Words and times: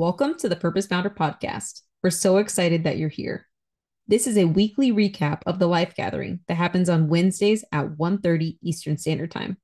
Welcome 0.00 0.38
to 0.38 0.48
the 0.48 0.56
Purpose 0.56 0.86
Founder 0.86 1.10
podcast. 1.10 1.82
We're 2.02 2.08
so 2.08 2.38
excited 2.38 2.84
that 2.84 2.96
you're 2.96 3.10
here. 3.10 3.46
This 4.08 4.26
is 4.26 4.38
a 4.38 4.46
weekly 4.46 4.92
recap 4.92 5.42
of 5.44 5.58
the 5.58 5.66
life 5.66 5.94
gathering 5.94 6.40
that 6.48 6.54
happens 6.54 6.88
on 6.88 7.08
Wednesdays 7.08 7.66
at 7.70 7.98
1:30 7.98 8.56
Eastern 8.62 8.96
Standard 8.96 9.30
Time. 9.30 9.58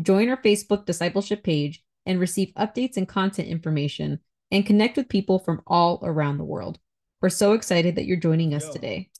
Join 0.00 0.28
our 0.28 0.40
Facebook 0.40 0.86
discipleship 0.86 1.42
page 1.42 1.82
and 2.06 2.20
receive 2.20 2.54
updates 2.56 2.96
and 2.96 3.08
content 3.08 3.48
information 3.48 4.20
and 4.52 4.64
connect 4.64 4.96
with 4.96 5.08
people 5.08 5.40
from 5.40 5.60
all 5.66 5.98
around 6.04 6.38
the 6.38 6.44
world. 6.44 6.78
We're 7.20 7.28
so 7.30 7.52
excited 7.52 7.96
that 7.96 8.04
you're 8.04 8.16
joining 8.16 8.54
us 8.54 8.68
today. 8.68 9.10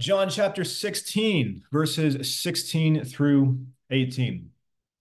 John 0.00 0.30
chapter 0.30 0.64
16, 0.64 1.62
verses 1.70 2.34
16 2.34 3.04
through 3.04 3.66
18 3.88 4.50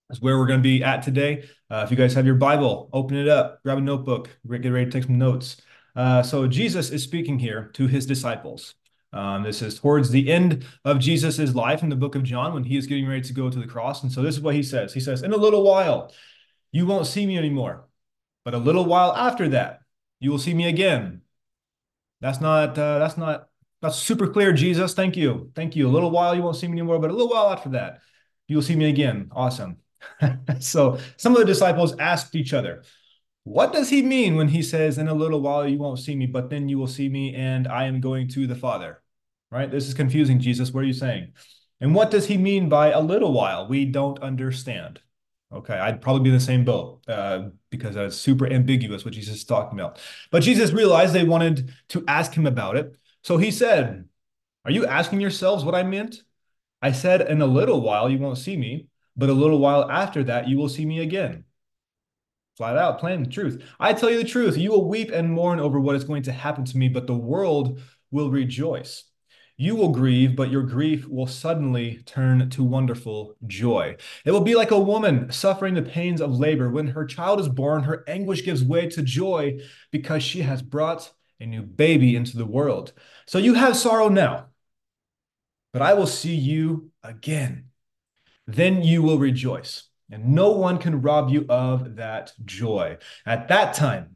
is 0.10 0.22
where 0.22 0.38
we're 0.38 0.48
going 0.48 0.60
to 0.60 0.64
be 0.64 0.84
at 0.84 1.04
today. 1.04 1.48
Uh, 1.70 1.84
if 1.86 1.92
you 1.92 1.98
guys 1.98 2.14
have 2.14 2.26
your 2.26 2.36
Bible, 2.36 2.90
open 2.94 3.18
it 3.18 3.28
up, 3.28 3.62
grab 3.64 3.78
a 3.78 3.82
notebook, 3.82 4.30
get 4.50 4.70
ready 4.70 4.86
to 4.86 4.92
take 4.92 5.04
some 5.04 5.18
notes. 5.18 5.62
Uh, 5.96 6.24
so, 6.24 6.48
Jesus 6.48 6.92
is 6.92 7.04
speaking 7.04 7.40
here 7.40 7.72
to 7.74 7.88
his 7.88 8.06
disciples. 8.06 8.76
Um, 9.12 9.44
this 9.44 9.62
is 9.62 9.80
towards 9.80 10.12
the 10.12 10.32
end 10.32 10.66
of 10.86 11.00
Jesus's 11.00 11.56
life 11.56 11.82
in 11.82 11.90
the 11.90 11.96
book 11.96 12.16
of 12.16 12.24
John 12.24 12.54
when 12.54 12.64
he 12.64 12.78
is 12.78 12.86
getting 12.86 13.08
ready 13.08 13.22
to 13.22 13.34
go 13.34 13.50
to 13.50 13.60
the 13.60 13.68
cross. 13.68 14.04
And 14.04 14.12
so, 14.12 14.22
this 14.22 14.36
is 14.36 14.42
what 14.42 14.56
he 14.56 14.64
says 14.64 14.94
He 14.94 15.00
says, 15.00 15.24
In 15.24 15.34
a 15.34 15.38
little 15.38 15.64
while, 15.64 16.12
you 16.72 16.86
won't 16.86 17.08
see 17.08 17.26
me 17.26 17.38
anymore, 17.38 17.88
but 18.46 18.54
a 18.54 18.58
little 18.58 18.86
while 18.86 19.14
after 19.14 19.50
that, 19.50 19.82
you 20.20 20.32
will 20.32 20.40
see 20.40 20.54
me 20.54 20.68
again. 20.68 21.22
That's 22.22 22.40
not, 22.40 22.78
uh, 22.78 23.00
that's 23.00 23.18
not 23.18 23.50
that's 23.82 23.98
super 23.98 24.28
clear, 24.28 24.52
Jesus. 24.52 24.94
Thank 24.94 25.16
you. 25.16 25.52
Thank 25.56 25.76
you. 25.76 25.88
A 25.88 25.92
little 25.92 26.12
while 26.12 26.36
you 26.36 26.42
won't 26.42 26.58
see 26.58 26.68
me 26.68 26.74
anymore, 26.74 27.00
but 27.00 27.10
a 27.10 27.14
little 27.14 27.30
while 27.30 27.52
after 27.52 27.70
that, 27.70 28.02
you'll 28.48 28.62
see 28.62 28.76
me 28.76 28.90
again. 28.90 29.30
Awesome. 29.32 29.78
so 30.60 30.98
some 31.18 31.34
of 31.34 31.40
the 31.40 31.46
disciples 31.46 31.96
asked 32.00 32.36
each 32.36 32.54
other, 32.54 32.84
What 33.44 33.74
does 33.74 33.90
he 33.90 34.02
mean 34.02 34.36
when 34.36 34.50
he 34.50 34.62
says, 34.62 34.98
In 34.98 35.08
a 35.08 35.14
little 35.14 35.42
while 35.42 35.68
you 35.68 35.78
won't 35.78 36.00
see 36.00 36.16
me, 36.16 36.26
but 36.26 36.50
then 36.50 36.70
you 36.70 36.78
will 36.78 36.88
see 36.88 37.10
me, 37.10 37.36
and 37.36 37.68
I 37.68 37.86
am 37.86 38.02
going 38.02 38.28
to 38.30 38.48
the 38.48 38.56
Father? 38.56 39.02
Right? 39.52 39.70
This 39.70 39.88
is 39.88 39.94
confusing, 39.94 40.40
Jesus. 40.40 40.72
What 40.72 40.84
are 40.84 40.88
you 40.88 40.94
saying? 40.94 41.34
And 41.82 41.96
what 41.96 42.12
does 42.12 42.28
he 42.28 42.38
mean 42.38 42.70
by 42.70 42.92
a 42.92 43.00
little 43.00 43.34
while? 43.34 43.68
We 43.68 43.86
don't 43.86 44.20
understand. 44.20 45.00
Okay, 45.52 45.74
I'd 45.74 46.02
probably 46.02 46.24
be 46.24 46.30
in 46.30 46.36
the 46.36 46.42
same 46.42 46.64
boat 46.64 47.02
uh, 47.08 47.50
because 47.72 47.96
it's 47.96 48.16
super 48.16 48.46
ambiguous 48.46 49.04
what 49.04 49.16
Jesus 49.16 49.38
is 49.38 49.46
talking 49.46 49.80
about. 49.80 50.00
But 50.30 50.44
Jesus 50.44 50.72
realized 50.72 51.14
they 51.14 51.24
wanted 51.24 51.74
to 51.90 52.04
ask 52.08 52.34
him 52.34 52.46
about 52.46 52.76
it. 52.76 52.96
So 53.24 53.38
he 53.38 53.50
said, 53.50 54.06
Are 54.66 54.72
you 54.72 54.86
asking 54.86 55.22
yourselves 55.22 55.64
what 55.64 55.74
I 55.74 55.82
meant? 55.82 56.22
I 56.84 56.92
said, 56.92 57.22
In 57.22 57.42
a 57.42 57.48
little 57.48 57.82
while 57.82 58.10
you 58.10 58.20
won't 58.20 58.38
see 58.38 58.58
me, 58.58 58.88
but 59.20 59.30
a 59.30 59.34
little 59.34 59.60
while 59.60 59.90
after 59.92 60.24
that 60.24 60.48
you 60.48 60.58
will 60.58 60.70
see 60.70 60.86
me 60.86 61.00
again. 61.02 61.44
Flat 62.58 62.78
out, 62.78 63.00
plain 63.00 63.30
truth. 63.30 63.64
I 63.80 63.94
tell 63.94 64.10
you 64.10 64.18
the 64.18 64.28
truth, 64.28 64.58
you 64.58 64.72
will 64.72 64.90
weep 64.90 65.12
and 65.12 65.32
mourn 65.32 65.60
over 65.60 65.80
what 65.80 65.96
is 65.96 66.04
going 66.04 66.24
to 66.24 66.32
happen 66.32 66.66
to 66.66 66.78
me, 66.78 66.90
but 66.90 67.08
the 67.08 67.16
world 67.16 67.80
will 68.12 68.32
rejoice. 68.32 69.06
You 69.56 69.76
will 69.76 69.90
grieve, 69.90 70.38
but 70.38 70.52
your 70.52 70.64
grief 70.64 71.06
will 71.08 71.28
suddenly 71.28 72.02
turn 72.06 72.50
to 72.50 72.64
wonderful 72.64 73.36
joy. 73.46 73.98
It 74.26 74.32
will 74.32 74.42
be 74.42 74.56
like 74.56 74.72
a 74.72 74.80
woman 74.80 75.32
suffering 75.32 75.74
the 75.74 75.82
pains 75.82 76.22
of 76.22 76.40
labor. 76.40 76.70
When 76.70 76.88
her 76.88 77.06
child 77.06 77.42
is 77.42 77.50
born, 77.50 77.84
her 77.84 78.06
anguish 78.08 78.46
gives 78.46 78.64
way 78.64 78.88
to 78.90 79.02
joy 79.02 79.60
because 79.92 80.24
she 80.24 80.42
has 80.42 80.62
brought 80.62 81.12
a 81.42 81.46
new 81.46 81.62
baby 81.62 82.16
into 82.16 82.38
the 82.38 82.46
world. 82.46 82.94
So 83.26 83.38
you 83.38 83.54
have 83.54 83.76
sorrow 83.76 84.08
now, 84.08 84.48
but 85.74 85.82
I 85.82 85.94
will 85.94 86.08
see 86.08 86.36
you 86.36 86.92
again. 87.04 87.69
Then 88.56 88.82
you 88.82 89.04
will 89.04 89.20
rejoice, 89.20 89.84
and 90.10 90.34
no 90.34 90.52
one 90.52 90.80
can 90.80 91.02
rob 91.02 91.30
you 91.30 91.46
of 91.50 91.98
that 91.98 92.32
joy. 92.44 92.98
At 93.26 93.48
that 93.50 93.76
time, 93.76 94.16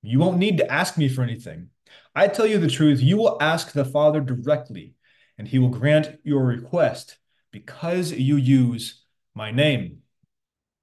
you 0.00 0.18
won't 0.18 0.38
need 0.38 0.56
to 0.58 0.72
ask 0.72 0.96
me 0.96 1.08
for 1.08 1.22
anything. 1.22 1.68
I 2.14 2.28
tell 2.28 2.46
you 2.46 2.58
the 2.58 2.68
truth, 2.68 3.02
you 3.02 3.18
will 3.18 3.36
ask 3.40 3.72
the 3.72 3.84
Father 3.84 4.20
directly, 4.20 4.94
and 5.36 5.46
he 5.46 5.58
will 5.58 5.68
grant 5.68 6.18
your 6.24 6.44
request 6.44 7.18
because 7.52 8.12
you 8.12 8.36
use 8.36 9.04
my 9.34 9.50
name. 9.50 9.98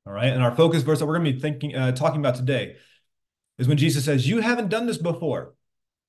All 0.06 0.14
right, 0.14 0.32
and 0.32 0.44
our 0.44 0.56
focus 0.56 0.84
verse 0.84 1.00
that 1.00 1.08
we're 1.08 1.18
going 1.18 1.26
to 1.26 1.34
be 1.34 1.40
thinking, 1.40 1.76
uh, 1.76 1.92
talking 1.94 2.20
about 2.20 2.36
today 2.36 2.76
is 3.58 3.68
when 3.68 3.78
Jesus 3.78 4.06
says, 4.06 4.28
"You 4.28 4.42
haven't 4.42 4.70
done 4.70 4.86
this 4.86 5.00
before. 5.00 5.56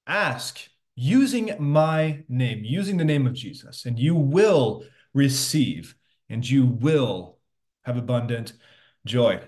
Ask 0.06 0.68
using 0.94 1.54
my 1.58 2.24
name, 2.28 2.64
using 2.64 2.98
the 2.98 3.04
name 3.04 3.26
of 3.26 3.32
Jesus, 3.32 3.86
and 3.86 3.98
you 3.98 4.14
will 4.14 4.84
receive, 5.14 5.94
and 6.28 6.48
you 6.48 6.66
will 6.66 7.38
have 7.84 7.96
abundant 7.96 8.52
joy." 9.04 9.40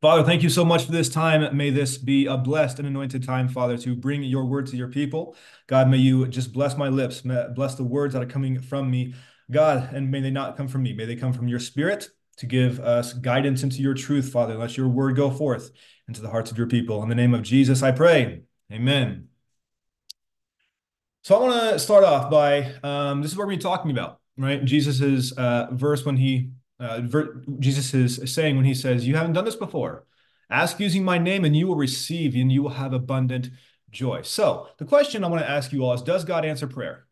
Father, 0.00 0.22
thank 0.22 0.42
you 0.42 0.50
so 0.50 0.64
much 0.64 0.84
for 0.84 0.92
this 0.92 1.08
time. 1.08 1.56
May 1.56 1.70
this 1.70 1.96
be 1.96 2.26
a 2.26 2.36
blessed 2.36 2.78
and 2.78 2.86
anointed 2.86 3.24
time, 3.24 3.48
Father, 3.48 3.78
to 3.78 3.96
bring 3.96 4.22
your 4.22 4.44
word 4.44 4.66
to 4.66 4.76
your 4.76 4.88
people. 4.88 5.34
God, 5.66 5.88
may 5.88 5.96
you 5.96 6.26
just 6.28 6.52
bless 6.52 6.76
my 6.76 6.88
lips, 6.88 7.22
bless 7.22 7.74
the 7.76 7.84
words 7.84 8.12
that 8.12 8.22
are 8.22 8.26
coming 8.26 8.60
from 8.60 8.90
me. 8.90 9.14
God, 9.50 9.94
and 9.94 10.10
may 10.10 10.20
they 10.20 10.30
not 10.30 10.56
come 10.56 10.68
from 10.68 10.82
me. 10.82 10.92
May 10.92 11.06
they 11.06 11.16
come 11.16 11.32
from 11.32 11.48
your 11.48 11.58
spirit 11.58 12.08
to 12.36 12.46
give 12.46 12.80
us 12.80 13.12
guidance 13.12 13.62
into 13.62 13.80
your 13.80 13.94
truth, 13.94 14.30
Father. 14.30 14.56
Let 14.56 14.76
your 14.76 14.88
word 14.88 15.16
go 15.16 15.30
forth 15.30 15.70
into 16.08 16.20
the 16.20 16.28
hearts 16.28 16.50
of 16.50 16.58
your 16.58 16.66
people. 16.66 17.02
In 17.02 17.08
the 17.08 17.14
name 17.14 17.32
of 17.32 17.42
Jesus, 17.42 17.82
I 17.82 17.92
pray. 17.92 18.42
Amen. 18.72 19.28
So 21.22 21.36
I 21.36 21.40
want 21.40 21.72
to 21.72 21.78
start 21.78 22.04
off 22.04 22.30
by 22.30 22.74
um, 22.82 23.22
this 23.22 23.30
is 23.30 23.38
what 23.38 23.46
we're 23.46 23.56
talking 23.56 23.90
about, 23.90 24.20
right? 24.36 24.64
Jesus's 24.64 25.32
uh, 25.32 25.68
verse 25.72 26.04
when 26.04 26.16
he 26.16 26.50
uh, 26.80 27.00
ver- 27.02 27.42
Jesus 27.58 27.94
is 27.94 28.34
saying 28.34 28.56
when 28.56 28.64
he 28.64 28.74
says, 28.74 29.06
"You 29.06 29.16
haven't 29.16 29.34
done 29.34 29.44
this 29.44 29.56
before. 29.56 30.06
Ask 30.50 30.80
using 30.80 31.04
my 31.04 31.18
name, 31.18 31.44
and 31.44 31.56
you 31.56 31.66
will 31.66 31.76
receive, 31.76 32.34
and 32.34 32.50
you 32.50 32.62
will 32.62 32.70
have 32.70 32.92
abundant 32.92 33.50
joy." 33.90 34.22
So 34.22 34.68
the 34.78 34.84
question 34.84 35.24
I 35.24 35.28
want 35.28 35.42
to 35.42 35.50
ask 35.50 35.72
you 35.72 35.84
all 35.84 35.92
is: 35.94 36.02
Does 36.02 36.24
God 36.24 36.44
answer 36.44 36.66
prayer? 36.66 37.06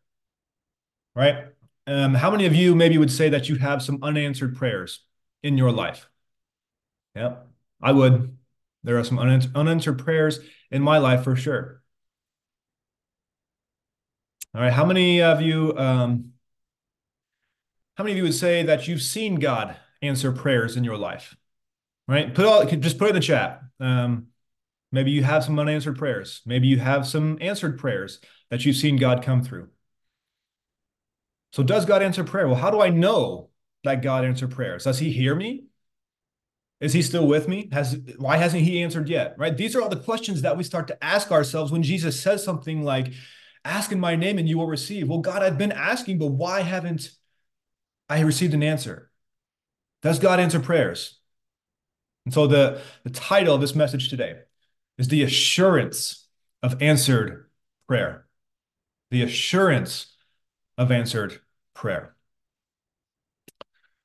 Right? 1.15 1.45
Um, 1.85 2.13
how 2.13 2.31
many 2.31 2.45
of 2.45 2.55
you 2.55 2.75
maybe 2.75 2.97
would 2.97 3.11
say 3.11 3.29
that 3.29 3.49
you 3.49 3.55
have 3.55 3.81
some 3.81 3.99
unanswered 4.01 4.55
prayers 4.55 5.01
in 5.41 5.57
your 5.57 5.71
life? 5.71 6.09
Yeah, 7.15 7.35
I 7.81 7.91
would. 7.91 8.37
There 8.83 8.97
are 8.97 9.03
some 9.03 9.19
unanswered, 9.19 9.55
unanswered 9.55 9.99
prayers 9.99 10.39
in 10.71 10.81
my 10.81 10.97
life 10.97 11.23
for 11.23 11.35
sure. 11.35 11.81
All 14.55 14.61
right, 14.61 14.73
how 14.73 14.85
many 14.85 15.21
of 15.21 15.41
you, 15.41 15.75
um, 15.77 16.32
how 17.95 18.03
many 18.03 18.13
of 18.13 18.17
you 18.17 18.23
would 18.23 18.33
say 18.33 18.63
that 18.63 18.87
you've 18.87 19.01
seen 19.01 19.35
God 19.35 19.75
answer 20.01 20.31
prayers 20.31 20.75
in 20.77 20.83
your 20.83 20.97
life? 20.97 21.35
Right? 22.07 22.33
Put 22.33 22.45
all 22.45 22.65
just 22.65 22.97
put 22.97 23.05
it 23.05 23.09
in 23.09 23.15
the 23.15 23.21
chat. 23.21 23.61
Um, 23.79 24.27
maybe 24.91 25.11
you 25.11 25.23
have 25.23 25.43
some 25.43 25.57
unanswered 25.59 25.97
prayers. 25.97 26.41
Maybe 26.45 26.67
you 26.67 26.79
have 26.79 27.07
some 27.07 27.37
answered 27.39 27.77
prayers 27.77 28.19
that 28.49 28.65
you've 28.65 28.75
seen 28.75 28.97
God 28.97 29.23
come 29.23 29.43
through. 29.43 29.69
So 31.53 31.63
does 31.63 31.85
God 31.85 32.01
answer 32.01 32.23
prayer? 32.23 32.47
Well, 32.47 32.57
how 32.57 32.71
do 32.71 32.81
I 32.81 32.89
know 32.89 33.49
that 33.83 34.01
God 34.01 34.25
answered 34.25 34.51
prayers? 34.51 34.85
Does 34.85 34.99
he 34.99 35.11
hear 35.11 35.35
me? 35.35 35.65
Is 36.81 36.91
he 36.91 37.01
still 37.01 37.27
with 37.27 37.47
me? 37.47 37.69
Has 37.71 37.97
why 38.17 38.37
hasn't 38.37 38.63
he 38.63 38.81
answered 38.81 39.07
yet? 39.07 39.35
Right? 39.37 39.55
These 39.55 39.75
are 39.75 39.81
all 39.81 39.89
the 39.89 39.95
questions 39.95 40.41
that 40.41 40.57
we 40.57 40.63
start 40.63 40.87
to 40.87 41.03
ask 41.03 41.31
ourselves 41.31 41.71
when 41.71 41.83
Jesus 41.83 42.19
says 42.19 42.43
something 42.43 42.83
like, 42.83 43.13
ask 43.63 43.91
in 43.91 43.99
my 43.99 44.15
name 44.15 44.37
and 44.37 44.49
you 44.49 44.57
will 44.57 44.67
receive. 44.67 45.07
Well, 45.07 45.19
God, 45.19 45.41
I've 45.41 45.57
been 45.57 45.71
asking, 45.71 46.17
but 46.17 46.31
why 46.31 46.61
haven't 46.61 47.09
I 48.09 48.21
received 48.21 48.53
an 48.53 48.63
answer? 48.63 49.09
Does 50.01 50.19
God 50.19 50.39
answer 50.39 50.59
prayers? 50.59 51.19
And 52.25 52.33
so 52.33 52.47
the, 52.47 52.81
the 53.03 53.09
title 53.09 53.55
of 53.55 53.61
this 53.61 53.75
message 53.75 54.09
today 54.09 54.39
is 54.97 55.07
the 55.07 55.23
assurance 55.23 56.27
of 56.61 56.81
answered 56.81 57.49
prayer. 57.87 58.25
The 59.11 59.23
assurance 59.23 60.15
of 60.77 60.91
answered 60.91 61.39
prayer. 61.73 62.15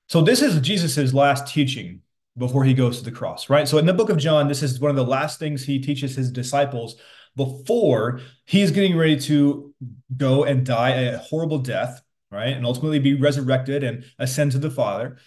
So 0.09 0.23
this 0.23 0.43
is 0.43 0.61
Jesus's 0.61 1.13
last 1.13 1.53
teaching 1.53 2.01
before 2.37 2.65
he 2.65 2.75
goes 2.75 2.99
to 2.99 3.05
the 3.05 3.11
cross, 3.11 3.51
right? 3.51 3.69
So 3.69 3.79
in 3.79 3.87
the 3.87 3.93
book 3.93 4.11
of 4.11 4.17
John, 4.17 4.49
this 4.49 4.63
is 4.63 4.81
one 4.81 4.91
of 4.91 4.97
the 4.97 5.05
last 5.05 5.39
things 5.39 5.65
he 5.65 5.81
teaches 5.81 6.17
his 6.17 6.31
disciples 6.31 6.97
before 7.37 8.21
he's 8.47 8.71
getting 8.71 8.97
ready 8.97 9.19
to 9.21 9.75
go 10.17 10.45
and 10.45 10.65
die 10.65 10.91
a 10.91 11.19
horrible 11.19 11.59
death, 11.59 12.01
right? 12.31 12.57
And 12.57 12.67
ultimately 12.67 12.99
be 12.99 13.15
resurrected 13.15 13.83
and 13.83 14.05
ascend 14.19 14.53
to 14.53 14.59
the 14.59 14.71
Father. 14.71 15.19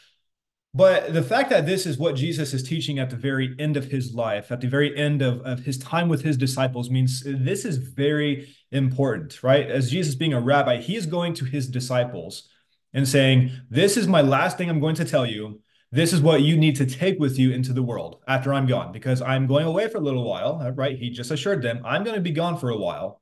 But 0.74 1.14
the 1.14 1.24
fact 1.24 1.50
that 1.50 1.66
this 1.66 1.86
is 1.86 1.98
what 1.98 2.16
Jesus 2.16 2.54
is 2.54 2.64
teaching 2.64 2.98
at 2.98 3.10
the 3.10 3.18
very 3.18 3.54
end 3.60 3.76
of 3.76 3.86
his 3.86 4.14
life, 4.14 4.52
at 4.52 4.62
the 4.62 4.70
very 4.70 4.96
end 4.98 5.22
of, 5.22 5.42
of 5.42 5.60
his 5.60 5.78
time 5.78 6.08
with 6.08 6.22
his 6.22 6.38
disciples, 6.38 6.90
means 6.90 7.24
this 7.26 7.66
is 7.66 7.76
very 7.76 8.56
important, 8.72 9.44
right? 9.44 9.70
As 9.70 9.92
Jesus 9.92 10.16
being 10.16 10.34
a 10.34 10.40
rabbi, 10.40 10.78
he 10.78 10.96
is 10.96 11.06
going 11.06 11.34
to 11.36 11.46
his 11.46 11.68
disciples 11.68 12.48
and 12.94 13.06
saying, 13.06 13.52
This 13.70 13.98
is 13.98 14.08
my 14.08 14.22
last 14.22 14.58
thing 14.58 14.70
I'm 14.70 14.80
going 14.80 14.96
to 14.96 15.06
tell 15.06 15.26
you. 15.26 15.62
This 15.92 16.14
is 16.14 16.22
what 16.22 16.42
you 16.42 16.56
need 16.56 16.78
to 16.78 16.86
take 16.86 17.20
with 17.20 17.38
you 17.38 17.52
into 17.52 17.74
the 17.74 17.84
world 17.84 18.22
after 18.26 18.54
I'm 18.54 18.66
gone, 18.66 18.94
because 18.94 19.22
I'm 19.22 19.48
going 19.48 19.66
away 19.66 19.90
for 19.90 19.98
a 19.98 20.02
little 20.02 20.24
while, 20.24 20.62
uh, 20.62 20.72
right? 20.72 20.98
He 20.98 21.10
just 21.10 21.32
assured 21.32 21.62
them, 21.62 21.82
I'm 21.84 22.06
going 22.06 22.16
to 22.16 22.22
be 22.22 22.32
gone 22.32 22.58
for 22.58 22.70
a 22.70 22.78
while 22.78 23.21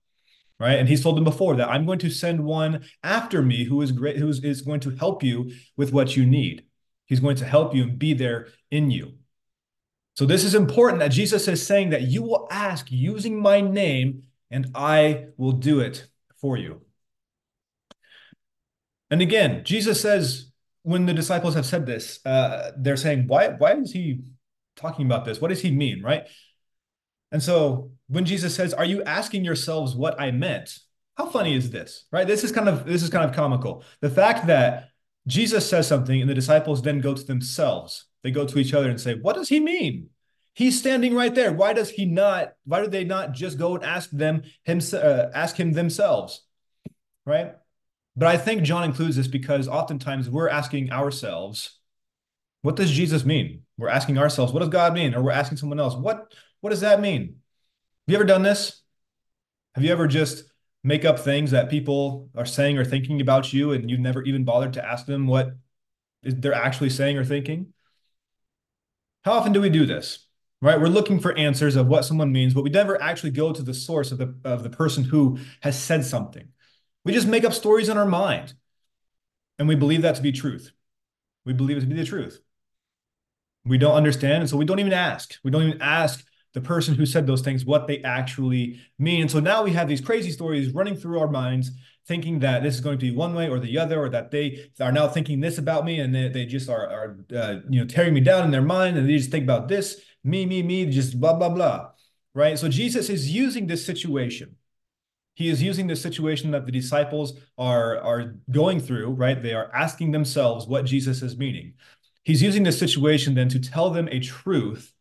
right? 0.59 0.77
And 0.77 0.89
he's 0.89 1.01
told 1.01 1.17
them 1.17 1.23
before 1.23 1.55
that 1.55 1.69
I'm 1.69 1.85
going 1.85 1.99
to 1.99 2.09
send 2.09 2.43
one 2.43 2.83
after 3.03 3.41
me 3.41 3.63
who 3.63 3.81
is 3.81 3.91
great, 3.91 4.17
who 4.17 4.27
is, 4.27 4.43
is 4.43 4.61
going 4.61 4.81
to 4.81 4.91
help 4.91 5.23
you 5.23 5.51
with 5.77 5.93
what 5.93 6.15
you 6.15 6.25
need. 6.25 6.65
He's 7.05 7.19
going 7.19 7.37
to 7.37 7.45
help 7.45 7.73
you 7.73 7.83
and 7.83 7.97
be 7.97 8.13
there 8.13 8.49
in 8.69 8.91
you. 8.91 9.13
So 10.15 10.25
this 10.25 10.43
is 10.43 10.53
important 10.53 10.99
that 10.99 11.11
Jesus 11.11 11.47
is 11.47 11.65
saying 11.65 11.91
that 11.91 12.03
you 12.03 12.21
will 12.21 12.47
ask 12.51 12.91
using 12.91 13.41
my 13.41 13.61
name 13.61 14.23
and 14.51 14.69
I 14.75 15.27
will 15.37 15.53
do 15.53 15.79
it 15.79 16.07
for 16.41 16.57
you. 16.57 16.81
And 19.09 19.21
again, 19.21 19.63
Jesus 19.63 20.01
says 20.01 20.51
when 20.83 21.05
the 21.05 21.13
disciples 21.13 21.55
have 21.55 21.65
said 21.65 21.85
this, 21.85 22.19
uh, 22.25 22.71
they're 22.77 22.97
saying, 22.97 23.27
why, 23.27 23.49
why 23.49 23.73
is 23.75 23.91
he 23.91 24.21
talking 24.75 25.05
about 25.05 25.25
this? 25.25 25.41
What 25.41 25.49
does 25.49 25.61
he 25.61 25.71
mean, 25.71 26.01
right? 26.01 26.27
And 27.31 27.41
so 27.41 27.91
when 28.07 28.25
Jesus 28.25 28.55
says, 28.55 28.73
"Are 28.73 28.85
you 28.85 29.03
asking 29.03 29.45
yourselves 29.45 29.95
what 29.95 30.19
I 30.19 30.31
meant?" 30.31 30.77
How 31.15 31.27
funny 31.27 31.53
is 31.53 31.69
this, 31.69 32.05
right? 32.11 32.25
This 32.25 32.43
is 32.43 32.51
kind 32.51 32.69
of 32.69 32.85
this 32.85 33.03
is 33.03 33.09
kind 33.09 33.29
of 33.29 33.35
comical. 33.35 33.83
The 34.01 34.09
fact 34.09 34.47
that 34.47 34.89
Jesus 35.27 35.69
says 35.69 35.87
something 35.87 36.21
and 36.21 36.29
the 36.29 36.33
disciples 36.33 36.81
then 36.81 37.01
go 37.01 37.13
to 37.13 37.23
themselves. 37.23 38.05
They 38.23 38.31
go 38.31 38.45
to 38.45 38.57
each 38.59 38.73
other 38.73 38.89
and 38.89 38.99
say, 38.99 39.15
"What 39.15 39.35
does 39.35 39.49
he 39.49 39.59
mean?" 39.59 40.09
He's 40.53 40.77
standing 40.77 41.13
right 41.13 41.33
there. 41.33 41.53
Why 41.53 41.73
does 41.73 41.89
he 41.89 42.05
not? 42.05 42.53
Why 42.65 42.81
do 42.81 42.87
they 42.87 43.03
not 43.03 43.33
just 43.33 43.57
go 43.57 43.75
and 43.75 43.83
ask 43.83 44.09
them 44.09 44.43
him 44.63 44.79
uh, 44.93 45.25
ask 45.33 45.55
him 45.57 45.73
themselves, 45.73 46.41
right? 47.25 47.55
But 48.15 48.27
I 48.27 48.37
think 48.37 48.63
John 48.63 48.83
includes 48.83 49.15
this 49.15 49.27
because 49.27 49.69
oftentimes 49.69 50.29
we're 50.29 50.49
asking 50.49 50.91
ourselves, 50.91 51.79
what 52.61 52.75
does 52.75 52.91
Jesus 52.91 53.23
mean? 53.23 53.61
We're 53.77 53.87
asking 53.87 54.17
ourselves, 54.17 54.51
what 54.51 54.59
does 54.59 54.67
God 54.67 54.93
mean? 54.93 55.15
Or 55.15 55.23
we're 55.23 55.31
asking 55.31 55.57
someone 55.57 55.79
else, 55.79 55.95
what, 55.95 56.33
what 56.61 56.71
does 56.71 56.81
that 56.81 57.01
mean? 57.01 57.21
Have 57.21 58.13
you 58.13 58.15
ever 58.15 58.25
done 58.25 58.43
this? 58.43 58.81
Have 59.75 59.83
you 59.83 59.91
ever 59.91 60.07
just 60.07 60.43
make 60.83 61.05
up 61.05 61.19
things 61.19 61.51
that 61.51 61.69
people 61.69 62.29
are 62.35 62.45
saying 62.45 62.77
or 62.77 62.85
thinking 62.85 63.21
about 63.21 63.53
you 63.53 63.71
and 63.71 63.89
you've 63.89 63.99
never 63.99 64.23
even 64.23 64.43
bothered 64.43 64.73
to 64.73 64.85
ask 64.85 65.05
them 65.05 65.27
what 65.27 65.51
they're 66.23 66.53
actually 66.53 66.89
saying 66.89 67.17
or 67.17 67.25
thinking? 67.25 67.73
How 69.23 69.33
often 69.33 69.53
do 69.53 69.61
we 69.61 69.69
do 69.69 69.85
this? 69.85 70.25
Right? 70.61 70.79
We're 70.79 70.87
looking 70.87 71.19
for 71.19 71.37
answers 71.37 71.75
of 71.75 71.87
what 71.87 72.03
someone 72.03 72.31
means, 72.33 72.53
but 72.53 72.63
we 72.63 72.69
never 72.69 73.01
actually 73.01 73.31
go 73.31 73.53
to 73.53 73.61
the 73.61 73.73
source 73.73 74.11
of 74.11 74.17
the 74.17 74.35
of 74.43 74.63
the 74.63 74.69
person 74.69 75.05
who 75.05 75.39
has 75.61 75.81
said 75.81 76.03
something. 76.03 76.49
We 77.05 77.13
just 77.13 77.27
make 77.27 77.45
up 77.45 77.53
stories 77.53 77.87
in 77.87 77.97
our 77.97 78.05
mind. 78.05 78.53
And 79.57 79.67
we 79.67 79.75
believe 79.75 80.01
that 80.01 80.15
to 80.15 80.21
be 80.21 80.31
truth. 80.31 80.71
We 81.45 81.53
believe 81.53 81.77
it 81.77 81.81
to 81.81 81.85
be 81.85 81.95
the 81.95 82.05
truth. 82.05 82.41
We 83.65 83.77
don't 83.77 83.95
understand. 83.95 84.41
And 84.41 84.49
so 84.49 84.57
we 84.57 84.65
don't 84.65 84.79
even 84.79 84.93
ask. 84.93 85.35
We 85.43 85.51
don't 85.51 85.63
even 85.63 85.81
ask 85.81 86.25
the 86.53 86.61
person 86.61 86.95
who 86.95 87.05
said 87.05 87.27
those 87.27 87.41
things 87.41 87.65
what 87.65 87.87
they 87.87 88.01
actually 88.01 88.79
mean. 88.97 89.21
And 89.21 89.31
so 89.31 89.39
now 89.39 89.63
we 89.63 89.71
have 89.71 89.87
these 89.87 90.01
crazy 90.01 90.31
stories 90.31 90.73
running 90.73 90.95
through 90.95 91.19
our 91.19 91.27
minds, 91.27 91.71
thinking 92.07 92.39
that 92.39 92.63
this 92.63 92.75
is 92.75 92.81
going 92.81 92.97
to 92.97 93.05
be 93.05 93.15
one 93.15 93.35
way 93.35 93.49
or 93.49 93.59
the 93.59 93.77
other, 93.77 93.99
or 93.99 94.09
that 94.09 94.31
they 94.31 94.69
are 94.79 94.91
now 94.91 95.07
thinking 95.07 95.39
this 95.39 95.57
about 95.57 95.85
me 95.85 95.99
and 95.99 96.13
they, 96.13 96.27
they 96.29 96.45
just 96.45 96.69
are, 96.69 96.87
are 96.87 97.17
uh, 97.35 97.55
you 97.69 97.79
know, 97.79 97.85
tearing 97.85 98.13
me 98.13 98.21
down 98.21 98.43
in 98.45 98.51
their 98.51 98.63
mind 98.63 98.97
and 98.97 99.07
they 99.07 99.17
just 99.17 99.31
think 99.31 99.43
about 99.43 99.67
this, 99.67 100.01
me, 100.23 100.45
me, 100.45 100.63
me, 100.63 100.85
just 100.85 101.19
blah, 101.19 101.33
blah, 101.33 101.49
blah. 101.49 101.89
Right. 102.33 102.57
So 102.57 102.69
Jesus 102.69 103.09
is 103.09 103.31
using 103.31 103.67
this 103.67 103.85
situation. 103.85 104.55
He 105.35 105.49
is 105.49 105.63
using 105.63 105.87
the 105.87 105.95
situation 105.95 106.51
that 106.51 106.65
the 106.65 106.71
disciples 106.71 107.39
are, 107.57 107.97
are 107.99 108.35
going 108.51 108.79
through, 108.79 109.11
right? 109.11 109.41
They 109.41 109.53
are 109.53 109.71
asking 109.73 110.11
themselves 110.11 110.67
what 110.67 110.85
Jesus 110.85 111.21
is 111.21 111.37
meaning. 111.37 111.73
He's 112.23 112.43
using 112.43 112.63
this 112.63 112.77
situation 112.77 113.35
then 113.35 113.49
to 113.49 113.59
tell 113.59 113.89
them 113.89 114.09
a 114.11 114.19
truth 114.19 114.93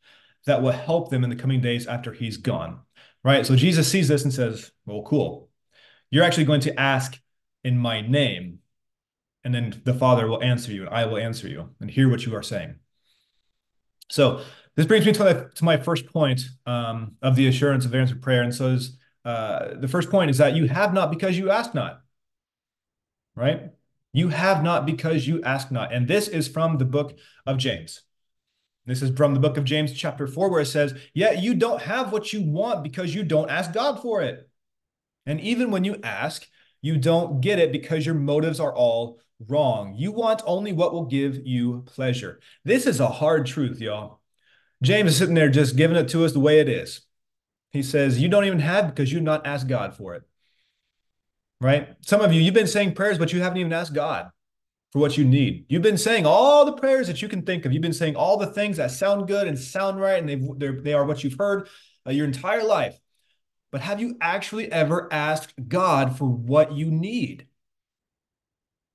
that 0.49 0.63
will 0.63 0.73
help 0.73 1.11
them 1.11 1.25
in 1.25 1.31
the 1.31 1.37
coming 1.37 1.61
days 1.61 1.87
after 1.87 2.11
he's 2.11 2.39
gone. 2.39 2.81
Right. 3.23 3.45
So 3.45 3.55
Jesus 3.55 3.87
sees 3.87 4.09
this 4.09 4.25
and 4.25 4.33
says, 4.33 4.73
Well, 4.87 5.03
cool. 5.03 5.51
You're 6.11 6.25
actually 6.25 6.47
going 6.47 6.63
to 6.63 6.81
ask 6.81 7.21
in 7.63 7.77
my 7.77 8.01
name. 8.01 8.61
And 9.45 9.55
then 9.55 9.81
the 9.85 9.93
Father 9.93 10.27
will 10.27 10.43
answer 10.43 10.73
you, 10.73 10.87
and 10.87 10.91
I 10.95 11.05
will 11.05 11.19
answer 11.19 11.49
you 11.49 11.69
and 11.81 11.91
hear 11.91 12.09
what 12.09 12.25
you 12.25 12.35
are 12.35 12.43
saying. 12.43 12.77
So 14.11 14.41
this 14.75 14.87
brings 14.87 15.05
me 15.05 15.13
to 15.13 15.25
my, 15.25 15.33
to 15.33 15.65
my 15.65 15.77
first 15.77 16.07
point 16.07 16.41
um, 16.65 17.17
of 17.21 17.37
the 17.37 17.47
assurance 17.47 17.85
of 17.85 17.95
answered 17.95 18.23
prayer. 18.23 18.43
And 18.43 18.55
so 18.55 18.69
is, 18.69 18.97
uh, 19.27 19.75
the 19.75 19.89
first 19.89 20.09
point 20.09 20.31
is 20.31 20.39
that 20.39 20.55
you 20.55 20.67
have 20.69 20.95
not 20.95 21.11
because 21.11 21.37
you 21.37 21.51
ask 21.51 21.75
not. 21.75 22.01
Right? 23.37 23.71
You 24.15 24.29
have 24.29 24.63
not 24.63 24.87
because 24.87 25.29
you 25.29 25.43
ask 25.43 25.71
not. 25.71 25.93
And 25.93 26.09
this 26.09 26.27
is 26.27 26.49
from 26.49 26.79
the 26.79 26.87
book 26.87 27.19
of 27.47 27.59
James. 27.59 28.03
This 28.89 29.03
is 29.03 29.15
from 29.15 29.35
the 29.35 29.41
book 29.41 29.59
of 29.59 29.65
James, 29.65 29.93
chapter 29.93 30.27
4, 30.27 30.51
where 30.51 30.63
it 30.63 30.67
says, 30.67 30.95
Yeah, 31.13 31.33
you 31.33 31.55
don't 31.55 31.83
have 31.83 32.11
what 32.11 32.33
you 32.33 32.43
want 32.43 32.83
because 32.83 33.15
you 33.15 33.23
don't 33.23 33.51
ask 33.51 33.73
God 33.73 34.01
for 34.01 34.23
it. 34.23 34.49
And 35.27 35.41
even 35.43 35.71
when 35.71 35.85
you 35.85 36.01
ask, 36.03 36.47
you 36.81 36.97
don't 36.97 37.43
get 37.43 37.59
it 37.59 37.71
because 37.71 38.07
your 38.07 38.15
motives 38.15 38.61
are 38.61 38.75
all 38.75 39.21
wrong. 39.47 39.95
You 39.95 40.11
want 40.11 40.41
only 40.47 40.73
what 40.73 40.95
will 40.95 41.05
give 41.05 41.47
you 41.47 41.83
pleasure. 41.85 42.41
This 42.65 42.87
is 42.87 42.99
a 42.99 43.09
hard 43.09 43.45
truth, 43.45 43.79
y'all. 43.79 44.21
James 44.83 45.11
is 45.11 45.19
sitting 45.19 45.35
there 45.35 45.51
just 45.51 45.77
giving 45.77 45.97
it 45.99 46.09
to 46.09 46.25
us 46.25 46.33
the 46.33 46.41
way 46.41 46.61
it 46.61 46.69
is. 46.69 47.03
He 47.71 47.83
says, 47.83 48.19
You 48.19 48.29
don't 48.29 48.47
even 48.47 48.61
have 48.61 48.87
because 48.87 49.13
you've 49.13 49.23
not 49.23 49.47
ask 49.47 49.69
God 49.69 49.95
for 49.95 50.15
it 50.15 50.23
right? 51.61 51.89
Some 52.03 52.21
of 52.21 52.33
you, 52.33 52.41
you've 52.41 52.55
been 52.55 52.69
saying 52.69 52.95
prayers, 52.95 53.19
but 53.19 53.33
you 53.33 53.41
haven't 53.41 53.59
even 53.59 53.73
asked 53.73 53.93
God 53.93 54.31
for 54.93 55.01
what 55.01 55.17
you 55.17 55.25
need. 55.25 55.67
You've 55.69 55.83
been 55.83 55.99
saying 55.99 56.27
all 56.27 56.65
the 56.65 56.73
prayers 56.73 57.07
that 57.09 57.21
you 57.21 57.29
can 57.29 57.43
think 57.43 57.65
of. 57.65 57.73
You've 57.73 57.83
been 57.83 57.93
saying 57.93 58.17
all 58.17 58.37
the 58.37 58.47
things 58.47 58.79
that 58.79 58.91
sound 58.91 59.29
good 59.29 59.47
and 59.47 59.59
sound 59.59 60.01
right, 60.01 60.23
and 60.23 60.29
they 60.29 60.69
they 60.69 60.95
are 60.95 61.05
what 61.05 61.23
you've 61.23 61.39
heard 61.39 61.69
uh, 62.07 62.11
your 62.11 62.27
entire 62.27 62.65
life. 62.65 62.99
But 63.71 63.83
have 63.83 64.01
you 64.01 64.17
actually 64.21 64.73
ever 64.73 65.13
asked 65.13 65.53
God 65.69 66.17
for 66.17 66.25
what 66.25 66.73
you 66.73 66.91
need? 66.91 67.47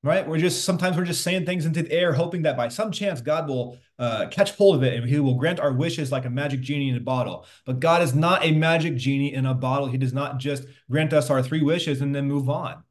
Right? 0.02 0.28
We're 0.28 0.40
just 0.40 0.66
sometimes 0.66 0.98
we're 0.98 1.06
just 1.06 1.24
saying 1.24 1.46
things 1.46 1.66
into 1.66 1.84
the 1.84 1.92
air, 1.92 2.12
hoping 2.12 2.42
that 2.42 2.58
by 2.58 2.68
some 2.70 2.92
chance 2.92 3.22
God 3.22 3.48
will 3.48 3.78
uh, 4.00 4.28
catch 4.30 4.52
hold 4.56 4.76
of 4.76 4.84
it 4.84 4.96
and 4.96 5.08
He 5.08 5.20
will 5.20 5.36
grant 5.36 5.60
our 5.60 5.72
wishes 5.72 6.12
like 6.12 6.26
a 6.26 6.30
magic 6.30 6.60
genie 6.60 6.90
in 6.90 6.98
a 6.98 7.00
bottle. 7.00 7.46
But 7.66 7.80
God 7.80 8.02
is 8.02 8.14
not 8.14 8.44
a 8.44 8.52
magic 8.52 8.98
genie 8.98 9.34
in 9.34 9.46
a 9.46 9.54
bottle. 9.54 9.88
He 9.88 9.98
does 9.98 10.12
not 10.12 10.40
just 10.40 10.66
grant 10.90 11.14
us 11.14 11.30
our 11.30 11.42
three 11.44 11.62
wishes 11.62 12.02
and 12.02 12.14
then 12.14 12.28
move 12.28 12.50
on 12.50 12.84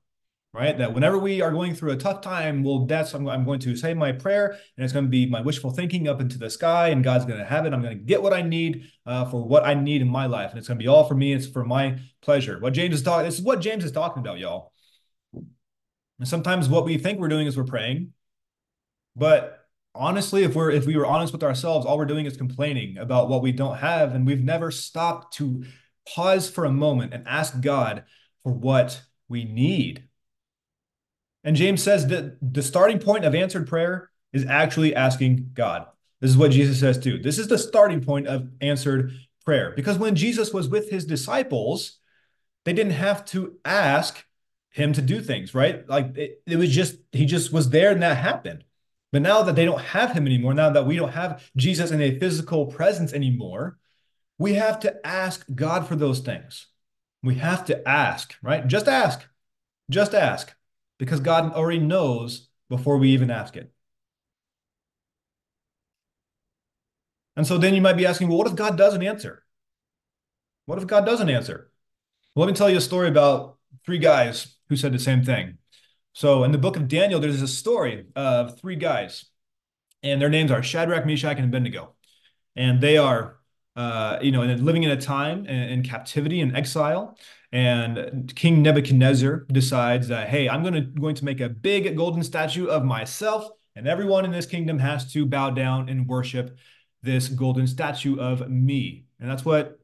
right? 0.54 0.76
That 0.76 0.92
whenever 0.92 1.18
we 1.18 1.40
are 1.40 1.50
going 1.50 1.74
through 1.74 1.92
a 1.92 1.96
tough 1.96 2.20
time, 2.20 2.62
well, 2.62 2.84
that's 2.84 3.14
I'm, 3.14 3.26
I'm 3.28 3.44
going 3.44 3.60
to 3.60 3.74
say 3.74 3.94
my 3.94 4.12
prayer, 4.12 4.58
and 4.76 4.84
it's 4.84 4.92
going 4.92 5.06
to 5.06 5.10
be 5.10 5.26
my 5.26 5.40
wishful 5.40 5.70
thinking 5.70 6.08
up 6.08 6.20
into 6.20 6.38
the 6.38 6.50
sky, 6.50 6.88
and 6.88 7.02
God's 7.02 7.24
going 7.24 7.38
to 7.38 7.44
have 7.44 7.64
it. 7.64 7.72
I'm 7.72 7.82
going 7.82 7.98
to 7.98 8.04
get 8.04 8.22
what 8.22 8.34
I 8.34 8.42
need 8.42 8.84
uh, 9.06 9.24
for 9.24 9.42
what 9.42 9.64
I 9.64 9.74
need 9.74 10.02
in 10.02 10.08
my 10.08 10.26
life, 10.26 10.50
and 10.50 10.58
it's 10.58 10.68
going 10.68 10.78
to 10.78 10.82
be 10.82 10.88
all 10.88 11.04
for 11.04 11.14
me. 11.14 11.32
It's 11.32 11.46
for 11.46 11.64
my 11.64 11.98
pleasure. 12.20 12.58
What 12.58 12.74
James 12.74 12.96
is 12.96 13.02
talking. 13.02 13.24
This 13.24 13.38
is 13.38 13.44
what 13.44 13.60
James 13.60 13.84
is 13.84 13.92
talking 13.92 14.20
about, 14.20 14.38
y'all. 14.38 14.72
And 16.18 16.28
sometimes 16.28 16.68
what 16.68 16.84
we 16.84 16.98
think 16.98 17.18
we're 17.18 17.28
doing 17.28 17.46
is 17.46 17.56
we're 17.56 17.64
praying, 17.64 18.12
but 19.16 19.66
honestly, 19.94 20.44
if 20.44 20.54
we're 20.54 20.70
if 20.70 20.86
we 20.86 20.96
were 20.96 21.06
honest 21.06 21.32
with 21.32 21.42
ourselves, 21.42 21.86
all 21.86 21.98
we're 21.98 22.04
doing 22.04 22.26
is 22.26 22.36
complaining 22.36 22.98
about 22.98 23.28
what 23.28 23.42
we 23.42 23.52
don't 23.52 23.78
have, 23.78 24.14
and 24.14 24.26
we've 24.26 24.44
never 24.44 24.70
stopped 24.70 25.34
to 25.36 25.64
pause 26.06 26.50
for 26.50 26.64
a 26.64 26.70
moment 26.70 27.14
and 27.14 27.26
ask 27.26 27.60
God 27.60 28.04
for 28.42 28.52
what 28.52 29.02
we 29.28 29.44
need 29.44 30.08
and 31.44 31.56
James 31.56 31.82
says 31.82 32.06
that 32.08 32.38
the 32.40 32.62
starting 32.62 32.98
point 32.98 33.24
of 33.24 33.34
answered 33.34 33.66
prayer 33.66 34.10
is 34.32 34.46
actually 34.46 34.94
asking 34.94 35.50
God. 35.54 35.86
This 36.20 36.30
is 36.30 36.36
what 36.36 36.52
Jesus 36.52 36.78
says 36.78 36.98
too. 36.98 37.18
This 37.18 37.38
is 37.38 37.48
the 37.48 37.58
starting 37.58 38.00
point 38.00 38.28
of 38.28 38.48
answered 38.60 39.12
prayer. 39.44 39.72
Because 39.74 39.98
when 39.98 40.14
Jesus 40.14 40.52
was 40.52 40.68
with 40.68 40.88
his 40.88 41.04
disciples, 41.04 41.98
they 42.64 42.72
didn't 42.72 42.92
have 42.92 43.24
to 43.26 43.56
ask 43.64 44.24
him 44.70 44.92
to 44.92 45.02
do 45.02 45.20
things, 45.20 45.52
right? 45.54 45.86
Like 45.88 46.16
it, 46.16 46.42
it 46.46 46.56
was 46.56 46.70
just, 46.70 46.96
he 47.10 47.26
just 47.26 47.52
was 47.52 47.70
there 47.70 47.90
and 47.90 48.02
that 48.02 48.16
happened. 48.16 48.64
But 49.10 49.22
now 49.22 49.42
that 49.42 49.56
they 49.56 49.64
don't 49.64 49.80
have 49.80 50.12
him 50.12 50.26
anymore, 50.26 50.54
now 50.54 50.70
that 50.70 50.86
we 50.86 50.96
don't 50.96 51.12
have 51.12 51.50
Jesus 51.56 51.90
in 51.90 52.00
a 52.00 52.18
physical 52.18 52.66
presence 52.66 53.12
anymore, 53.12 53.78
we 54.38 54.54
have 54.54 54.80
to 54.80 55.06
ask 55.06 55.44
God 55.54 55.86
for 55.86 55.96
those 55.96 56.20
things. 56.20 56.68
We 57.22 57.34
have 57.34 57.64
to 57.66 57.86
ask, 57.86 58.34
right? 58.42 58.66
Just 58.66 58.88
ask. 58.88 59.26
Just 59.90 60.14
ask 60.14 60.54
because 61.02 61.18
God 61.18 61.52
already 61.54 61.80
knows 61.80 62.46
before 62.68 62.96
we 62.96 63.10
even 63.10 63.28
ask 63.28 63.56
it. 63.56 63.72
And 67.34 67.44
so 67.44 67.58
then 67.58 67.74
you 67.74 67.80
might 67.80 67.96
be 67.96 68.06
asking, 68.06 68.28
well, 68.28 68.38
what 68.38 68.46
if 68.46 68.54
God 68.54 68.78
doesn't 68.78 69.02
answer? 69.02 69.42
What 70.66 70.78
if 70.78 70.86
God 70.86 71.04
doesn't 71.04 71.28
answer? 71.28 71.72
Well, 72.36 72.46
let 72.46 72.52
me 72.52 72.56
tell 72.56 72.70
you 72.70 72.76
a 72.76 72.80
story 72.80 73.08
about 73.08 73.58
three 73.84 73.98
guys 73.98 74.54
who 74.68 74.76
said 74.76 74.92
the 74.92 75.00
same 75.00 75.24
thing. 75.24 75.58
So 76.12 76.44
in 76.44 76.52
the 76.52 76.58
book 76.58 76.76
of 76.76 76.86
Daniel, 76.86 77.18
there's 77.18 77.42
a 77.42 77.48
story 77.48 78.06
of 78.14 78.60
three 78.60 78.76
guys, 78.76 79.24
and 80.04 80.22
their 80.22 80.28
names 80.28 80.52
are 80.52 80.62
Shadrach, 80.62 81.04
Meshach, 81.04 81.36
and 81.36 81.46
Abednego. 81.46 81.96
And 82.54 82.80
they 82.80 82.96
are, 82.96 83.38
uh, 83.74 84.18
you 84.22 84.30
know, 84.30 84.44
living 84.44 84.84
in 84.84 84.92
a 84.92 85.00
time 85.00 85.46
in, 85.46 85.68
in 85.68 85.82
captivity 85.82 86.40
and 86.40 86.56
exile. 86.56 87.18
And 87.52 88.32
King 88.34 88.62
Nebuchadnezzar 88.62 89.46
decides 89.52 90.08
that, 90.08 90.28
hey, 90.28 90.48
I'm 90.48 90.62
going 90.62 90.74
to 90.74 90.80
going 90.80 91.14
to 91.16 91.24
make 91.24 91.40
a 91.40 91.50
big 91.50 91.94
golden 91.96 92.22
statue 92.22 92.66
of 92.66 92.82
myself, 92.82 93.46
and 93.76 93.86
everyone 93.86 94.24
in 94.24 94.32
this 94.32 94.46
kingdom 94.46 94.78
has 94.78 95.12
to 95.12 95.26
bow 95.26 95.50
down 95.50 95.90
and 95.90 96.08
worship 96.08 96.56
this 97.02 97.28
golden 97.28 97.66
statue 97.66 98.18
of 98.18 98.48
me. 98.48 99.04
And 99.20 99.30
that's 99.30 99.44
what 99.44 99.78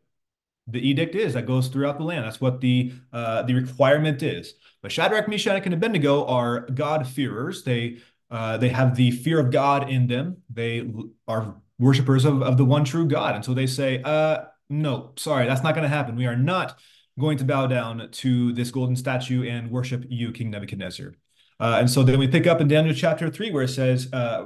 the 0.66 0.80
edict 0.80 1.14
is 1.14 1.34
that 1.34 1.46
goes 1.46 1.68
throughout 1.68 1.98
the 1.98 2.04
land. 2.04 2.24
That's 2.24 2.40
what 2.40 2.60
the 2.60 2.92
uh, 3.12 3.42
the 3.42 3.54
requirement 3.54 4.22
is. 4.22 4.54
But 4.80 4.92
Shadrach, 4.92 5.28
Meshach, 5.28 5.64
and 5.64 5.74
Abednego 5.74 6.24
are 6.26 6.60
God-fearers. 6.60 7.64
They 7.64 7.98
uh, 8.30 8.56
they 8.56 8.68
have 8.70 8.94
the 8.94 9.10
fear 9.10 9.40
of 9.40 9.50
God 9.50 9.90
in 9.90 10.06
them. 10.06 10.38
They 10.48 10.90
are 11.26 11.56
worshipers 11.78 12.24
of, 12.24 12.42
of 12.42 12.56
the 12.56 12.64
one 12.64 12.84
true 12.84 13.06
God. 13.06 13.34
And 13.34 13.44
so 13.44 13.54
they 13.54 13.66
say, 13.66 14.02
uh, 14.04 14.44
no, 14.68 15.12
sorry, 15.16 15.46
that's 15.46 15.62
not 15.62 15.74
going 15.74 15.88
to 15.88 15.96
happen. 15.96 16.16
We 16.16 16.26
are 16.26 16.36
not 16.36 16.78
going 17.18 17.38
to 17.38 17.44
bow 17.44 17.66
down 17.66 18.08
to 18.10 18.52
this 18.52 18.70
golden 18.70 18.96
statue 18.96 19.48
and 19.48 19.70
worship 19.70 20.04
you, 20.08 20.32
King 20.32 20.50
Nebuchadnezzar. 20.50 21.14
Uh, 21.60 21.78
and 21.80 21.90
so 21.90 22.04
then 22.04 22.18
we 22.18 22.28
pick 22.28 22.46
up 22.46 22.60
in 22.60 22.68
Daniel 22.68 22.94
chapter 22.94 23.28
three, 23.28 23.50
where 23.50 23.64
it 23.64 23.68
says, 23.68 24.08
uh, 24.12 24.44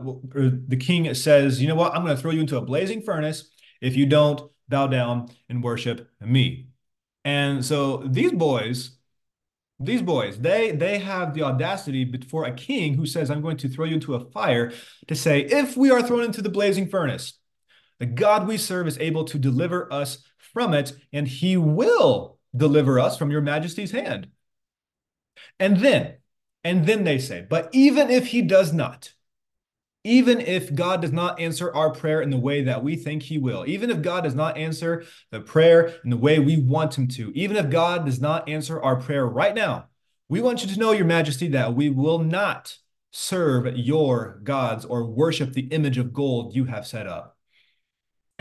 the 0.68 0.78
king 0.80 1.12
says, 1.14 1.60
you 1.60 1.68
know 1.68 1.74
what? 1.74 1.94
I'm 1.94 2.04
going 2.04 2.16
to 2.16 2.20
throw 2.20 2.30
you 2.30 2.40
into 2.40 2.56
a 2.56 2.62
blazing 2.62 3.02
furnace 3.02 3.50
if 3.80 3.94
you 3.96 4.06
don't 4.06 4.40
bow 4.68 4.86
down 4.86 5.28
and 5.48 5.62
worship 5.62 6.08
me. 6.20 6.68
And 7.24 7.64
so 7.64 7.98
these 8.06 8.32
boys, 8.32 8.96
these 9.78 10.00
boys, 10.00 10.38
they 10.38 10.70
they 10.72 10.98
have 10.98 11.34
the 11.34 11.42
audacity 11.42 12.04
before 12.04 12.44
a 12.44 12.52
king 12.52 12.94
who 12.94 13.04
says, 13.04 13.30
I'm 13.30 13.42
going 13.42 13.58
to 13.58 13.68
throw 13.68 13.84
you 13.84 13.94
into 13.94 14.14
a 14.14 14.30
fire 14.30 14.72
to 15.08 15.14
say, 15.14 15.40
if 15.40 15.76
we 15.76 15.90
are 15.90 16.02
thrown 16.02 16.24
into 16.24 16.40
the 16.40 16.48
blazing 16.48 16.88
furnace, 16.88 17.38
the 17.98 18.06
God 18.06 18.48
we 18.48 18.56
serve 18.56 18.88
is 18.88 18.98
able 18.98 19.24
to 19.24 19.38
deliver 19.38 19.92
us 19.92 20.24
from 20.38 20.72
it, 20.72 20.94
and 21.12 21.28
he 21.28 21.56
will 21.56 22.38
deliver 22.54 22.98
us 22.98 23.16
from 23.16 23.30
your 23.30 23.40
majesty's 23.40 23.92
hand. 23.92 24.28
And 25.58 25.78
then, 25.78 26.16
and 26.64 26.86
then 26.86 27.04
they 27.04 27.18
say, 27.18 27.46
but 27.48 27.68
even 27.72 28.10
if 28.10 28.28
he 28.28 28.42
does 28.42 28.72
not, 28.72 29.14
even 30.04 30.40
if 30.40 30.74
God 30.74 31.00
does 31.00 31.12
not 31.12 31.38
answer 31.40 31.72
our 31.74 31.90
prayer 31.90 32.20
in 32.20 32.30
the 32.30 32.36
way 32.36 32.62
that 32.64 32.82
we 32.82 32.96
think 32.96 33.22
he 33.22 33.38
will, 33.38 33.64
even 33.66 33.90
if 33.90 34.02
God 34.02 34.24
does 34.24 34.34
not 34.34 34.56
answer 34.56 35.04
the 35.30 35.40
prayer 35.40 35.94
in 36.04 36.10
the 36.10 36.16
way 36.16 36.38
we 36.38 36.56
want 36.56 36.98
him 36.98 37.06
to, 37.08 37.32
even 37.36 37.56
if 37.56 37.70
God 37.70 38.04
does 38.04 38.20
not 38.20 38.48
answer 38.48 38.82
our 38.82 38.96
prayer 38.96 39.26
right 39.26 39.54
now, 39.54 39.86
we 40.28 40.40
want 40.40 40.62
you 40.62 40.68
to 40.72 40.78
know, 40.78 40.92
Your 40.92 41.04
Majesty, 41.04 41.48
that 41.48 41.74
we 41.74 41.90
will 41.90 42.18
not 42.18 42.76
serve 43.12 43.76
your 43.76 44.40
gods 44.42 44.84
or 44.84 45.04
worship 45.04 45.52
the 45.52 45.66
image 45.66 45.98
of 45.98 46.12
gold 46.12 46.54
you 46.54 46.64
have 46.64 46.86
set 46.86 47.06
up. 47.06 47.31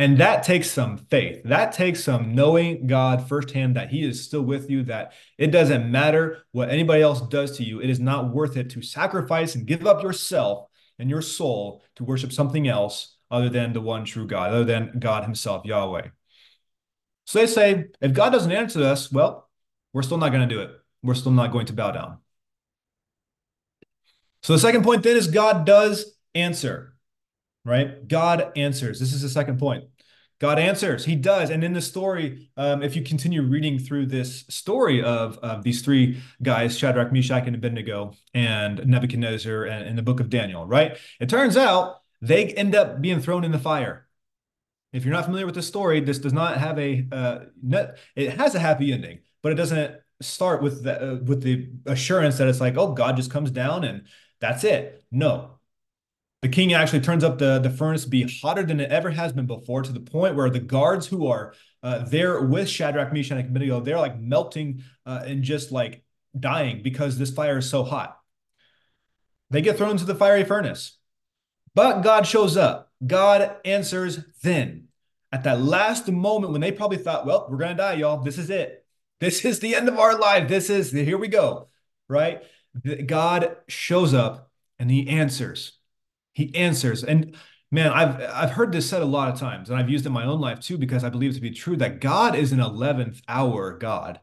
And 0.01 0.17
that 0.17 0.41
takes 0.41 0.71
some 0.71 0.97
faith. 0.97 1.43
That 1.45 1.73
takes 1.73 2.03
some 2.03 2.33
knowing 2.33 2.87
God 2.87 3.29
firsthand 3.29 3.75
that 3.75 3.91
He 3.91 4.03
is 4.03 4.25
still 4.25 4.41
with 4.41 4.67
you, 4.67 4.81
that 4.85 5.13
it 5.37 5.51
doesn't 5.51 5.91
matter 5.91 6.39
what 6.53 6.71
anybody 6.71 7.03
else 7.03 7.21
does 7.21 7.55
to 7.57 7.63
you. 7.63 7.79
It 7.79 7.89
is 7.91 7.99
not 7.99 8.33
worth 8.33 8.57
it 8.57 8.71
to 8.71 8.81
sacrifice 8.81 9.53
and 9.53 9.67
give 9.67 9.85
up 9.85 10.01
yourself 10.01 10.69
and 10.97 11.07
your 11.07 11.21
soul 11.21 11.83
to 11.97 12.03
worship 12.03 12.31
something 12.31 12.67
else 12.67 13.15
other 13.29 13.47
than 13.47 13.73
the 13.73 13.79
one 13.79 14.03
true 14.03 14.25
God, 14.25 14.51
other 14.51 14.63
than 14.63 14.97
God 14.97 15.23
Himself, 15.23 15.65
Yahweh. 15.65 16.07
So 17.27 17.37
they 17.37 17.45
say, 17.45 17.89
if 18.01 18.13
God 18.13 18.31
doesn't 18.31 18.51
answer 18.51 18.81
us, 18.81 19.11
well, 19.11 19.51
we're 19.93 20.01
still 20.01 20.17
not 20.17 20.31
going 20.31 20.49
to 20.49 20.55
do 20.55 20.61
it. 20.61 20.71
We're 21.03 21.13
still 21.13 21.31
not 21.31 21.51
going 21.51 21.67
to 21.67 21.73
bow 21.73 21.91
down. 21.91 22.17
So 24.41 24.53
the 24.53 24.59
second 24.59 24.83
point 24.83 25.03
then 25.03 25.15
is 25.15 25.27
God 25.27 25.63
does 25.63 26.17
answer, 26.33 26.90
right? 27.65 28.07
God 28.07 28.51
answers. 28.55 28.99
This 28.99 29.13
is 29.13 29.21
the 29.21 29.29
second 29.29 29.59
point. 29.59 29.85
God 30.41 30.57
answers. 30.57 31.05
He 31.05 31.15
does. 31.15 31.51
And 31.51 31.63
in 31.63 31.73
the 31.73 31.81
story, 31.81 32.49
um, 32.57 32.81
if 32.81 32.95
you 32.95 33.03
continue 33.03 33.43
reading 33.43 33.77
through 33.77 34.07
this 34.07 34.43
story 34.49 35.03
of, 35.03 35.37
these 35.61 35.83
three 35.83 36.19
guys, 36.41 36.75
Shadrach, 36.75 37.11
Meshach, 37.11 37.45
and 37.45 37.55
Abednego, 37.55 38.13
and 38.33 38.85
Nebuchadnezzar, 38.87 39.65
and 39.65 39.87
in 39.87 39.95
the 39.95 40.01
book 40.01 40.19
of 40.19 40.31
Daniel, 40.31 40.65
right? 40.65 40.97
It 41.19 41.29
turns 41.29 41.57
out 41.57 41.97
they 42.21 42.47
end 42.47 42.73
up 42.73 43.01
being 43.01 43.19
thrown 43.19 43.43
in 43.43 43.51
the 43.51 43.59
fire. 43.59 44.07
If 44.93 45.05
you're 45.05 45.13
not 45.13 45.25
familiar 45.25 45.45
with 45.45 45.55
the 45.55 45.61
story, 45.61 45.99
this 45.99 46.17
does 46.17 46.33
not 46.33 46.57
have 46.57 46.79
a, 46.79 47.07
uh, 47.11 47.39
net, 47.61 47.99
it 48.15 48.37
has 48.37 48.55
a 48.55 48.59
happy 48.59 48.91
ending, 48.91 49.19
but 49.43 49.51
it 49.51 49.55
doesn't 49.55 49.95
start 50.21 50.63
with 50.63 50.83
the, 50.83 51.01
uh, 51.01 51.15
with 51.23 51.43
the 51.43 51.69
assurance 51.85 52.39
that 52.39 52.47
it's 52.47 52.59
like, 52.59 52.77
oh, 52.77 52.93
God 52.93 53.15
just 53.15 53.31
comes 53.31 53.51
down 53.51 53.83
and 53.83 54.07
that's 54.39 54.63
it. 54.63 55.03
No, 55.11 55.59
the 56.41 56.49
king 56.49 56.73
actually 56.73 57.01
turns 57.01 57.23
up 57.23 57.37
the, 57.37 57.59
the 57.59 57.69
furnace 57.69 58.03
to 58.03 58.09
be 58.09 58.23
hotter 58.41 58.63
than 58.63 58.79
it 58.79 58.91
ever 58.91 59.11
has 59.11 59.31
been 59.31 59.45
before, 59.45 59.83
to 59.83 59.91
the 59.91 59.99
point 59.99 60.35
where 60.35 60.49
the 60.49 60.59
guards 60.59 61.05
who 61.07 61.27
are 61.27 61.53
uh, 61.83 61.99
there 61.99 62.41
with 62.41 62.67
Shadrach, 62.67 63.13
Meshach, 63.13 63.37
and 63.37 63.47
Abednego, 63.47 63.79
they're 63.79 63.99
like 63.99 64.19
melting 64.19 64.83
uh, 65.05 65.21
and 65.25 65.43
just 65.43 65.71
like 65.71 66.03
dying 66.39 66.81
because 66.81 67.17
this 67.17 67.31
fire 67.31 67.59
is 67.59 67.69
so 67.69 67.83
hot. 67.83 68.17
They 69.51 69.61
get 69.61 69.77
thrown 69.77 69.91
into 69.91 70.05
the 70.05 70.15
fiery 70.15 70.43
furnace. 70.43 70.97
But 71.75 72.01
God 72.01 72.25
shows 72.25 72.57
up. 72.57 72.91
God 73.05 73.57
answers 73.63 74.19
then. 74.41 74.87
At 75.31 75.43
that 75.45 75.61
last 75.61 76.09
moment 76.11 76.51
when 76.51 76.61
they 76.61 76.71
probably 76.71 76.97
thought, 76.97 77.25
well, 77.25 77.47
we're 77.49 77.57
going 77.57 77.71
to 77.71 77.77
die, 77.77 77.93
y'all. 77.93 78.21
This 78.21 78.37
is 78.37 78.49
it. 78.49 78.85
This 79.19 79.45
is 79.45 79.59
the 79.59 79.75
end 79.75 79.87
of 79.87 79.97
our 79.97 80.17
life. 80.17 80.49
This 80.49 80.69
is, 80.69 80.91
here 80.91 81.17
we 81.17 81.27
go. 81.27 81.69
Right? 82.09 82.43
God 83.05 83.55
shows 83.67 84.13
up 84.13 84.51
and 84.79 84.89
he 84.91 85.07
answers. 85.07 85.77
He 86.33 86.55
answers. 86.55 87.03
And 87.03 87.35
man, 87.71 87.91
I've 87.91 88.21
I've 88.21 88.51
heard 88.51 88.71
this 88.71 88.89
said 88.89 89.01
a 89.01 89.05
lot 89.05 89.33
of 89.33 89.39
times, 89.39 89.69
and 89.69 89.79
I've 89.79 89.89
used 89.89 90.05
it 90.05 90.09
in 90.09 90.13
my 90.13 90.25
own 90.25 90.39
life 90.39 90.59
too, 90.59 90.77
because 90.77 91.03
I 91.03 91.09
believe 91.09 91.31
it 91.31 91.35
to 91.35 91.41
be 91.41 91.51
true 91.51 91.77
that 91.77 92.01
God 92.01 92.35
is 92.35 92.51
an 92.51 92.59
11th 92.59 93.21
hour 93.27 93.77
God. 93.77 94.19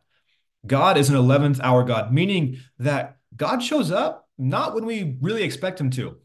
God 0.67 0.99
is 0.99 1.09
an 1.09 1.17
11th 1.17 1.61
hour 1.63 1.85
God, 1.85 2.13
meaning 2.13 2.59
that 2.79 3.19
God 3.37 3.63
shows 3.63 3.91
up 3.91 4.29
not 4.39 4.75
when 4.75 4.87
we 4.87 5.19
really 5.21 5.43
expect 5.43 5.81
him 5.81 5.91
to. 5.91 6.19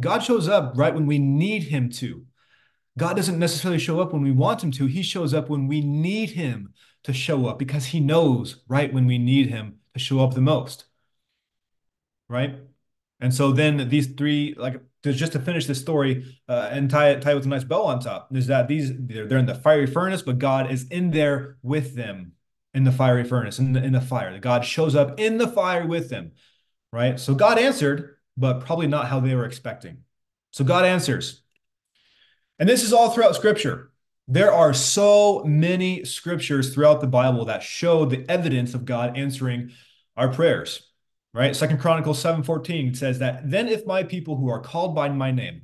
God 0.00 0.20
shows 0.20 0.48
up 0.48 0.72
right 0.76 0.94
when 0.94 1.06
we 1.06 1.18
need 1.18 1.64
him 1.64 1.90
to. 1.90 2.24
God 2.98 3.16
doesn't 3.16 3.38
necessarily 3.38 3.78
show 3.78 4.00
up 4.00 4.12
when 4.12 4.22
we 4.22 4.30
want 4.30 4.62
him 4.62 4.70
to. 4.72 4.86
He 4.86 5.02
shows 5.02 5.32
up 5.32 5.48
when 5.48 5.66
we 5.66 5.80
need 5.80 6.30
him 6.30 6.74
to 7.04 7.12
show 7.12 7.46
up 7.46 7.58
because 7.58 7.86
he 7.86 8.00
knows 8.00 8.62
right 8.68 8.92
when 8.92 9.06
we 9.06 9.18
need 9.18 9.48
him 9.48 9.78
to 9.94 9.98
show 9.98 10.20
up 10.20 10.34
the 10.34 10.40
most. 10.40 10.84
Right? 12.28 12.56
And 13.20 13.34
so 13.34 13.52
then 13.52 13.88
these 13.88 14.08
three, 14.08 14.54
like 14.56 14.80
just 15.10 15.32
to 15.32 15.40
finish 15.40 15.66
this 15.66 15.80
story 15.80 16.38
uh, 16.48 16.68
and 16.70 16.88
tie 16.88 17.10
it 17.10 17.22
tie 17.22 17.32
it 17.32 17.34
with 17.34 17.46
a 17.46 17.48
nice 17.48 17.64
bow 17.64 17.82
on 17.84 18.00
top, 18.00 18.28
is 18.34 18.46
that 18.46 18.68
these 18.68 18.92
they're, 18.96 19.26
they're 19.26 19.38
in 19.38 19.46
the 19.46 19.54
fiery 19.54 19.86
furnace, 19.86 20.22
but 20.22 20.38
God 20.38 20.70
is 20.70 20.86
in 20.88 21.10
there 21.10 21.56
with 21.62 21.96
them 21.96 22.32
in 22.72 22.84
the 22.84 22.92
fiery 22.92 23.24
furnace, 23.24 23.58
in 23.58 23.72
the 23.72 23.82
in 23.82 23.92
the 23.92 24.00
fire. 24.00 24.38
God 24.38 24.64
shows 24.64 24.94
up 24.94 25.18
in 25.18 25.38
the 25.38 25.48
fire 25.48 25.86
with 25.86 26.08
them, 26.08 26.32
right? 26.92 27.18
So 27.18 27.34
God 27.34 27.58
answered, 27.58 28.16
but 28.36 28.60
probably 28.60 28.86
not 28.86 29.08
how 29.08 29.18
they 29.18 29.34
were 29.34 29.44
expecting. 29.44 30.04
So 30.52 30.64
God 30.64 30.84
answers. 30.84 31.42
And 32.58 32.68
this 32.68 32.84
is 32.84 32.92
all 32.92 33.10
throughout 33.10 33.34
scripture. 33.34 33.90
There 34.28 34.52
are 34.52 34.72
so 34.72 35.42
many 35.44 36.04
scriptures 36.04 36.72
throughout 36.72 37.00
the 37.00 37.08
Bible 37.08 37.46
that 37.46 37.62
show 37.62 38.04
the 38.04 38.24
evidence 38.30 38.72
of 38.72 38.84
God 38.84 39.16
answering 39.16 39.72
our 40.16 40.28
prayers 40.28 40.91
right? 41.34 41.56
Second 41.56 41.78
Chronicles 41.78 42.22
7:14 42.22 42.94
says 42.94 43.18
that 43.18 43.48
then 43.50 43.68
if 43.68 43.86
my 43.86 44.02
people 44.02 44.36
who 44.36 44.48
are 44.48 44.60
called 44.60 44.94
by 44.94 45.08
my 45.08 45.30
name, 45.30 45.62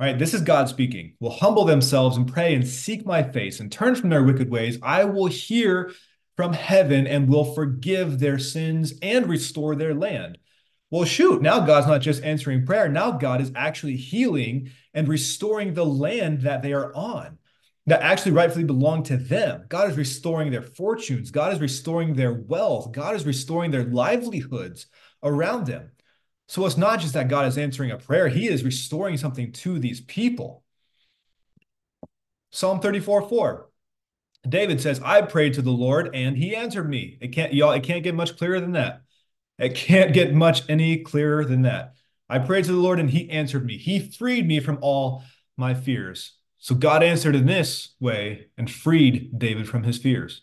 right? 0.00 0.18
This 0.18 0.34
is 0.34 0.42
God 0.42 0.68
speaking, 0.68 1.14
will 1.20 1.30
humble 1.30 1.64
themselves 1.64 2.16
and 2.16 2.30
pray 2.30 2.54
and 2.54 2.66
seek 2.66 3.06
my 3.06 3.22
face 3.22 3.60
and 3.60 3.70
turn 3.70 3.94
from 3.94 4.10
their 4.10 4.24
wicked 4.24 4.50
ways, 4.50 4.78
I 4.82 5.04
will 5.04 5.26
hear 5.26 5.92
from 6.36 6.52
heaven 6.52 7.06
and 7.06 7.28
will 7.28 7.54
forgive 7.54 8.18
their 8.18 8.38
sins 8.38 8.94
and 9.02 9.28
restore 9.28 9.74
their 9.74 9.94
land. 9.94 10.38
Well, 10.90 11.04
shoot, 11.04 11.40
now 11.40 11.60
God's 11.60 11.86
not 11.86 12.00
just 12.00 12.22
answering 12.22 12.66
prayer. 12.66 12.88
Now 12.88 13.12
God 13.12 13.40
is 13.40 13.52
actually 13.54 13.96
healing 13.96 14.70
and 14.92 15.08
restoring 15.08 15.74
the 15.74 15.86
land 15.86 16.42
that 16.42 16.62
they 16.62 16.72
are 16.72 16.94
on 16.94 17.38
that 17.86 18.02
actually 18.02 18.32
rightfully 18.32 18.64
belong 18.64 19.02
to 19.04 19.16
them. 19.16 19.64
God 19.68 19.90
is 19.90 19.96
restoring 19.96 20.50
their 20.50 20.62
fortunes. 20.62 21.30
God 21.30 21.52
is 21.52 21.60
restoring 21.60 22.14
their 22.14 22.32
wealth. 22.32 22.92
God 22.92 23.16
is 23.16 23.26
restoring 23.26 23.70
their 23.70 23.84
livelihoods 23.84 24.86
around 25.22 25.66
them. 25.66 25.90
So 26.46 26.64
it's 26.66 26.76
not 26.76 27.00
just 27.00 27.14
that 27.14 27.28
God 27.28 27.46
is 27.46 27.58
answering 27.58 27.90
a 27.90 27.98
prayer, 27.98 28.28
He 28.28 28.48
is 28.48 28.64
restoring 28.64 29.16
something 29.16 29.52
to 29.52 29.78
these 29.78 30.00
people. 30.00 30.62
Psalm 32.50 32.80
34 32.80 33.28
4. 33.28 33.68
David 34.48 34.80
says, 34.80 35.00
I 35.04 35.22
prayed 35.22 35.54
to 35.54 35.62
the 35.62 35.70
Lord 35.70 36.14
and 36.14 36.36
he 36.36 36.56
answered 36.56 36.88
me. 36.88 37.16
It 37.20 37.28
can't, 37.28 37.54
y'all, 37.54 37.72
it 37.72 37.84
can't 37.84 38.02
get 38.02 38.14
much 38.14 38.36
clearer 38.36 38.60
than 38.60 38.72
that. 38.72 39.02
It 39.58 39.74
can't 39.76 40.12
get 40.12 40.34
much 40.34 40.68
any 40.68 40.98
clearer 40.98 41.44
than 41.44 41.62
that. 41.62 41.94
I 42.28 42.40
prayed 42.40 42.64
to 42.64 42.72
the 42.72 42.78
Lord 42.78 42.98
and 42.98 43.08
he 43.08 43.30
answered 43.30 43.64
me. 43.64 43.78
He 43.78 44.00
freed 44.00 44.46
me 44.46 44.58
from 44.58 44.78
all 44.80 45.22
my 45.56 45.74
fears. 45.74 46.32
So 46.62 46.76
God 46.76 47.02
answered 47.02 47.34
in 47.34 47.46
this 47.46 47.96
way 47.98 48.46
and 48.56 48.70
freed 48.70 49.36
David 49.36 49.68
from 49.68 49.82
his 49.82 49.98
fears. 49.98 50.42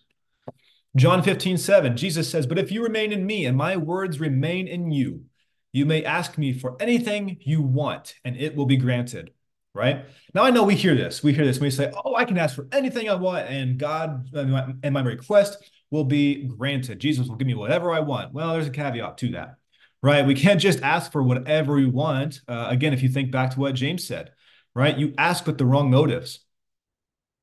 John 0.97 1.23
15, 1.23 1.57
7, 1.57 1.95
Jesus 1.95 2.29
says, 2.29 2.45
But 2.45 2.59
if 2.59 2.73
you 2.73 2.83
remain 2.83 3.13
in 3.13 3.25
me 3.25 3.45
and 3.45 3.55
my 3.55 3.77
words 3.77 4.19
remain 4.19 4.67
in 4.67 4.91
you, 4.91 5.23
you 5.71 5.85
may 5.85 6.03
ask 6.03 6.37
me 6.37 6.51
for 6.51 6.75
anything 6.81 7.37
you 7.39 7.61
want 7.61 8.15
and 8.25 8.35
it 8.35 8.53
will 8.53 8.65
be 8.65 8.75
granted. 8.75 9.31
Right 9.73 10.03
now, 10.33 10.43
I 10.43 10.49
know 10.49 10.63
we 10.63 10.75
hear 10.75 10.93
this. 10.93 11.23
We 11.23 11.31
hear 11.31 11.45
this. 11.45 11.59
We 11.59 11.71
say, 11.71 11.89
Oh, 12.03 12.15
I 12.15 12.25
can 12.25 12.37
ask 12.37 12.53
for 12.53 12.67
anything 12.73 13.09
I 13.09 13.15
want 13.15 13.47
and 13.47 13.77
God 13.77 14.27
and 14.33 14.93
my 14.93 15.01
request 15.01 15.71
will 15.89 16.03
be 16.03 16.47
granted. 16.47 16.99
Jesus 16.99 17.29
will 17.29 17.37
give 17.37 17.47
me 17.47 17.53
whatever 17.53 17.93
I 17.93 18.01
want. 18.01 18.33
Well, 18.33 18.51
there's 18.51 18.67
a 18.67 18.71
caveat 18.71 19.19
to 19.19 19.31
that, 19.31 19.55
right? 20.03 20.25
We 20.25 20.35
can't 20.35 20.59
just 20.59 20.81
ask 20.81 21.13
for 21.13 21.23
whatever 21.23 21.75
we 21.75 21.85
want. 21.85 22.41
Uh, 22.45 22.67
again, 22.69 22.91
if 22.91 23.01
you 23.01 23.07
think 23.07 23.31
back 23.31 23.51
to 23.51 23.59
what 23.61 23.73
James 23.73 24.05
said, 24.05 24.31
right? 24.75 24.97
You 24.97 25.13
ask 25.17 25.45
with 25.45 25.57
the 25.57 25.65
wrong 25.65 25.89
motives. 25.89 26.39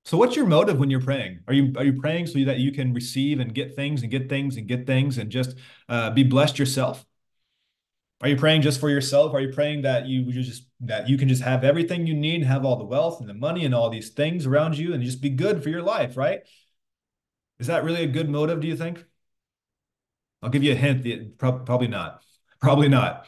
So 0.04 0.16
what's 0.16 0.37
your 0.37 0.47
motive 0.47 0.78
when 0.78 0.88
you're 0.88 1.00
praying? 1.00 1.40
Are 1.49 1.54
you 1.54 1.73
are 1.76 1.85
you 1.85 2.00
praying 2.00 2.28
so 2.28 2.45
that 2.45 2.59
you 2.59 2.71
can 2.71 2.95
receive 2.95 3.40
and 3.40 3.52
get 3.52 3.75
things 3.75 4.02
and 4.02 4.11
get 4.11 4.28
things 4.28 4.56
and 4.56 4.68
get 4.68 4.87
things 4.87 5.18
and 5.18 5.30
just 5.30 5.56
uh, 5.88 6.11
be 6.11 6.23
blessed 6.23 6.59
yourself? 6.59 7.04
Are 8.23 8.28
you 8.28 8.37
praying 8.37 8.62
just 8.62 8.80
for 8.80 8.88
yourself? 8.88 9.35
Are 9.35 9.40
you 9.40 9.52
praying 9.52 9.83
that 9.83 10.06
you 10.06 10.33
just 10.33 10.68
that 10.80 11.09
you 11.09 11.18
can 11.18 11.28
just 11.28 11.42
have 11.42 11.64
everything 11.64 12.06
you 12.06 12.14
need, 12.14 12.45
have 12.45 12.64
all 12.64 12.76
the 12.76 12.85
wealth 12.85 13.21
and 13.21 13.28
the 13.28 13.35
money 13.35 13.64
and 13.64 13.75
all 13.75 13.90
these 13.90 14.11
things 14.11 14.47
around 14.47 14.78
you 14.78 14.95
and 14.95 15.02
just 15.02 15.21
be 15.21 15.30
good 15.30 15.62
for 15.62 15.71
your 15.71 15.83
life, 15.83 16.16
right? 16.16 16.40
Is 17.59 17.66
that 17.66 17.85
really 17.85 18.04
a 18.04 18.06
good 18.06 18.28
motive, 18.28 18.61
do 18.61 18.68
you 18.68 18.76
think? 18.76 19.04
I'll 20.42 20.50
give 20.50 20.62
you 20.62 20.73
a 20.73 20.76
hint. 20.76 21.37
Probably 21.38 21.88
not. 21.88 22.23
Probably 22.61 22.88
not. 22.88 23.26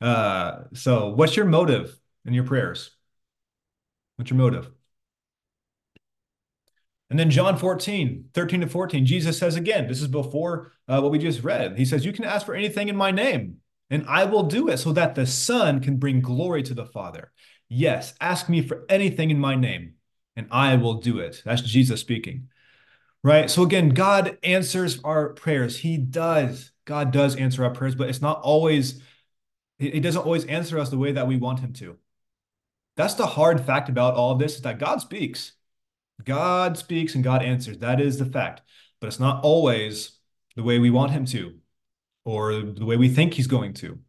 Uh, 0.00 0.64
so 0.74 1.10
what's 1.10 1.36
your 1.36 1.46
motive 1.46 1.98
in 2.24 2.34
your 2.34 2.44
prayers? 2.44 2.90
What's 4.20 4.30
your 4.30 4.36
motive? 4.36 4.70
And 7.08 7.18
then 7.18 7.30
John 7.30 7.56
14, 7.56 8.26
13 8.34 8.60
to 8.60 8.66
14, 8.66 9.06
Jesus 9.06 9.38
says 9.38 9.56
again, 9.56 9.88
this 9.88 10.02
is 10.02 10.08
before 10.08 10.72
uh, 10.86 11.00
what 11.00 11.10
we 11.10 11.18
just 11.18 11.42
read. 11.42 11.78
He 11.78 11.86
says, 11.86 12.04
You 12.04 12.12
can 12.12 12.26
ask 12.26 12.44
for 12.44 12.54
anything 12.54 12.90
in 12.90 12.96
my 12.96 13.12
name, 13.12 13.56
and 13.88 14.04
I 14.06 14.26
will 14.26 14.42
do 14.42 14.68
it 14.68 14.76
so 14.76 14.92
that 14.92 15.14
the 15.14 15.26
Son 15.26 15.80
can 15.80 15.96
bring 15.96 16.20
glory 16.20 16.62
to 16.64 16.74
the 16.74 16.84
Father. 16.84 17.32
Yes, 17.70 18.12
ask 18.20 18.50
me 18.50 18.60
for 18.60 18.84
anything 18.90 19.30
in 19.30 19.40
my 19.40 19.54
name, 19.54 19.94
and 20.36 20.48
I 20.50 20.76
will 20.76 21.00
do 21.00 21.18
it. 21.18 21.40
That's 21.42 21.62
Jesus 21.62 22.02
speaking. 22.02 22.48
Right? 23.24 23.50
So 23.50 23.62
again, 23.62 23.88
God 23.88 24.36
answers 24.42 25.00
our 25.02 25.30
prayers. 25.30 25.78
He 25.78 25.96
does. 25.96 26.72
God 26.84 27.10
does 27.10 27.36
answer 27.36 27.64
our 27.64 27.70
prayers, 27.70 27.94
but 27.94 28.10
it's 28.10 28.20
not 28.20 28.42
always, 28.42 29.00
He 29.78 29.98
doesn't 29.98 30.20
always 30.20 30.44
answer 30.44 30.78
us 30.78 30.90
the 30.90 30.98
way 30.98 31.12
that 31.12 31.26
we 31.26 31.38
want 31.38 31.60
Him 31.60 31.72
to. 31.74 31.96
That's 33.00 33.14
the 33.14 33.26
hard 33.26 33.64
fact 33.64 33.88
about 33.88 34.12
all 34.12 34.32
of 34.32 34.38
this 34.38 34.56
is 34.56 34.60
that 34.60 34.78
God 34.78 35.00
speaks. 35.00 35.52
God 36.22 36.76
speaks 36.76 37.14
and 37.14 37.24
God 37.24 37.42
answers. 37.42 37.78
That 37.78 37.98
is 37.98 38.18
the 38.18 38.26
fact. 38.26 38.60
But 39.00 39.06
it's 39.06 39.18
not 39.18 39.42
always 39.42 40.18
the 40.54 40.62
way 40.62 40.78
we 40.78 40.90
want 40.90 41.12
him 41.12 41.24
to 41.26 41.54
or 42.26 42.52
the 42.60 42.84
way 42.84 42.98
we 42.98 43.08
think 43.08 43.32
he's 43.32 43.46
going 43.46 43.72
to, 43.72 44.00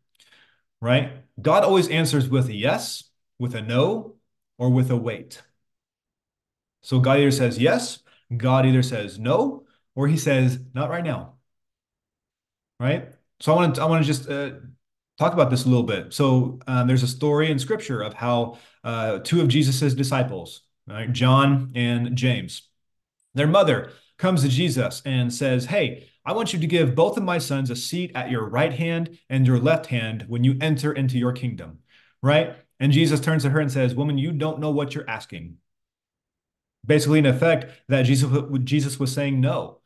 right? 0.82 1.14
God 1.42 1.64
always 1.64 1.88
answers 1.88 2.28
with 2.28 2.50
a 2.50 2.54
yes, 2.54 3.06
with 3.40 3.56
a 3.56 3.62
no, 3.62 4.16
or 4.58 4.70
with 4.70 4.92
a 4.92 4.98
wait. 4.98 5.42
So 6.82 7.00
God 7.00 7.20
either 7.20 7.32
says 7.32 7.58
yes, 7.58 8.00
God 8.36 8.66
either 8.66 8.84
says 8.84 9.18
no, 9.18 9.68
or 9.96 10.10
he 10.10 10.18
says 10.18 10.60
not 10.74 10.90
right 10.90 11.06
now. 11.06 11.36
Right? 12.78 13.08
So 13.40 13.54
I 13.54 13.56
want 13.56 13.76
to 13.76 13.82
I 13.84 13.86
want 13.86 14.04
to 14.04 14.08
just 14.08 14.30
uh, 14.30 14.52
talk 15.22 15.34
about 15.34 15.52
this 15.52 15.66
a 15.66 15.70
little 15.70 15.84
bit. 15.84 16.14
So 16.14 16.60
um, 16.66 16.88
there's 16.88 17.04
a 17.04 17.08
story 17.08 17.52
in 17.52 17.60
scripture 17.60 18.02
of 18.02 18.14
how 18.16 18.58
uh, 18.84 19.20
two 19.20 19.40
of 19.40 19.50
Jesus's 19.50 19.94
disciples, 19.94 20.62
right? 20.88 21.12
John 21.14 21.72
and 21.76 22.16
James. 22.16 22.64
Their 23.36 23.48
mother 23.48 23.92
comes 24.18 24.42
to 24.42 24.50
Jesus 24.50 25.04
and 25.06 25.32
says, 25.32 25.66
Hey, 25.66 26.10
I 26.26 26.34
want 26.34 26.54
you 26.54 26.60
to 26.60 26.68
give 26.68 26.96
both 26.96 27.18
of 27.18 27.24
my 27.24 27.38
sons 27.38 27.70
a 27.70 27.76
seat 27.76 28.12
at 28.16 28.32
your 28.32 28.50
right 28.50 28.74
hand 28.74 29.20
and 29.30 29.46
your 29.46 29.60
left 29.60 29.86
hand 29.86 30.26
when 30.28 30.44
you 30.44 30.58
enter 30.60 30.92
into 30.92 31.20
your 31.20 31.34
kingdom, 31.34 31.80
right? 32.24 32.56
And 32.80 32.92
Jesus 32.92 33.20
turns 33.20 33.44
to 33.44 33.52
her 33.52 33.60
and 33.60 33.72
says, 33.72 33.94
Woman, 33.94 34.18
you 34.18 34.32
don't 34.32 34.60
know 34.60 34.72
what 34.72 34.96
you're 34.96 35.10
asking. 35.10 35.58
Basically, 36.84 37.20
in 37.20 37.28
effect, 37.28 37.68
that 37.90 38.04
Jesus, 38.04 38.28
Jesus 38.64 39.00
was 39.00 39.14
saying 39.14 39.40
no. 39.40 39.82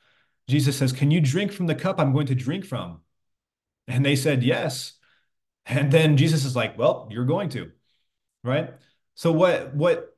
Jesus 0.47 0.77
says, 0.77 0.93
Can 0.93 1.11
you 1.11 1.19
drink 1.19 1.51
from 1.51 1.67
the 1.67 1.75
cup 1.75 1.99
I'm 1.99 2.13
going 2.13 2.27
to 2.27 2.35
drink 2.35 2.63
from? 2.63 3.01
And 3.85 4.05
they 4.05 4.15
said, 4.15 4.41
Yes. 4.41 4.93
And 5.65 5.91
then 5.91 6.17
Jesus 6.17 6.45
is 6.45 6.55
like, 6.55 6.77
Well, 6.77 7.07
you're 7.09 7.25
going 7.25 7.49
to, 7.49 7.71
right? 8.43 8.73
So, 9.15 9.31
what, 9.31 9.73
what 9.73 10.15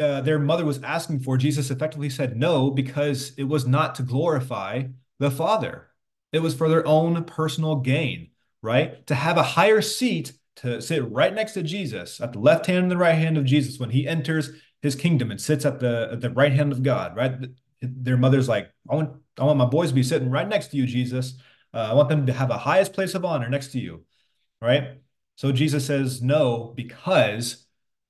uh, 0.00 0.20
their 0.20 0.38
mother 0.38 0.64
was 0.64 0.82
asking 0.82 1.20
for, 1.20 1.36
Jesus 1.36 1.70
effectively 1.70 2.10
said 2.10 2.36
no 2.36 2.70
because 2.70 3.32
it 3.38 3.44
was 3.44 3.66
not 3.66 3.94
to 3.96 4.02
glorify 4.02 4.84
the 5.18 5.30
Father. 5.30 5.88
It 6.32 6.40
was 6.40 6.54
for 6.54 6.68
their 6.68 6.86
own 6.86 7.24
personal 7.24 7.76
gain, 7.76 8.28
right? 8.62 9.06
To 9.06 9.14
have 9.14 9.36
a 9.36 9.42
higher 9.42 9.80
seat 9.80 10.32
to 10.56 10.82
sit 10.82 11.08
right 11.10 11.32
next 11.32 11.52
to 11.52 11.62
Jesus 11.62 12.20
at 12.20 12.32
the 12.32 12.40
left 12.40 12.66
hand 12.66 12.78
and 12.78 12.90
the 12.90 12.96
right 12.96 13.14
hand 13.14 13.38
of 13.38 13.44
Jesus 13.44 13.78
when 13.78 13.90
he 13.90 14.06
enters 14.06 14.50
his 14.82 14.94
kingdom 14.94 15.30
and 15.30 15.40
sits 15.40 15.64
at 15.64 15.80
the 15.80 16.10
at 16.12 16.20
the 16.20 16.30
right 16.30 16.52
hand 16.52 16.72
of 16.72 16.82
God, 16.82 17.16
right? 17.16 17.32
Their 17.80 18.16
mother's 18.16 18.48
like, 18.48 18.70
I 18.90 18.96
want 18.96 19.16
I 19.38 19.44
want 19.44 19.58
my 19.58 19.66
boys 19.66 19.90
to 19.90 19.94
be 19.94 20.02
sitting 20.02 20.30
right 20.30 20.48
next 20.48 20.68
to 20.68 20.76
you, 20.76 20.86
Jesus. 20.86 21.34
Uh, 21.72 21.88
I 21.90 21.94
want 21.94 22.08
them 22.08 22.26
to 22.26 22.32
have 22.32 22.48
the 22.48 22.58
highest 22.58 22.92
place 22.92 23.14
of 23.14 23.24
honor 23.24 23.48
next 23.48 23.68
to 23.72 23.78
you, 23.78 24.04
right? 24.60 24.98
So 25.36 25.52
Jesus 25.52 25.86
says 25.86 26.22
no 26.22 26.72
because 26.76 27.66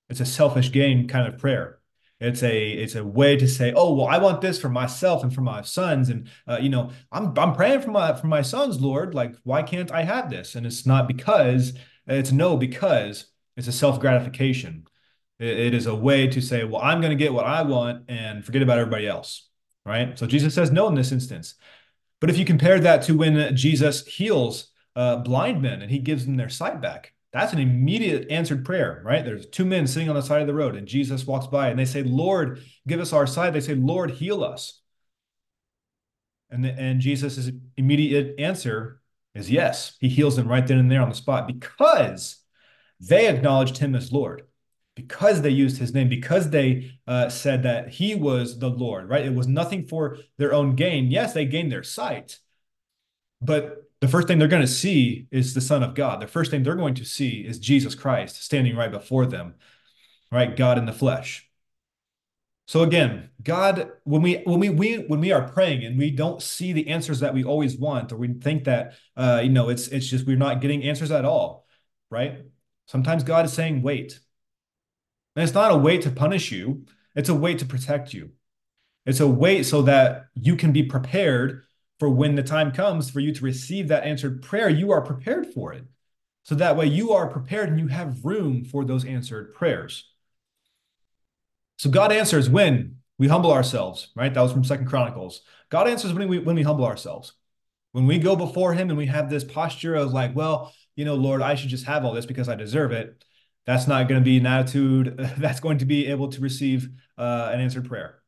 it's 0.09 0.21
a 0.21 0.27
selfish 0.27 0.73
gain 0.73 1.09
kind 1.09 1.27
of 1.33 1.39
prayer. 1.39 1.79
It's 2.21 2.43
a 2.43 2.71
it's 2.71 2.97
a 2.97 3.05
way 3.05 3.37
to 3.37 3.47
say, 3.47 3.73
oh 3.77 3.95
well, 3.95 4.09
I 4.09 4.19
want 4.19 4.41
this 4.41 4.61
for 4.61 4.69
myself 4.69 5.23
and 5.23 5.33
for 5.33 5.41
my 5.41 5.63
sons, 5.63 6.09
and 6.09 6.29
uh, 6.49 6.59
you 6.61 6.69
know, 6.69 6.91
I'm 7.13 7.33
I'm 7.39 7.55
praying 7.55 7.83
for 7.83 7.93
my 7.93 8.13
for 8.15 8.27
my 8.27 8.43
sons, 8.43 8.81
Lord. 8.81 9.15
Like, 9.15 9.37
why 9.45 9.63
can't 9.63 9.93
I 9.93 10.03
have 10.03 10.29
this? 10.29 10.57
And 10.57 10.67
it's 10.67 10.85
not 10.85 11.07
because 11.07 11.75
it's 12.09 12.33
no 12.33 12.57
because 12.57 13.27
it's 13.57 13.69
a 13.69 13.73
self 13.73 14.01
gratification. 14.01 14.87
It, 15.39 15.59
it 15.59 15.75
is 15.75 15.87
a 15.87 15.95
way 15.95 16.27
to 16.29 16.41
say, 16.41 16.65
well, 16.65 16.83
I'm 16.83 17.01
going 17.01 17.17
to 17.17 17.25
get 17.25 17.33
what 17.33 17.47
I 17.47 17.63
want 17.63 18.05
and 18.09 18.45
forget 18.45 18.63
about 18.63 18.79
everybody 18.79 19.07
else, 19.07 19.49
right? 19.87 20.19
So 20.19 20.27
Jesus 20.27 20.55
says 20.55 20.73
no 20.73 20.89
in 20.89 20.95
this 20.95 21.13
instance. 21.13 21.55
But 22.21 22.31
if 22.31 22.39
you 22.39 22.45
compare 22.45 22.81
that 22.81 23.03
to 23.03 23.17
when 23.17 23.55
Jesus 23.55 24.05
heals 24.07 24.73
uh, 24.99 25.17
blind 25.17 25.63
men 25.63 25.81
and 25.81 25.91
he 25.91 26.01
gives 26.01 26.27
them 26.27 26.37
their 26.37 26.49
sight 26.49 26.83
back, 26.83 27.15
that's 27.33 27.53
an 27.53 27.61
immediate 27.61 28.31
answered 28.31 28.65
prayer, 28.65 29.01
right? 29.05 29.25
There's 29.25 29.47
two 29.47 29.65
men 29.65 29.87
sitting 29.87 30.09
on 30.09 30.17
the 30.17 30.23
side 30.23 30.41
of 30.41 30.47
the 30.49 30.55
road, 30.55 30.75
and 30.75 30.89
Jesus 30.89 31.27
walks 31.27 31.47
by 31.47 31.69
and 31.69 31.79
they 31.79 31.85
say, 31.85 32.03
Lord, 32.03 32.63
give 32.87 32.99
us 32.99 33.13
our 33.13 33.27
sight. 33.27 33.53
They 33.53 33.61
say, 33.61 33.75
Lord, 33.75 34.11
heal 34.11 34.43
us. 34.43 34.81
And, 36.51 36.65
the, 36.65 36.71
and 36.71 37.01
Jesus' 37.01 37.51
immediate 37.77 38.41
answer 38.41 39.01
is 39.35 39.51
yes. 39.51 39.97
He 40.01 40.09
heals 40.09 40.35
them 40.35 40.49
right 40.49 40.67
then 40.67 40.79
and 40.79 40.91
there 40.91 41.03
on 41.03 41.11
the 41.11 41.15
spot 41.15 41.47
because 41.47 42.39
they 42.99 43.29
acknowledged 43.29 43.79
him 43.79 43.95
as 43.95 44.11
Lord, 44.11 44.43
because 44.97 45.43
they 45.43 45.51
used 45.51 45.79
his 45.79 45.95
name, 45.95 46.09
because 46.09 46.51
they 46.51 46.91
uh, 47.07 47.29
said 47.29 47.63
that 47.63 47.91
he 47.91 48.17
was 48.17 48.59
the 48.59 48.71
Lord, 48.71 49.09
right? 49.09 49.25
It 49.25 49.35
was 49.35 49.47
nothing 49.47 49.87
for 49.87 50.19
their 50.39 50.53
own 50.53 50.75
gain. 50.75 51.11
Yes, 51.11 51.35
they 51.35 51.45
gained 51.45 51.71
their 51.71 51.85
sight, 51.85 52.39
but 53.41 53.88
the 54.01 54.09
first 54.09 54.29
thing 54.29 54.39
they're 54.39 54.49
going 54.49 54.63
to 54.63 54.69
see 54.69 55.27
is 55.31 55.55
the 55.55 55.61
Son 55.61 55.83
of 55.83 55.95
God. 55.95 56.21
The 56.21 56.27
first 56.27 56.51
thing 56.51 56.63
they're 56.63 56.77
going 56.77 56.95
to 56.95 57.05
see 57.05 57.41
is 57.41 57.59
Jesus 57.59 57.95
Christ 57.95 58.43
standing 58.43 58.77
right 58.77 58.91
before 58.91 59.27
them, 59.27 59.55
right? 60.31 60.57
God 60.57 60.79
in 60.79 60.87
the 60.87 60.93
flesh. 60.93 61.49
So 62.69 62.83
again, 62.83 63.31
God, 63.43 63.93
when 64.05 64.21
we 64.21 64.43
when 64.45 64.61
we, 64.61 64.69
we 64.69 64.97
when 64.97 65.21
we 65.21 65.33
are 65.33 65.49
praying 65.49 65.85
and 65.85 65.99
we 65.99 66.11
don't 66.11 66.43
see 66.43 66.75
the 66.75 66.89
answers 66.89 67.21
that 67.21 67.33
we 67.33 67.43
always 67.43 67.79
want, 67.79 68.13
or 68.13 68.17
we 68.17 68.35
think 68.35 68.65
that 68.65 68.93
uh, 69.17 69.41
you 69.43 69.49
know 69.49 69.71
it's 69.71 69.89
it's 69.89 70.07
just 70.07 70.27
we're 70.27 70.37
not 70.37 70.61
getting 70.61 70.83
answers 70.85 71.11
at 71.11 71.25
all, 71.25 71.67
right? 72.11 72.45
Sometimes 72.87 73.25
God 73.25 73.47
is 73.47 73.53
saying, 73.53 73.83
wait. 73.83 74.21
And 75.35 75.45
it's 75.45 75.55
not 75.55 75.73
a 75.73 75.77
way 75.77 75.99
to 75.99 76.11
punish 76.11 76.53
you, 76.53 76.85
it's 77.15 77.29
a 77.29 77.35
way 77.35 77.55
to 77.55 77.65
protect 77.65 78.13
you. 78.13 78.33
It's 79.07 79.21
a 79.21 79.29
way 79.29 79.63
so 79.63 79.83
that 79.83 80.27
you 80.35 80.55
can 80.55 80.73
be 80.73 80.83
prepared 80.83 81.63
for 81.99 82.09
when 82.09 82.35
the 82.35 82.43
time 82.43 82.73
comes 82.73 83.11
for 83.11 83.21
you 83.21 83.33
to 83.35 83.45
receive 83.45 83.89
that 83.89 84.05
answered 84.05 84.43
prayer, 84.43 84.69
you 84.69 84.93
are 84.93 85.01
prepared 85.01 85.53
for 85.53 85.73
it. 85.73 85.85
So 86.45 86.55
that 86.55 86.77
way 86.77 86.87
you 86.87 87.13
are 87.13 87.29
prepared 87.29 87.69
and 87.69 87.79
you 87.79 87.89
have 87.89 88.25
room 88.25 88.65
for 88.65 88.85
those 88.85 89.05
answered 89.05 89.55
prayers. 89.55 90.05
So 91.77 91.91
God 91.91 92.11
answers 92.11 92.49
when 92.49 92.97
we 93.19 93.29
humble 93.29 93.53
ourselves, 93.53 94.09
right? 94.15 94.33
That 94.33 94.41
was 94.41 94.53
from 94.53 94.65
Second 94.65 94.87
Chronicles. 94.87 95.43
God 95.69 95.89
answers 95.89 96.13
when 96.13 96.29
we 96.29 96.39
when 96.39 96.57
we 96.57 96.63
humble 96.63 96.87
ourselves. 96.87 97.35
When 97.93 98.07
we 98.07 98.19
go 98.19 98.37
before 98.37 98.75
him 98.75 98.91
and 98.91 98.99
we 98.99 99.07
have 99.07 99.29
this 99.29 99.45
posture 99.45 99.95
of 99.95 100.13
like, 100.13 100.35
well, 100.37 100.73
you 100.95 101.05
know, 101.05 101.15
Lord, 101.15 101.43
I 101.43 101.55
should 101.55 101.71
just 101.71 101.87
have 101.87 102.05
all 102.05 102.13
this 102.13 102.27
because 102.27 102.49
I 102.49 102.55
deserve 102.55 102.93
it. 102.93 103.25
That's 103.67 103.87
not 103.87 104.09
going 104.09 104.21
to 104.21 104.25
be 104.25 104.39
an 104.39 104.47
attitude 104.47 105.17
that's 105.39 105.61
going 105.61 105.79
to 105.79 105.85
be 105.85 106.07
able 106.07 106.29
to 106.29 106.41
receive 106.41 106.89
uh, 107.17 107.51
an 107.53 107.61
answered 107.61 107.89
prayer, 107.89 108.21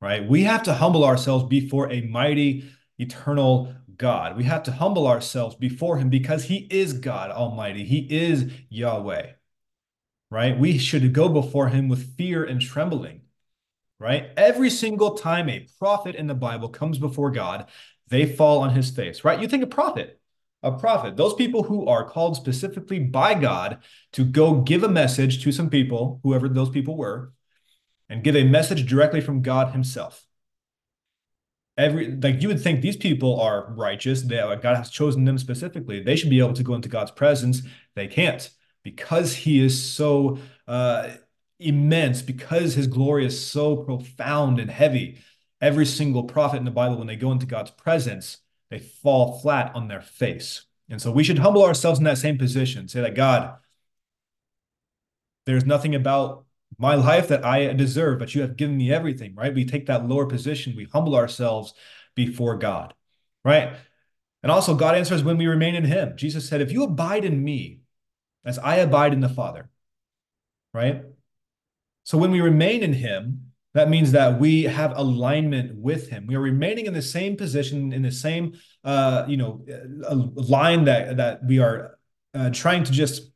right? 0.00 0.26
We 0.26 0.44
have 0.44 0.62
to 0.64 0.74
humble 0.74 1.04
ourselves 1.04 1.44
before 1.44 1.90
a 1.92 2.02
mighty 2.02 2.70
eternal 2.98 3.74
God. 3.96 4.36
We 4.36 4.44
have 4.44 4.62
to 4.64 4.72
humble 4.72 5.06
ourselves 5.06 5.54
before 5.54 5.98
him 5.98 6.10
because 6.10 6.44
he 6.44 6.66
is 6.70 6.92
God 6.92 7.30
Almighty. 7.30 7.84
He 7.84 8.06
is 8.10 8.50
Yahweh, 8.68 9.32
right? 10.30 10.58
We 10.58 10.78
should 10.78 11.12
go 11.12 11.28
before 11.28 11.68
him 11.68 11.88
with 11.88 12.16
fear 12.16 12.44
and 12.44 12.60
trembling, 12.60 13.22
right? 13.98 14.30
Every 14.36 14.70
single 14.70 15.12
time 15.16 15.48
a 15.48 15.66
prophet 15.78 16.14
in 16.14 16.26
the 16.26 16.34
Bible 16.34 16.68
comes 16.68 16.98
before 16.98 17.30
God, 17.30 17.68
they 18.08 18.26
fall 18.26 18.60
on 18.60 18.74
his 18.74 18.90
face, 18.90 19.24
right? 19.24 19.40
You 19.40 19.48
think 19.48 19.64
a 19.64 19.68
prophet, 19.68 20.20
a 20.62 20.72
prophet, 20.72 21.16
those 21.16 21.34
people 21.34 21.64
who 21.64 21.86
are 21.86 22.08
called 22.08 22.36
specifically 22.36 22.98
by 22.98 23.34
God 23.34 23.78
to 24.12 24.24
go 24.24 24.60
give 24.60 24.82
a 24.82 24.88
message 24.88 25.42
to 25.44 25.52
some 25.52 25.70
people, 25.70 26.20
whoever 26.22 26.48
those 26.48 26.70
people 26.70 26.96
were, 26.96 27.32
and 28.08 28.22
give 28.22 28.36
a 28.36 28.44
message 28.44 28.88
directly 28.88 29.20
from 29.20 29.42
God 29.42 29.72
himself 29.72 30.25
every 31.76 32.12
like 32.16 32.42
you 32.42 32.48
would 32.48 32.60
think 32.60 32.80
these 32.80 32.96
people 32.96 33.40
are 33.40 33.72
righteous. 33.74 34.22
They 34.22 34.42
like 34.42 34.62
god 34.62 34.76
has 34.76 34.90
chosen 34.90 35.24
them 35.24 35.38
specifically. 35.38 36.02
They 36.02 36.16
should 36.16 36.30
be 36.30 36.38
able 36.40 36.54
to 36.54 36.62
go 36.62 36.74
into 36.74 36.88
god's 36.88 37.10
presence. 37.10 37.62
They 37.94 38.06
can't 38.06 38.48
because 38.82 39.34
he 39.34 39.64
is 39.64 39.92
so 39.92 40.38
uh 40.66 41.10
immense 41.58 42.20
because 42.22 42.74
his 42.74 42.86
glory 42.86 43.24
is 43.26 43.46
so 43.46 43.76
profound 43.76 44.58
and 44.60 44.70
heavy. 44.70 45.18
Every 45.60 45.86
single 45.86 46.24
prophet 46.24 46.58
in 46.58 46.64
the 46.64 46.70
bible 46.70 46.98
when 46.98 47.06
they 47.06 47.16
go 47.16 47.32
into 47.32 47.46
god's 47.46 47.70
presence 47.70 48.38
they 48.70 48.78
fall 48.80 49.38
flat 49.38 49.72
on 49.76 49.86
their 49.86 50.00
face. 50.00 50.64
And 50.88 51.00
so 51.00 51.12
we 51.12 51.22
should 51.22 51.38
humble 51.38 51.64
ourselves 51.64 51.98
in 52.00 52.04
that 52.04 52.18
same 52.18 52.38
position. 52.38 52.88
Say 52.88 53.00
that 53.00 53.14
god 53.14 53.58
There's 55.46 55.64
nothing 55.64 55.94
about 55.94 56.45
my 56.78 56.94
life 56.94 57.28
that 57.28 57.44
I 57.44 57.72
deserve, 57.72 58.18
but 58.18 58.34
you 58.34 58.42
have 58.42 58.56
given 58.56 58.76
me 58.76 58.92
everything, 58.92 59.34
right? 59.34 59.54
We 59.54 59.64
take 59.64 59.86
that 59.86 60.08
lower 60.08 60.26
position, 60.26 60.74
we 60.76 60.84
humble 60.84 61.14
ourselves 61.14 61.74
before 62.14 62.56
God, 62.56 62.94
right? 63.44 63.74
And 64.42 64.52
also, 64.52 64.74
God 64.74 64.94
answers 64.94 65.24
when 65.24 65.38
we 65.38 65.46
remain 65.46 65.74
in 65.74 65.84
Him. 65.84 66.16
Jesus 66.16 66.48
said, 66.48 66.60
If 66.60 66.72
you 66.72 66.84
abide 66.84 67.24
in 67.24 67.42
me, 67.42 67.80
as 68.44 68.58
I 68.58 68.76
abide 68.76 69.12
in 69.12 69.20
the 69.20 69.28
Father, 69.28 69.68
right? 70.72 71.02
So 72.04 72.18
when 72.18 72.30
we 72.30 72.40
remain 72.40 72.82
in 72.82 72.92
Him, 72.92 73.52
that 73.74 73.90
means 73.90 74.12
that 74.12 74.38
we 74.38 74.62
have 74.62 74.96
alignment 74.96 75.74
with 75.76 76.08
Him. 76.08 76.26
We 76.26 76.36
are 76.36 76.40
remaining 76.40 76.86
in 76.86 76.94
the 76.94 77.02
same 77.02 77.36
position, 77.36 77.92
in 77.92 78.02
the 78.02 78.12
same, 78.12 78.54
uh, 78.84 79.24
you 79.26 79.36
know, 79.36 79.64
line 80.34 80.84
that 80.84 81.16
that 81.16 81.44
we 81.44 81.58
are 81.58 81.98
uh, 82.32 82.50
trying 82.50 82.84
to 82.84 82.92
just 82.92 83.32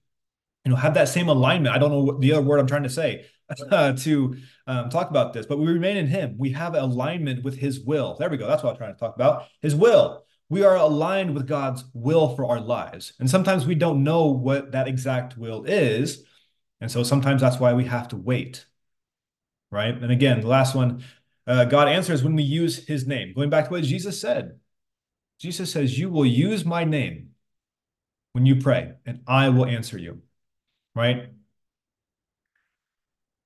you 0.64 0.70
know 0.70 0.76
have 0.76 0.94
that 0.94 1.08
same 1.08 1.28
alignment. 1.28 1.74
I 1.74 1.78
don't 1.78 1.90
know 1.90 2.00
what 2.00 2.20
the 2.20 2.32
other 2.32 2.42
word 2.42 2.60
i'm 2.60 2.66
trying 2.66 2.82
to 2.82 2.90
say 2.90 3.26
uh, 3.70 3.92
to 3.98 4.36
um, 4.66 4.90
talk 4.90 5.10
about 5.10 5.32
this 5.32 5.46
but 5.46 5.58
we 5.58 5.66
remain 5.66 5.96
in 5.96 6.06
him. 6.06 6.36
We 6.38 6.50
have 6.52 6.74
alignment 6.74 7.44
with 7.44 7.56
his 7.56 7.80
will. 7.80 8.16
There 8.18 8.28
we 8.28 8.36
go. 8.36 8.46
That's 8.46 8.62
what 8.62 8.70
i'm 8.70 8.76
trying 8.76 8.94
to 8.94 9.00
talk 9.00 9.14
about. 9.14 9.46
His 9.60 9.74
will. 9.74 10.24
We 10.48 10.64
are 10.64 10.76
aligned 10.76 11.34
with 11.34 11.46
god's 11.46 11.84
will 11.94 12.34
for 12.34 12.44
our 12.46 12.60
lives. 12.60 13.12
And 13.20 13.30
sometimes 13.30 13.66
we 13.66 13.76
don't 13.76 14.02
know 14.02 14.26
what 14.26 14.72
that 14.72 14.88
exact 14.88 15.38
will 15.38 15.64
is. 15.64 16.24
And 16.80 16.90
so 16.90 17.02
sometimes 17.02 17.40
that's 17.40 17.60
why 17.60 17.72
we 17.74 17.84
have 17.84 18.08
to 18.08 18.16
wait 18.16 18.66
right? 19.70 19.94
And 19.94 20.10
again 20.10 20.40
the 20.40 20.48
last 20.48 20.74
one 20.74 21.04
uh, 21.46 21.64
god 21.64 21.88
answers 21.88 22.22
when 22.22 22.34
we 22.34 22.42
use 22.42 22.86
his 22.86 23.06
name. 23.06 23.32
Going 23.34 23.50
back 23.50 23.66
to 23.66 23.70
what 23.70 23.84
jesus 23.84 24.20
said. 24.20 24.58
Jesus 25.38 25.72
says 25.72 25.98
you 25.98 26.10
will 26.10 26.26
use 26.26 26.64
my 26.64 26.84
name 26.84 27.30
when 28.32 28.46
you 28.46 28.56
pray 28.56 28.92
and 29.06 29.20
i 29.26 29.48
will 29.48 29.66
answer 29.66 29.98
you 29.98 30.22
right? 31.00 31.30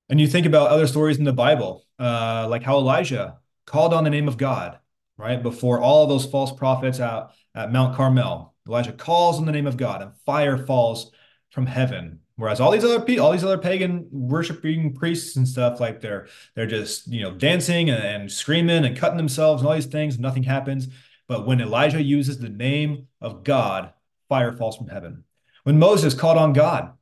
And 0.09 0.21
you 0.21 0.27
think 0.27 0.45
about 0.45 0.71
other 0.71 0.87
stories 0.87 1.19
in 1.19 1.25
the 1.25 1.33
Bible, 1.33 1.87
uh, 1.99 2.47
like 2.51 2.63
how 2.65 2.79
Elijah 2.79 3.39
called 3.65 3.95
on 3.95 4.05
the 4.05 4.11
name 4.11 4.29
of 4.29 4.37
God, 4.37 4.79
right? 5.17 5.43
Before 5.43 5.81
all 5.81 6.07
those 6.07 6.27
false 6.27 6.53
prophets 6.53 7.01
out 7.01 7.33
at 7.55 7.73
Mount 7.73 7.97
Carmel, 7.97 8.55
Elijah 8.67 8.93
calls 8.93 9.39
on 9.39 9.47
the 9.47 9.53
name 9.53 9.67
of 9.67 9.77
God 9.77 10.03
and 10.03 10.13
fire 10.27 10.59
falls 10.59 11.13
from 11.51 11.67
heaven. 11.67 12.21
Whereas 12.37 12.61
all 12.61 12.73
these 12.73 12.85
other 12.85 12.99
all 13.21 13.31
these 13.31 13.45
other 13.45 13.59
pagan 13.59 14.09
worshiping 14.11 14.93
priests 14.93 15.37
and 15.37 15.47
stuff, 15.47 15.79
like 15.79 16.01
they're 16.01 16.27
they're 16.57 16.67
just 16.67 17.07
you 17.07 17.23
know 17.23 17.31
dancing 17.31 17.91
and, 17.91 18.03
and 18.03 18.33
screaming 18.33 18.85
and 18.85 18.97
cutting 18.97 19.17
themselves 19.17 19.63
and 19.63 19.69
all 19.69 19.75
these 19.75 19.87
things, 19.87 20.19
nothing 20.19 20.43
happens. 20.43 20.89
But 21.29 21.47
when 21.47 21.61
Elijah 21.61 22.03
uses 22.03 22.39
the 22.39 22.49
name 22.49 23.07
of 23.21 23.45
God, 23.45 23.93
fire 24.29 24.53
falls 24.53 24.77
from 24.77 24.89
heaven. 24.89 25.23
When 25.63 25.79
Moses 25.79 26.13
called 26.13 26.37
on 26.37 26.53
God, 26.53 26.95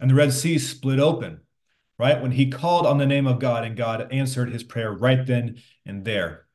and 0.00 0.10
the 0.10 0.14
Red 0.14 0.32
Sea 0.32 0.58
split 0.58 0.98
open, 0.98 1.40
right? 1.98 2.20
When 2.20 2.32
he 2.32 2.50
called 2.50 2.86
on 2.86 2.98
the 2.98 3.06
name 3.06 3.26
of 3.26 3.38
God 3.38 3.64
and 3.64 3.76
God 3.76 4.12
answered 4.12 4.52
his 4.52 4.62
prayer 4.62 4.92
right 4.92 5.24
then 5.26 5.62
and 5.84 6.04
there. 6.04 6.46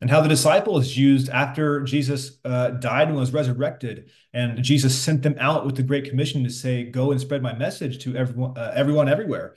And 0.00 0.10
how 0.10 0.20
the 0.20 0.28
disciples 0.28 0.96
used 0.96 1.28
after 1.28 1.80
Jesus 1.82 2.38
uh, 2.44 2.70
died 2.70 3.08
and 3.08 3.16
was 3.16 3.32
resurrected, 3.32 4.10
and 4.32 4.62
Jesus 4.62 4.96
sent 4.96 5.22
them 5.22 5.34
out 5.40 5.66
with 5.66 5.74
the 5.74 5.82
Great 5.82 6.08
Commission 6.08 6.44
to 6.44 6.50
say, 6.50 6.84
"Go 6.84 7.10
and 7.10 7.20
spread 7.20 7.42
my 7.42 7.52
message 7.52 7.98
to 8.04 8.14
everyone, 8.14 8.56
uh, 8.56 8.72
everyone 8.76 9.08
everywhere." 9.08 9.56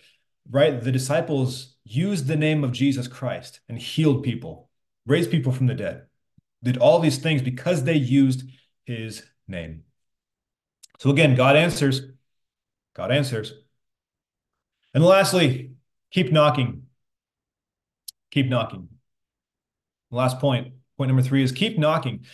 Right? 0.49 0.81
The 0.81 0.91
disciples 0.91 1.75
used 1.83 2.25
the 2.25 2.35
name 2.35 2.63
of 2.63 2.71
Jesus 2.71 3.07
Christ 3.07 3.59
and 3.69 3.77
healed 3.77 4.23
people, 4.23 4.69
raised 5.05 5.29
people 5.29 5.51
from 5.51 5.67
the 5.67 5.75
dead, 5.75 6.07
did 6.63 6.77
all 6.77 6.99
these 6.99 7.19
things 7.19 7.43
because 7.43 7.83
they 7.83 7.95
used 7.95 8.49
His 8.85 9.23
name. 9.47 9.83
So 10.97 11.11
again, 11.11 11.35
God 11.35 11.55
answers 11.55 12.01
God 13.01 13.11
answers. 13.11 13.51
And 14.93 15.03
lastly, 15.03 15.71
keep 16.11 16.31
knocking. 16.31 16.83
Keep 18.29 18.47
knocking. 18.47 18.89
Last 20.11 20.37
point, 20.37 20.73
point 20.97 21.07
number 21.07 21.23
three 21.23 21.41
is 21.41 21.51
keep 21.51 21.79
knocking. 21.79 22.25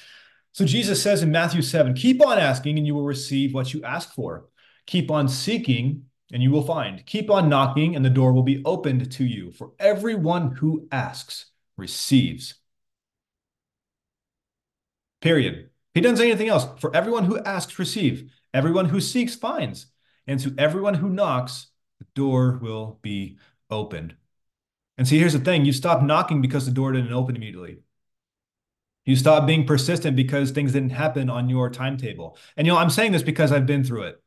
So 0.52 0.66
Jesus 0.66 1.02
says 1.02 1.24
in 1.24 1.32
Matthew 1.32 1.62
7 1.62 1.94
keep 1.94 2.22
on 2.26 2.38
asking 2.38 2.78
and 2.78 2.86
you 2.86 2.96
will 2.96 3.06
receive 3.06 3.54
what 3.54 3.74
you 3.74 3.82
ask 3.84 4.14
for. 4.14 4.50
Keep 4.88 5.10
on 5.10 5.30
seeking 5.30 6.04
and 6.34 6.44
you 6.44 6.52
will 6.52 6.64
find. 6.64 7.06
Keep 7.06 7.32
on 7.32 7.48
knocking 7.48 7.96
and 7.96 8.04
the 8.04 8.10
door 8.10 8.34
will 8.34 8.44
be 8.44 8.62
opened 8.66 9.10
to 9.14 9.24
you. 9.24 9.54
For 9.54 9.72
everyone 9.80 10.52
who 10.52 10.90
asks 10.92 11.46
receives. 11.78 12.56
Period. 15.22 15.70
He 15.94 16.02
doesn't 16.02 16.18
say 16.18 16.30
anything 16.30 16.50
else. 16.50 16.68
For 16.82 16.94
everyone 16.94 17.24
who 17.24 17.40
asks, 17.40 17.80
receive. 17.80 18.34
Everyone 18.54 18.90
who 18.90 19.00
seeks 19.00 19.34
finds. 19.34 19.88
And 20.28 20.40
to 20.42 20.54
everyone 20.58 20.96
who 20.96 21.10
knocks, 21.10 21.68
the 22.00 22.06
door 22.14 22.60
will 22.62 23.00
be 23.02 23.38
opened. 23.70 24.16
And 24.98 25.08
see, 25.08 25.18
here's 25.18 25.34
the 25.34 25.40
thing 25.40 25.66
you 25.66 25.74
stop 25.74 26.02
knocking 26.02 26.42
because 26.42 26.66
the 26.66 26.72
door 26.72 26.92
didn't 26.92 27.14
open 27.14 27.36
immediately. 27.36 27.80
You 29.06 29.16
stop 29.16 29.48
being 29.48 29.66
persistent 29.66 30.18
because 30.18 30.52
things 30.52 30.74
didn't 30.74 30.90
happen 30.90 31.30
on 31.30 31.50
your 31.50 31.70
timetable. 31.70 32.38
And 32.58 32.68
you 32.68 32.74
know, 32.74 32.80
I'm 32.80 32.90
saying 32.90 33.14
this 33.14 33.24
because 33.24 33.52
I've 33.52 33.66
been 33.66 33.84
through 33.84 34.04
it. 34.04 34.22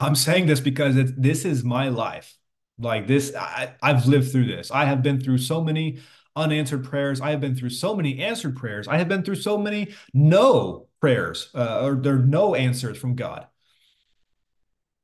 I'm 0.00 0.16
saying 0.16 0.46
this 0.46 0.60
because 0.60 0.96
it's, 0.96 1.12
this 1.16 1.44
is 1.44 1.62
my 1.62 1.88
life. 1.88 2.36
Like 2.78 3.06
this, 3.06 3.34
I, 3.34 3.74
I've 3.80 4.06
lived 4.06 4.32
through 4.32 4.46
this. 4.46 4.70
I 4.70 4.84
have 4.84 5.02
been 5.02 5.20
through 5.20 5.38
so 5.38 5.62
many 5.62 6.00
unanswered 6.34 6.84
prayers. 6.84 7.20
I 7.20 7.30
have 7.30 7.40
been 7.40 7.54
through 7.54 7.70
so 7.70 7.94
many 7.94 8.18
answered 8.20 8.56
prayers. 8.56 8.88
I 8.88 8.98
have 8.98 9.08
been 9.08 9.22
through 9.22 9.36
so 9.36 9.56
many 9.56 9.94
no 10.12 10.88
prayers, 11.00 11.50
uh, 11.54 11.84
or 11.84 11.94
there 11.94 12.16
are 12.16 12.18
no 12.18 12.54
answers 12.54 12.98
from 12.98 13.14
God. 13.14 13.46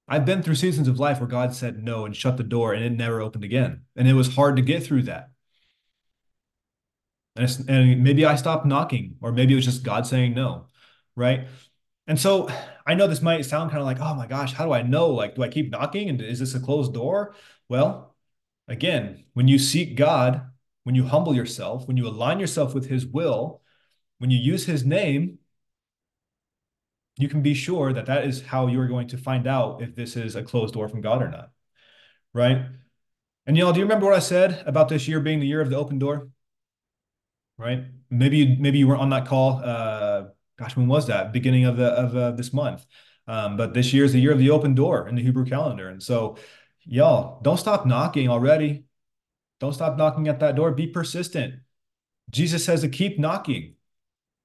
I've 0.09 0.25
been 0.27 0.43
through 0.43 0.57
seasons 0.57 0.89
of 0.89 0.99
life 0.99 1.21
where 1.21 1.29
God 1.29 1.55
said 1.55 1.83
no 1.83 2.05
and 2.05 2.15
shut 2.15 2.37
the 2.37 2.43
door 2.43 2.75
and 2.75 2.85
it 2.85 2.93
never 2.93 3.21
opened 3.21 3.45
again. 3.45 3.83
And 3.97 4.09
it 4.09 4.15
was 4.15 4.35
hard 4.35 4.57
to 4.57 4.63
get 4.63 4.83
through 4.83 5.03
that. 5.05 5.31
And, 7.37 7.65
and 7.69 8.05
maybe 8.05 8.27
I 8.27 8.37
stopped 8.37 8.67
knocking, 8.67 9.17
or 9.23 9.33
maybe 9.33 9.55
it 9.55 9.57
was 9.57 9.65
just 9.65 9.83
God 9.83 10.07
saying 10.07 10.35
no, 10.35 10.67
right? 11.17 11.47
And 12.07 12.21
so 12.21 12.49
I 12.87 12.95
know 12.95 13.07
this 13.07 13.23
might 13.23 13.45
sound 13.45 13.71
kind 13.71 13.81
of 13.81 13.87
like, 13.87 14.01
oh 14.01 14.15
my 14.15 14.27
gosh, 14.27 14.53
how 14.53 14.67
do 14.67 14.73
I 14.73 14.83
know? 14.83 15.09
Like, 15.09 15.35
do 15.35 15.43
I 15.43 15.49
keep 15.49 15.71
knocking? 15.71 16.09
And 16.09 16.21
is 16.21 16.41
this 16.41 16.55
a 16.55 16.61
closed 16.61 16.93
door? 16.93 17.35
Well, 17.69 18.15
again, 18.69 19.25
when 19.33 19.49
you 19.49 19.59
seek 19.59 19.97
God, 19.97 20.43
when 20.85 20.95
you 20.95 21.05
humble 21.07 21.35
yourself, 21.35 21.87
when 21.87 21.97
you 21.97 22.07
align 22.07 22.41
yourself 22.41 22.75
with 22.75 22.89
His 22.89 23.07
will, 23.07 23.63
when 24.19 24.31
you 24.31 24.39
use 24.39 24.67
His 24.67 24.85
name, 24.85 25.39
you 27.17 27.29
can 27.29 27.43
be 27.43 27.55
sure 27.55 27.93
that 27.93 28.07
that 28.07 28.25
is 28.25 28.43
how 28.43 28.67
you're 28.67 28.89
going 28.89 29.09
to 29.09 29.19
find 29.19 29.47
out 29.47 29.83
if 29.83 29.95
this 29.95 30.17
is 30.17 30.37
a 30.37 30.43
closed 30.43 30.75
door 30.75 30.89
from 30.89 31.01
God 31.01 31.23
or 31.23 31.29
not. 31.29 31.51
Right. 32.33 32.65
And 33.47 33.57
y'all, 33.57 33.73
do 33.73 33.81
you 33.81 33.85
remember 33.85 34.07
what 34.07 34.15
I 34.15 34.21
said 34.21 34.63
about 34.67 34.89
this 34.89 35.09
year 35.09 35.21
being 35.21 35.41
the 35.41 35.47
year 35.47 35.61
of 35.61 35.69
the 35.69 35.77
open 35.77 35.99
door? 35.99 36.29
Right. 37.59 37.85
Maybe 38.11 38.39
you, 38.39 38.57
maybe 38.59 38.79
you 38.79 38.89
weren't 38.89 39.01
on 39.01 39.11
that 39.11 39.27
call. 39.27 39.61
Uh, 39.63 40.25
gosh, 40.59 40.77
when 40.77 40.87
was 40.87 41.07
that? 41.09 41.33
Beginning 41.33 41.65
of 41.65 41.77
the 41.77 41.87
of 41.87 42.17
uh, 42.17 42.31
this 42.33 42.53
month. 42.53 42.87
Um, 43.27 43.57
but 43.57 43.75
this 43.75 43.93
year 43.93 44.05
is 44.05 44.13
the 44.13 44.21
year 44.21 44.33
of 44.33 44.39
the 44.39 44.51
open 44.51 44.75
door 44.75 45.09
in 45.09 45.15
the 45.15 45.23
Hebrew 45.23 45.45
calendar, 45.45 45.89
and 45.89 46.03
so 46.03 46.37
y'all 46.83 47.41
don't 47.43 47.59
stop 47.59 47.87
knocking 47.87 48.29
already. 48.29 48.85
Don't 49.61 49.73
stop 49.73 49.97
knocking 49.97 50.27
at 50.27 50.41
that 50.41 50.57
door. 50.57 50.73
Be 50.73 50.89
persistent. 50.89 51.55
Jesus 52.31 52.65
says 52.65 52.81
to 52.81 52.89
keep 52.89 53.19
knocking, 53.19 53.75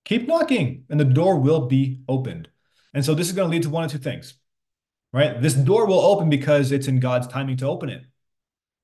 keep 0.05 0.27
knocking, 0.27 0.85
and 0.89 0.99
the 0.99 1.05
door 1.05 1.39
will 1.39 1.65
be 1.67 2.01
opened. 2.07 2.49
And 2.97 3.05
so 3.05 3.13
this 3.13 3.27
is 3.27 3.33
going 3.33 3.47
to 3.47 3.51
lead 3.51 3.61
to 3.61 3.69
one 3.69 3.83
of 3.83 3.91
two 3.91 3.99
things, 3.99 4.33
right? 5.13 5.39
This 5.39 5.53
door 5.53 5.85
will 5.85 5.99
open 5.99 6.31
because 6.31 6.71
it's 6.71 6.87
in 6.87 6.99
God's 6.99 7.27
timing 7.27 7.55
to 7.57 7.67
open 7.67 7.89
it 7.89 8.01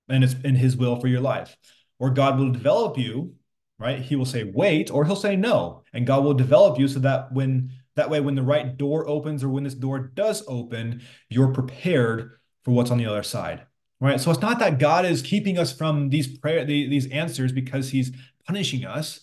and 0.08 0.23
it's 0.23 0.36
in 0.43 0.54
his 0.54 0.78
will 0.78 0.99
for 0.99 1.08
your 1.08 1.19
life. 1.19 1.58
Or 1.97 2.12
God 2.12 2.38
will 2.38 2.52
develop 2.52 2.95
you, 2.95 3.34
right? 3.80 3.99
He 3.99 4.15
will 4.15 4.28
say 4.28 4.43
wait 4.43 4.91
or 4.91 5.04
he'll 5.04 5.15
say 5.15 5.36
no. 5.36 5.82
And 5.93 6.06
God 6.06 6.23
will 6.23 6.36
develop 6.36 6.78
you 6.78 6.88
so 6.88 6.99
that 6.99 7.34
when 7.34 7.71
that 7.95 8.12
way 8.12 8.21
when 8.21 8.36
the 8.36 8.43
right 8.43 8.78
door 8.78 9.08
opens 9.08 9.43
or 9.43 9.49
when 9.49 9.63
this 9.63 9.73
door 9.73 9.97
does 9.97 10.43
open, 10.47 11.02
you're 11.30 11.52
prepared 11.52 12.34
for 12.65 12.69
what's 12.69 12.91
on 12.91 12.99
the 12.99 13.08
other 13.08 13.23
side. 13.23 13.65
Right? 13.99 14.21
So 14.21 14.30
it's 14.30 14.41
not 14.41 14.60
that 14.60 14.78
God 14.78 15.06
is 15.06 15.23
keeping 15.23 15.58
us 15.58 15.76
from 15.76 16.12
these 16.12 16.38
prayer 16.38 16.63
these 16.65 17.10
answers 17.10 17.52
because 17.52 17.89
he's 17.89 18.12
punishing 18.45 18.86
us. 18.86 19.21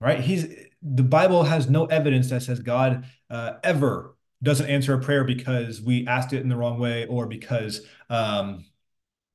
Right? 0.00 0.20
He's 0.20 0.46
the 0.82 1.02
Bible 1.02 1.44
has 1.44 1.68
no 1.68 1.86
evidence 1.86 2.30
that 2.30 2.42
says 2.42 2.60
God 2.60 3.04
uh, 3.28 3.54
ever 3.62 4.16
doesn't 4.42 4.70
answer 4.70 4.94
a 4.94 5.00
prayer 5.00 5.24
because 5.24 5.80
we 5.80 6.06
asked 6.06 6.32
it 6.32 6.40
in 6.40 6.48
the 6.48 6.56
wrong 6.56 6.78
way 6.78 7.06
or 7.06 7.26
because 7.26 7.82
um, 8.08 8.64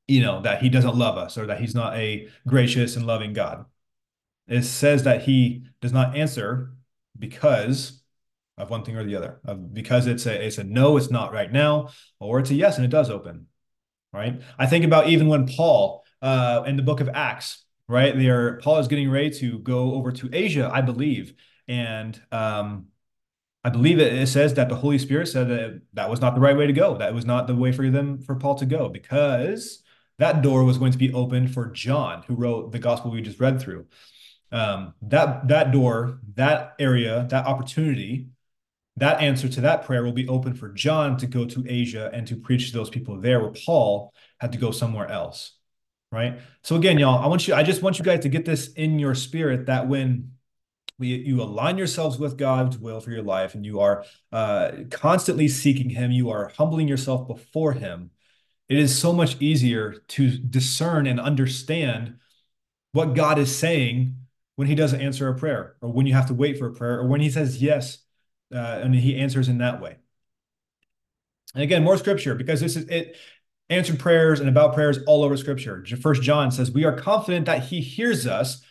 you 0.08 0.22
know 0.22 0.42
that 0.42 0.62
he 0.62 0.70
doesn't 0.70 0.96
love 0.96 1.18
us 1.18 1.38
or 1.38 1.48
that 1.48 1.60
he's 1.60 1.76
not 1.76 1.96
a 1.96 2.28
gracious 2.48 2.96
and 2.96 3.06
loving 3.06 3.34
God. 3.34 3.66
It 4.48 4.64
says 4.64 5.04
that 5.04 5.24
he 5.24 5.68
does 5.82 5.94
not 5.94 6.16
answer 6.16 6.74
because 7.18 8.02
of 8.58 8.70
one 8.70 8.84
thing 8.84 8.96
or 8.96 9.04
the 9.04 9.16
other. 9.16 9.40
Of 9.46 9.74
because 9.74 10.08
it's 10.08 10.26
a 10.26 10.46
it's 10.46 10.58
a 10.58 10.64
no, 10.64 10.98
it's 10.98 11.12
not 11.12 11.34
right 11.34 11.52
now, 11.52 11.90
or 12.20 12.40
it's 12.40 12.52
a 12.52 12.56
yes 12.56 12.78
and 12.78 12.86
it 12.86 12.90
does 12.90 13.10
open. 13.10 13.48
Right. 14.14 14.42
I 14.58 14.66
think 14.66 14.86
about 14.86 15.10
even 15.10 15.28
when 15.28 15.46
Paul 15.46 16.04
uh, 16.22 16.64
in 16.66 16.78
the 16.78 16.84
book 16.84 17.02
of 17.02 17.10
Acts 17.10 17.64
right? 17.88 18.17
They 18.17 18.30
are 18.30 18.58
Paul 18.58 18.80
is 18.80 18.88
getting 18.88 19.10
ready 19.10 19.30
to 19.39 19.60
go 19.60 19.93
over 19.93 20.12
to 20.12 20.30
Asia, 20.34 20.69
I 20.71 20.82
believe, 20.82 21.34
and 21.67 22.19
um, 22.32 22.88
I 23.63 23.69
believe 23.69 24.00
it, 24.00 24.13
it 24.13 24.28
says 24.28 24.54
that 24.56 24.69
the 24.69 24.76
Holy 24.76 25.00
Spirit 25.00 25.28
said 25.28 25.50
that 25.50 25.82
that 25.93 26.10
was 26.10 26.21
not 26.21 26.36
the 26.36 26.41
right 26.41 26.56
way 26.56 26.67
to 26.67 26.74
go. 26.74 26.98
That 26.98 27.13
was 27.15 27.26
not 27.26 27.48
the 27.48 27.56
way 27.56 27.71
for 27.71 27.89
them 27.89 28.19
for 28.19 28.36
Paul 28.36 28.56
to 28.56 28.65
go 28.65 28.89
because 28.89 29.82
that 30.19 30.41
door 30.41 30.63
was 30.63 30.78
going 30.78 30.91
to 30.91 30.98
be 30.98 31.13
open 31.13 31.48
for 31.48 31.71
John, 31.71 32.24
who 32.28 32.36
wrote 32.36 32.71
the 32.71 32.80
gospel 32.80 33.12
we 33.12 33.21
just 33.21 33.39
read 33.39 33.60
through. 33.60 33.88
Um, 34.52 34.93
that 35.02 35.48
that 35.48 35.71
door, 35.71 36.19
that 36.36 36.76
area, 36.80 37.26
that 37.30 37.45
opportunity, 37.48 38.28
that 38.98 39.19
answer 39.21 39.50
to 39.50 39.62
that 39.62 39.84
prayer 39.84 40.04
will 40.04 40.13
be 40.13 40.28
open 40.28 40.54
for 40.54 40.69
John 40.69 41.17
to 41.17 41.28
go 41.28 41.45
to 41.45 41.65
Asia 41.67 42.10
and 42.13 42.28
to 42.28 42.38
preach 42.38 42.67
to 42.67 42.78
those 42.78 42.89
people 42.89 43.19
there, 43.19 43.41
where 43.41 43.52
Paul 43.65 44.13
had 44.39 44.52
to 44.52 44.58
go 44.58 44.71
somewhere 44.71 45.08
else. 45.08 45.55
Right. 46.15 46.39
So 46.62 46.78
again, 46.78 46.97
y'all, 46.97 47.21
I 47.21 47.28
want 47.28 47.45
you, 47.45 47.54
I 47.54 47.62
just 47.62 47.82
want 47.82 47.99
you 47.99 48.06
guys 48.06 48.21
to 48.21 48.30
get 48.30 48.45
this 48.45 48.71
in 48.71 48.99
your 48.99 49.15
spirit 49.15 49.65
that 49.65 49.89
when 49.89 50.32
we, 50.97 51.10
you 51.10 51.41
align 51.41 51.78
yourselves 51.78 52.17
with 52.17 52.38
God's 52.38 52.78
will 52.78 53.01
for 53.01 53.12
your 53.12 53.21
life 53.21 53.54
and 53.54 53.65
you 53.65 53.82
are 53.82 54.06
uh, 54.32 54.71
constantly 54.89 55.49
seeking 55.49 55.89
Him, 55.89 56.13
you 56.13 56.30
are 56.30 56.54
humbling 56.58 56.88
yourself 56.88 57.28
before 57.28 57.73
Him, 57.73 58.12
it 58.69 58.78
is 58.78 58.97
so 58.97 59.12
much 59.12 59.36
easier 59.41 59.95
to 60.08 60.38
discern 60.38 61.06
and 61.06 61.19
understand 61.19 62.15
what 62.93 63.13
God 63.13 63.38
is 63.38 63.54
saying 63.54 64.15
when 64.56 64.69
He 64.69 64.75
doesn't 64.75 65.01
answer 65.01 65.28
a 65.28 65.36
prayer, 65.36 65.75
or 65.82 65.91
when 65.91 66.06
you 66.06 66.13
have 66.13 66.28
to 66.28 66.34
wait 66.34 66.58
for 66.58 66.67
a 66.67 66.73
prayer, 66.73 67.01
or 67.01 67.10
when 67.10 67.19
He 67.19 67.30
says 67.30 67.62
yes 67.62 67.97
uh, 68.54 68.80
and 68.82 68.95
He 68.95 69.17
answers 69.17 69.49
in 69.49 69.58
that 69.58 69.82
way. 69.82 69.97
And 71.56 71.63
again, 71.63 71.84
more 71.84 71.97
scripture 71.97 72.36
because 72.36 72.62
this 72.62 72.78
is 72.78 72.88
it. 72.88 73.17
Answered 73.69 73.99
prayers 73.99 74.39
and 74.39 74.47
about 74.47 74.73
prayers 74.73 74.99
all 75.08 75.23
over 75.23 75.36
scripture. 75.38 75.84
First 75.99 76.21
John 76.21 76.51
says, 76.51 76.71
We 76.71 76.86
are 76.86 76.95
confident 76.95 77.47
that 77.47 77.63
he 77.63 77.82
hears 77.82 78.28
us 78.28 78.62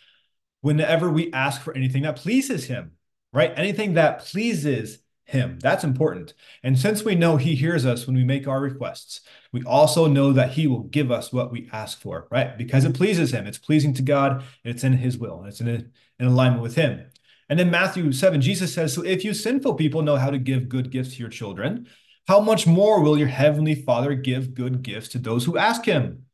whenever 0.61 1.11
we 1.11 1.31
ask 1.33 1.61
for 1.61 1.75
anything 1.75 2.03
that 2.03 2.15
pleases 2.15 2.65
him, 2.65 2.93
right? 3.33 3.53
Anything 3.57 3.95
that 3.95 4.19
pleases 4.19 4.99
him. 5.25 5.59
That's 5.59 5.83
important. 5.83 6.33
And 6.63 6.77
since 6.77 7.03
we 7.03 7.15
know 7.15 7.37
he 7.37 7.55
hears 7.55 7.85
us 7.85 8.05
when 8.07 8.15
we 8.15 8.23
make 8.23 8.47
our 8.47 8.59
requests, 8.59 9.21
we 9.51 9.63
also 9.63 10.07
know 10.07 10.31
that 10.33 10.51
he 10.51 10.67
will 10.67 10.83
give 10.83 11.11
us 11.11 11.33
what 11.33 11.51
we 11.51 11.69
ask 11.73 11.99
for, 11.99 12.27
right? 12.31 12.57
Because 12.57 12.85
it 12.85 12.95
pleases 12.95 13.31
him. 13.31 13.47
It's 13.47 13.57
pleasing 13.57 13.93
to 13.95 14.01
God. 14.01 14.43
It's 14.63 14.83
in 14.83 14.93
his 14.93 15.17
will. 15.17 15.43
It's 15.45 15.61
in, 15.61 15.91
in 16.19 16.25
alignment 16.25 16.61
with 16.61 16.75
him. 16.75 17.05
And 17.49 17.59
then 17.59 17.71
Matthew 17.71 18.11
7, 18.11 18.41
Jesus 18.41 18.73
says, 18.73 18.93
So 18.93 19.03
if 19.03 19.23
you 19.23 19.33
sinful 19.33 19.75
people 19.75 20.01
know 20.01 20.15
how 20.15 20.29
to 20.29 20.39
give 20.39 20.69
good 20.69 20.91
gifts 20.91 21.13
to 21.15 21.19
your 21.19 21.29
children, 21.29 21.87
how 22.27 22.39
much 22.39 22.65
more 22.67 23.01
will 23.01 23.17
your 23.17 23.27
heavenly 23.27 23.75
Father 23.75 24.15
give 24.15 24.53
good 24.53 24.81
gifts 24.81 25.09
to 25.09 25.19
those 25.19 25.45
who 25.45 25.57
ask 25.57 25.85
him? 25.85 26.25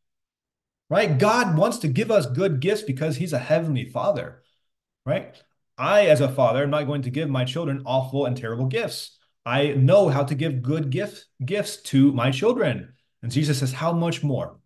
right? 0.92 1.18
God 1.18 1.58
wants 1.58 1.78
to 1.80 1.88
give 1.88 2.12
us 2.12 2.26
good 2.26 2.60
gifts 2.60 2.82
because 2.82 3.16
he's 3.16 3.32
a 3.32 3.40
heavenly 3.40 3.86
father, 3.86 4.44
right? 5.06 5.42
I, 5.78 6.08
as 6.08 6.20
a 6.20 6.28
father, 6.28 6.64
am 6.64 6.70
not 6.70 6.84
going 6.84 7.04
to 7.04 7.10
give 7.10 7.30
my 7.30 7.46
children 7.46 7.84
awful 7.86 8.26
and 8.26 8.36
terrible 8.36 8.66
gifts. 8.66 9.18
I 9.46 9.68
know 9.70 10.10
how 10.10 10.26
to 10.26 10.36
give 10.36 10.62
good 10.62 10.90
gifts 10.90 11.28
gifts 11.44 11.78
to 11.84 12.12
my 12.12 12.30
children. 12.30 12.94
And 13.24 13.32
Jesus 13.32 13.60
says, 13.60 13.72
How 13.72 13.94
much 13.94 14.22
more 14.22 14.60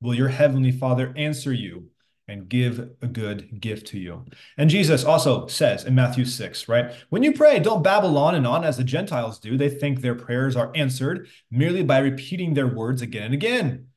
will 0.00 0.14
your 0.14 0.28
heavenly 0.28 0.72
father 0.72 1.14
answer 1.16 1.52
you 1.52 1.90
and 2.28 2.48
give 2.48 2.90
a 3.02 3.06
good 3.06 3.60
gift 3.60 3.88
to 3.88 3.98
you? 3.98 4.24
And 4.56 4.70
Jesus 4.70 5.04
also 5.04 5.46
says 5.46 5.84
in 5.84 5.94
Matthew 5.94 6.24
6, 6.24 6.68
right? 6.68 6.92
When 7.10 7.22
you 7.22 7.32
pray, 7.32 7.58
don't 7.58 7.82
babble 7.82 8.16
on 8.18 8.34
and 8.34 8.46
on 8.46 8.64
as 8.64 8.76
the 8.76 8.84
Gentiles 8.84 9.38
do. 9.38 9.56
They 9.56 9.68
think 9.68 10.00
their 10.00 10.14
prayers 10.14 10.56
are 10.56 10.72
answered 10.74 11.28
merely 11.50 11.82
by 11.82 11.98
repeating 11.98 12.54
their 12.54 12.68
words 12.68 13.02
again 13.02 13.24
and 13.24 13.34
again. 13.34 13.88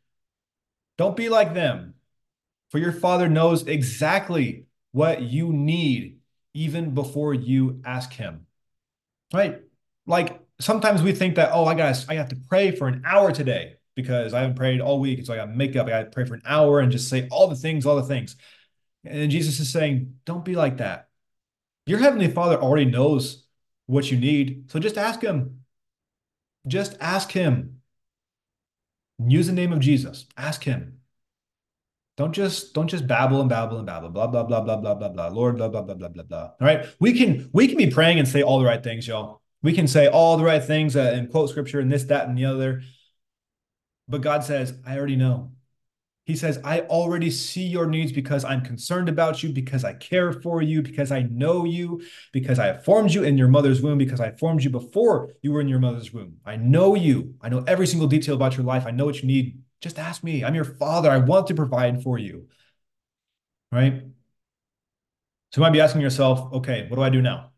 Don't 0.98 1.18
be 1.18 1.30
like 1.30 1.54
them, 1.54 1.96
for 2.70 2.80
your 2.80 2.94
Father 2.94 3.28
knows 3.28 3.68
exactly 3.68 4.66
what 4.92 5.22
you 5.22 5.52
need 5.52 6.20
even 6.54 6.94
before 6.94 7.34
you 7.34 7.82
ask 7.86 8.14
Him. 8.14 8.48
Right? 9.34 9.62
Like 10.08 10.40
sometimes 10.60 11.04
we 11.04 11.12
think 11.12 11.36
that, 11.36 11.52
oh, 11.54 11.66
I 11.66 11.76
got 11.76 12.06
I 12.08 12.16
have 12.16 12.30
to 12.30 12.38
pray 12.48 12.72
for 12.72 12.88
an 12.88 13.04
hour 13.06 13.32
today 13.32 13.76
because 13.96 14.34
I 14.34 14.42
haven't 14.42 14.56
prayed 14.56 14.82
all 14.82 15.00
week. 15.00 15.26
So 15.26 15.34
I 15.34 15.38
got 15.38 15.46
to 15.46 15.52
make 15.52 15.76
up. 15.76 15.88
I 15.88 15.92
got 15.92 16.00
to 16.00 16.10
pray 16.10 16.26
for 16.26 16.36
an 16.36 16.44
hour 16.46 16.80
and 16.80 16.92
just 16.92 17.10
say 17.10 17.28
all 17.32 17.48
the 17.48 17.56
things, 17.56 17.86
all 17.86 17.96
the 17.96 18.04
things. 18.04 18.36
And 19.04 19.32
Jesus 19.32 19.60
is 19.60 19.72
saying, 19.72 20.16
don't 20.26 20.46
be 20.46 20.56
like 20.56 20.78
that. 20.78 21.10
Your 21.86 22.00
Heavenly 22.00 22.30
Father 22.30 22.58
already 22.58 22.86
knows 22.86 23.46
what 23.86 24.10
you 24.12 24.18
need. 24.18 24.72
So 24.72 24.80
just 24.80 24.98
ask 24.98 25.22
Him. 25.22 25.62
Just 26.68 26.98
ask 27.00 27.32
Him. 27.32 27.76
Use 29.24 29.48
the 29.48 29.54
name 29.54 29.72
of 29.72 29.80
Jesus. 29.80 30.26
Ask 30.38 30.64
him. 30.64 31.00
Don't 32.18 32.34
just 32.34 32.74
don't 32.74 32.88
just 32.88 33.08
babble 33.08 33.42
and 33.42 33.50
babble 33.50 33.78
and 33.78 33.86
babble, 33.86 34.10
blah, 34.10 34.28
blah, 34.28 34.44
blah, 34.44 34.62
blah, 34.62 34.78
blah, 34.78 34.96
blah, 34.96 35.10
blah, 35.10 35.28
Lord, 35.28 35.58
blah, 35.58 35.68
blah, 35.68 35.82
blah, 35.82 35.96
blah, 35.96 36.08
blah, 36.08 36.24
blah. 36.24 36.44
All 36.44 36.56
right. 36.62 36.86
We 37.00 37.14
can 37.14 37.50
we 37.52 37.68
can 37.68 37.78
be 37.78 37.90
praying 37.90 38.20
and 38.20 38.28
say 38.28 38.42
all 38.42 38.60
the 38.60 38.66
right 38.66 38.84
things, 38.84 39.08
y'all. 39.08 39.42
We 39.62 39.74
can 39.74 39.88
say 39.88 40.08
all 40.08 40.38
the 40.38 40.44
right 40.44 40.64
things 40.64 40.96
uh, 40.96 41.14
and 41.16 41.30
quote 41.30 41.50
scripture 41.50 41.80
and 41.80 41.92
this, 41.92 42.04
that, 42.06 42.28
and 42.28 42.38
the 42.38 42.46
other. 42.46 42.84
But 44.08 44.22
God 44.22 44.44
says, 44.44 44.74
I 44.86 44.98
already 44.98 45.16
know. 45.16 45.52
He 46.26 46.36
says, 46.36 46.60
I 46.64 46.82
already 46.82 47.30
see 47.30 47.68
your 47.68 47.86
needs 47.86 48.12
because 48.12 48.44
I'm 48.44 48.62
concerned 48.62 49.10
about 49.10 49.44
you, 49.44 49.50
because 49.50 49.84
I 49.84 49.94
care 49.94 50.34
for 50.34 50.60
you, 50.62 50.82
because 50.82 51.12
I 51.12 51.22
know 51.22 51.66
you, 51.66 52.02
because 52.34 52.58
I 52.58 52.66
have 52.66 52.84
formed 52.84 53.14
you 53.14 53.24
in 53.24 53.38
your 53.38 53.48
mother's 53.48 53.82
womb, 53.82 54.00
because 54.00 54.20
I 54.20 54.32
formed 54.32 54.64
you 54.64 54.72
before 54.72 55.34
you 55.44 55.52
were 55.52 55.62
in 55.62 55.68
your 55.68 55.80
mother's 55.80 56.12
womb. 56.12 56.38
I 56.44 56.56
know 56.56 56.96
you. 56.96 57.36
I 57.42 57.50
know 57.50 57.64
every 57.68 57.86
single 57.86 58.08
detail 58.08 58.34
about 58.34 58.58
your 58.58 58.66
life. 58.66 58.88
I 58.88 58.92
know 58.92 59.06
what 59.06 59.22
you 59.22 59.28
need. 59.28 59.60
Just 59.82 60.00
ask 60.00 60.24
me. 60.24 60.44
I'm 60.44 60.56
your 60.56 60.66
father. 60.66 61.12
I 61.12 61.18
want 61.18 61.46
to 61.48 61.54
provide 61.54 62.02
for 62.02 62.18
you. 62.18 62.48
Right? 63.72 64.02
So 65.52 65.60
you 65.60 65.62
might 65.62 65.74
be 65.74 65.82
asking 65.82 66.02
yourself, 66.02 66.52
okay, 66.54 66.88
what 66.90 66.98
do 66.98 67.04
I 67.04 67.10
do 67.10 67.22
now? 67.22 67.52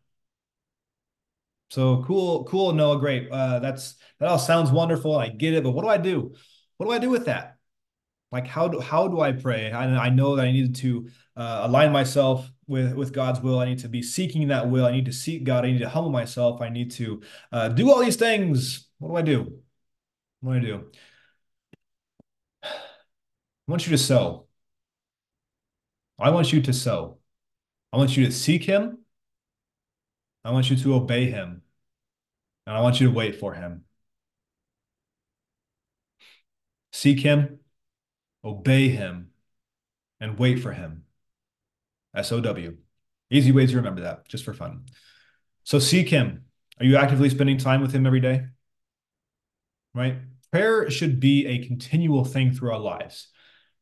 So 1.70 2.02
cool, 2.04 2.44
cool, 2.44 2.72
Noah, 2.72 2.98
great. 2.98 3.28
Uh, 3.30 3.58
that's 3.58 3.96
that 4.18 4.28
all 4.28 4.38
sounds 4.38 4.70
wonderful. 4.70 5.16
I 5.16 5.28
get 5.28 5.54
it, 5.54 5.62
but 5.62 5.72
what 5.72 5.82
do 5.82 5.88
I 5.88 5.98
do? 5.98 6.34
What 6.76 6.86
do 6.86 6.92
I 6.92 6.98
do 6.98 7.10
with 7.10 7.26
that? 7.26 7.58
Like 8.30 8.46
how 8.46 8.68
do 8.68 8.80
how 8.80 9.08
do 9.08 9.20
I 9.20 9.32
pray? 9.32 9.72
I, 9.72 9.84
I 10.06 10.08
know 10.10 10.36
that 10.36 10.46
I 10.46 10.52
need 10.52 10.74
to 10.76 11.08
uh, 11.36 11.62
align 11.64 11.92
myself 11.92 12.50
with 12.66 12.94
with 12.94 13.12
God's 13.12 13.40
will. 13.40 13.58
I 13.58 13.66
need 13.66 13.78
to 13.80 13.88
be 13.88 14.02
seeking 14.02 14.48
that 14.48 14.68
will. 14.68 14.86
I 14.86 14.92
need 14.92 15.06
to 15.06 15.12
seek 15.12 15.44
God. 15.44 15.64
I 15.64 15.72
need 15.72 15.80
to 15.80 15.88
humble 15.88 16.10
myself. 16.10 16.60
I 16.60 16.68
need 16.68 16.90
to 16.92 17.22
uh, 17.52 17.68
do 17.68 17.90
all 17.90 18.00
these 18.00 18.16
things. 18.16 18.88
What 18.98 19.08
do 19.10 19.16
I 19.16 19.22
do? 19.22 19.58
What 20.40 20.52
do 20.54 20.58
I 20.58 20.60
do? 20.60 20.84
I 22.62 22.68
want 23.66 23.86
you 23.86 23.92
to 23.92 23.98
sow. 23.98 24.46
I 26.18 26.30
want 26.30 26.52
you 26.52 26.60
to 26.62 26.72
sow. 26.72 27.18
I 27.92 27.96
want 27.96 28.16
you 28.16 28.26
to 28.26 28.32
seek 28.32 28.64
Him. 28.64 28.98
I 30.44 30.50
want 30.52 30.70
you 30.70 30.76
to 30.76 30.94
obey 30.94 31.30
Him. 31.30 31.62
And 32.66 32.76
I 32.76 32.80
want 32.80 33.00
you 33.00 33.08
to 33.08 33.12
wait 33.12 33.36
for 33.36 33.54
Him. 33.54 33.84
Seek 36.92 37.20
Him 37.20 37.58
obey 38.44 38.88
him, 38.88 39.30
and 40.20 40.38
wait 40.38 40.60
for 40.60 40.72
him. 40.72 41.04
S 42.14 42.32
O 42.32 42.40
W. 42.40 42.76
Easy 43.30 43.52
way 43.52 43.66
to 43.66 43.76
remember 43.76 44.02
that, 44.02 44.26
just 44.28 44.44
for 44.44 44.54
fun. 44.54 44.86
So 45.64 45.78
seek 45.78 46.08
him. 46.08 46.44
Are 46.80 46.86
you 46.86 46.96
actively 46.96 47.28
spending 47.28 47.58
time 47.58 47.82
with 47.82 47.92
him 47.92 48.06
every 48.06 48.20
day? 48.20 48.46
Right? 49.94 50.16
Prayer 50.50 50.90
should 50.90 51.20
be 51.20 51.46
a 51.46 51.66
continual 51.66 52.24
thing 52.24 52.52
through 52.52 52.72
our 52.72 52.78
lives, 52.78 53.28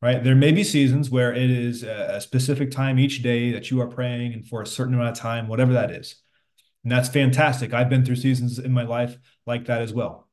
right? 0.01 0.21
There 0.21 0.35
may 0.35 0.51
be 0.51 0.65
seasons 0.65 1.09
where 1.09 1.33
it 1.33 1.49
is 1.49 1.83
a 1.83 2.19
specific 2.19 2.71
time 2.71 2.99
each 2.99 3.23
day 3.23 3.51
that 3.53 3.71
you 3.71 3.79
are 3.81 3.87
praying 3.87 4.33
and 4.33 4.45
for 4.45 4.61
a 4.61 4.67
certain 4.67 4.93
amount 4.93 5.11
of 5.11 5.17
time, 5.17 5.47
whatever 5.47 5.73
that 5.73 5.91
is. 5.91 6.15
And 6.83 6.91
that's 6.91 7.09
fantastic. 7.09 7.73
I've 7.73 7.89
been 7.89 8.05
through 8.05 8.15
seasons 8.15 8.59
in 8.59 8.71
my 8.71 8.83
life 8.83 9.17
like 9.45 9.65
that 9.65 9.81
as 9.81 9.93
well. 9.93 10.27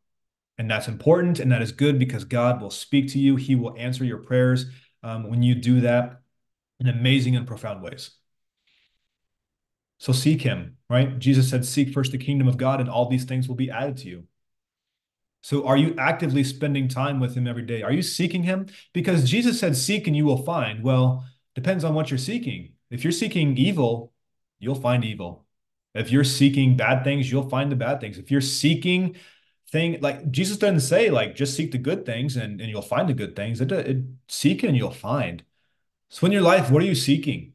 And 0.57 0.71
that's 0.71 0.87
important 0.87 1.41
and 1.41 1.51
that 1.51 1.63
is 1.63 1.73
good 1.73 1.99
because 1.99 2.25
God 2.25 2.61
will 2.61 2.71
speak 2.71 3.09
to 3.13 3.19
you. 3.19 3.37
He 3.37 3.57
will 3.57 3.75
answer 3.77 4.05
your 4.05 4.19
prayers 4.19 4.67
um, 5.03 5.29
when 5.29 5.43
you 5.43 5.55
do 5.55 5.81
that 5.81 6.21
in 6.79 6.89
amazing 6.89 7.37
and 7.37 7.47
profound 7.47 7.83
ways. 7.83 8.11
So 9.99 10.13
seek 10.13 10.43
him, 10.43 10.77
right? 10.91 11.19
Jesus 11.19 11.49
said, 11.49 11.65
Seek 11.65 11.91
first 11.93 12.13
the 12.13 12.19
kingdom 12.19 12.49
of 12.49 12.57
God, 12.57 12.81
and 12.81 12.91
all 12.91 13.09
these 13.09 13.25
things 13.25 13.49
will 13.49 13.55
be 13.55 13.71
added 13.71 13.97
to 13.99 14.09
you. 14.09 14.25
So 15.43 15.67
are 15.67 15.77
you 15.77 15.95
actively 15.99 16.45
spending 16.45 16.89
time 16.89 17.21
with 17.21 17.35
him 17.35 17.47
every 17.47 17.63
day? 17.63 17.83
Are 17.83 17.93
you 17.93 18.03
seeking 18.03 18.43
him? 18.43 18.67
Because 18.93 19.29
Jesus 19.29 19.59
said, 19.61 19.77
Seek 19.77 20.07
and 20.07 20.17
you 20.17 20.25
will 20.25 20.43
find. 20.43 20.83
Well, 20.83 21.25
depends 21.55 21.85
on 21.85 21.95
what 21.95 22.11
you're 22.11 22.19
seeking. 22.19 22.73
If 22.91 23.05
you're 23.05 23.13
seeking 23.13 23.57
evil, 23.57 24.13
you'll 24.59 24.75
find 24.75 25.05
evil. 25.05 25.44
If 25.95 26.11
you're 26.11 26.25
seeking 26.25 26.77
bad 26.77 27.05
things, 27.05 27.31
you'll 27.31 27.49
find 27.49 27.71
the 27.71 27.77
bad 27.77 28.01
things. 28.01 28.19
If 28.19 28.31
you're 28.31 28.41
seeking 28.41 29.17
thing 29.75 30.01
like 30.01 30.31
jesus 30.31 30.57
doesn't 30.57 30.81
say 30.81 31.11
like 31.11 31.35
just 31.35 31.57
seek 31.57 31.73
the 31.73 31.79
good 31.79 32.07
things 32.07 32.37
and, 32.37 32.61
and 32.61 32.71
you'll 32.71 32.83
find 32.83 33.09
the 33.09 33.15
good 33.15 33.35
things. 33.35 33.61
It, 33.61 33.73
it 33.73 34.05
seek 34.29 34.63
and 34.63 34.77
you'll 34.77 34.91
find. 34.93 35.43
So 36.09 36.27
in 36.27 36.33
your 36.33 36.43
life 36.43 36.71
what 36.71 36.83
are 36.83 36.87
you 36.87 36.95
seeking? 36.95 37.55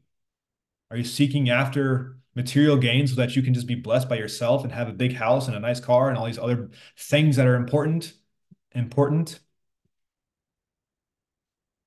Are 0.90 0.96
you 0.98 1.04
seeking 1.04 1.48
after 1.50 2.18
material 2.34 2.76
gains 2.76 3.10
so 3.10 3.16
that 3.16 3.36
you 3.36 3.42
can 3.42 3.54
just 3.54 3.66
be 3.66 3.74
blessed 3.74 4.08
by 4.08 4.16
yourself 4.16 4.64
and 4.64 4.72
have 4.72 4.88
a 4.88 4.92
big 4.92 5.14
house 5.14 5.46
and 5.48 5.56
a 5.56 5.60
nice 5.60 5.80
car 5.80 6.10
and 6.10 6.18
all 6.18 6.26
these 6.26 6.38
other 6.38 6.70
things 6.98 7.36
that 7.36 7.46
are 7.46 7.56
important 7.56 8.14
important? 8.72 9.40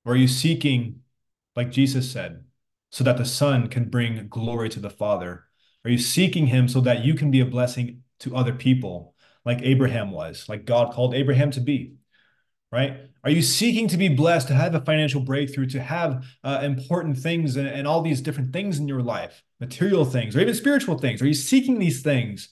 Or 0.04 0.14
are 0.14 0.16
you 0.16 0.28
seeking 0.28 1.02
like 1.54 1.70
jesus 1.70 2.10
said 2.10 2.44
so 2.90 3.04
that 3.04 3.18
the 3.18 3.24
son 3.24 3.68
can 3.68 3.88
bring 3.88 4.28
glory 4.28 4.68
to 4.70 4.80
the 4.80 4.90
father 4.90 5.43
are 5.84 5.90
you 5.90 5.98
seeking 5.98 6.46
him 6.46 6.68
so 6.68 6.80
that 6.82 7.04
you 7.04 7.14
can 7.14 7.30
be 7.30 7.40
a 7.40 7.46
blessing 7.46 8.02
to 8.20 8.34
other 8.34 8.54
people 8.54 9.14
like 9.44 9.60
Abraham 9.62 10.10
was, 10.10 10.48
like 10.48 10.64
God 10.64 10.92
called 10.92 11.14
Abraham 11.14 11.50
to 11.52 11.60
be? 11.60 11.96
Right? 12.72 13.02
Are 13.22 13.30
you 13.30 13.42
seeking 13.42 13.88
to 13.88 13.96
be 13.96 14.08
blessed, 14.08 14.48
to 14.48 14.54
have 14.54 14.74
a 14.74 14.80
financial 14.80 15.20
breakthrough, 15.20 15.66
to 15.66 15.80
have 15.80 16.24
uh, 16.42 16.60
important 16.62 17.18
things 17.18 17.56
and, 17.56 17.68
and 17.68 17.86
all 17.86 18.02
these 18.02 18.20
different 18.20 18.52
things 18.52 18.78
in 18.78 18.88
your 18.88 19.02
life, 19.02 19.42
material 19.60 20.04
things, 20.04 20.34
or 20.34 20.40
even 20.40 20.54
spiritual 20.54 20.98
things? 20.98 21.22
Are 21.22 21.26
you 21.26 21.34
seeking 21.34 21.78
these 21.78 22.02
things 22.02 22.48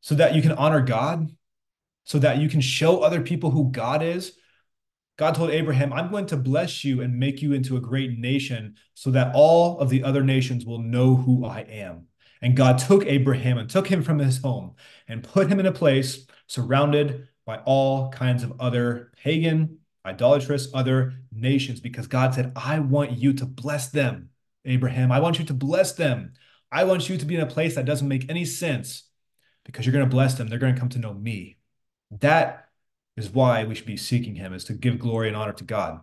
so 0.00 0.14
that 0.16 0.34
you 0.34 0.42
can 0.42 0.52
honor 0.52 0.80
God, 0.80 1.30
so 2.04 2.18
that 2.18 2.38
you 2.38 2.48
can 2.48 2.60
show 2.60 3.00
other 3.00 3.20
people 3.20 3.50
who 3.50 3.70
God 3.70 4.02
is? 4.02 4.32
God 5.16 5.34
told 5.34 5.50
Abraham, 5.50 5.92
I'm 5.92 6.10
going 6.10 6.26
to 6.26 6.36
bless 6.36 6.82
you 6.82 7.02
and 7.02 7.18
make 7.18 7.42
you 7.42 7.52
into 7.52 7.76
a 7.76 7.80
great 7.80 8.18
nation 8.18 8.76
so 8.94 9.10
that 9.10 9.32
all 9.34 9.78
of 9.78 9.90
the 9.90 10.02
other 10.02 10.24
nations 10.24 10.64
will 10.64 10.80
know 10.80 11.14
who 11.14 11.44
I 11.44 11.60
am. 11.60 12.06
And 12.42 12.56
God 12.56 12.78
took 12.78 13.04
Abraham 13.04 13.58
and 13.58 13.68
took 13.68 13.86
him 13.88 14.02
from 14.02 14.18
his 14.18 14.40
home 14.40 14.76
and 15.06 15.22
put 15.22 15.48
him 15.48 15.60
in 15.60 15.66
a 15.66 15.72
place 15.72 16.26
surrounded 16.46 17.28
by 17.44 17.58
all 17.58 18.10
kinds 18.10 18.42
of 18.42 18.54
other 18.60 19.12
pagan, 19.22 19.78
idolatrous 20.06 20.68
other 20.72 21.14
nations 21.32 21.80
because 21.80 22.06
God 22.06 22.34
said, 22.34 22.52
I 22.56 22.78
want 22.78 23.12
you 23.12 23.34
to 23.34 23.46
bless 23.46 23.88
them, 23.88 24.30
Abraham. 24.64 25.12
I 25.12 25.20
want 25.20 25.38
you 25.38 25.44
to 25.46 25.54
bless 25.54 25.92
them. 25.92 26.32
I 26.72 26.84
want 26.84 27.08
you 27.08 27.18
to 27.18 27.26
be 27.26 27.34
in 27.34 27.40
a 27.40 27.46
place 27.46 27.74
that 27.74 27.84
doesn't 27.84 28.08
make 28.08 28.30
any 28.30 28.44
sense 28.44 29.04
because 29.64 29.84
you're 29.84 29.92
going 29.92 30.04
to 30.04 30.10
bless 30.10 30.34
them. 30.34 30.48
They're 30.48 30.58
going 30.58 30.74
to 30.74 30.80
come 30.80 30.88
to 30.90 30.98
know 30.98 31.12
me. 31.12 31.58
That 32.20 32.68
is 33.16 33.30
why 33.30 33.64
we 33.64 33.74
should 33.74 33.86
be 33.86 33.96
seeking 33.96 34.36
him, 34.36 34.54
is 34.54 34.64
to 34.64 34.72
give 34.72 34.98
glory 34.98 35.28
and 35.28 35.36
honor 35.36 35.52
to 35.52 35.64
God. 35.64 36.00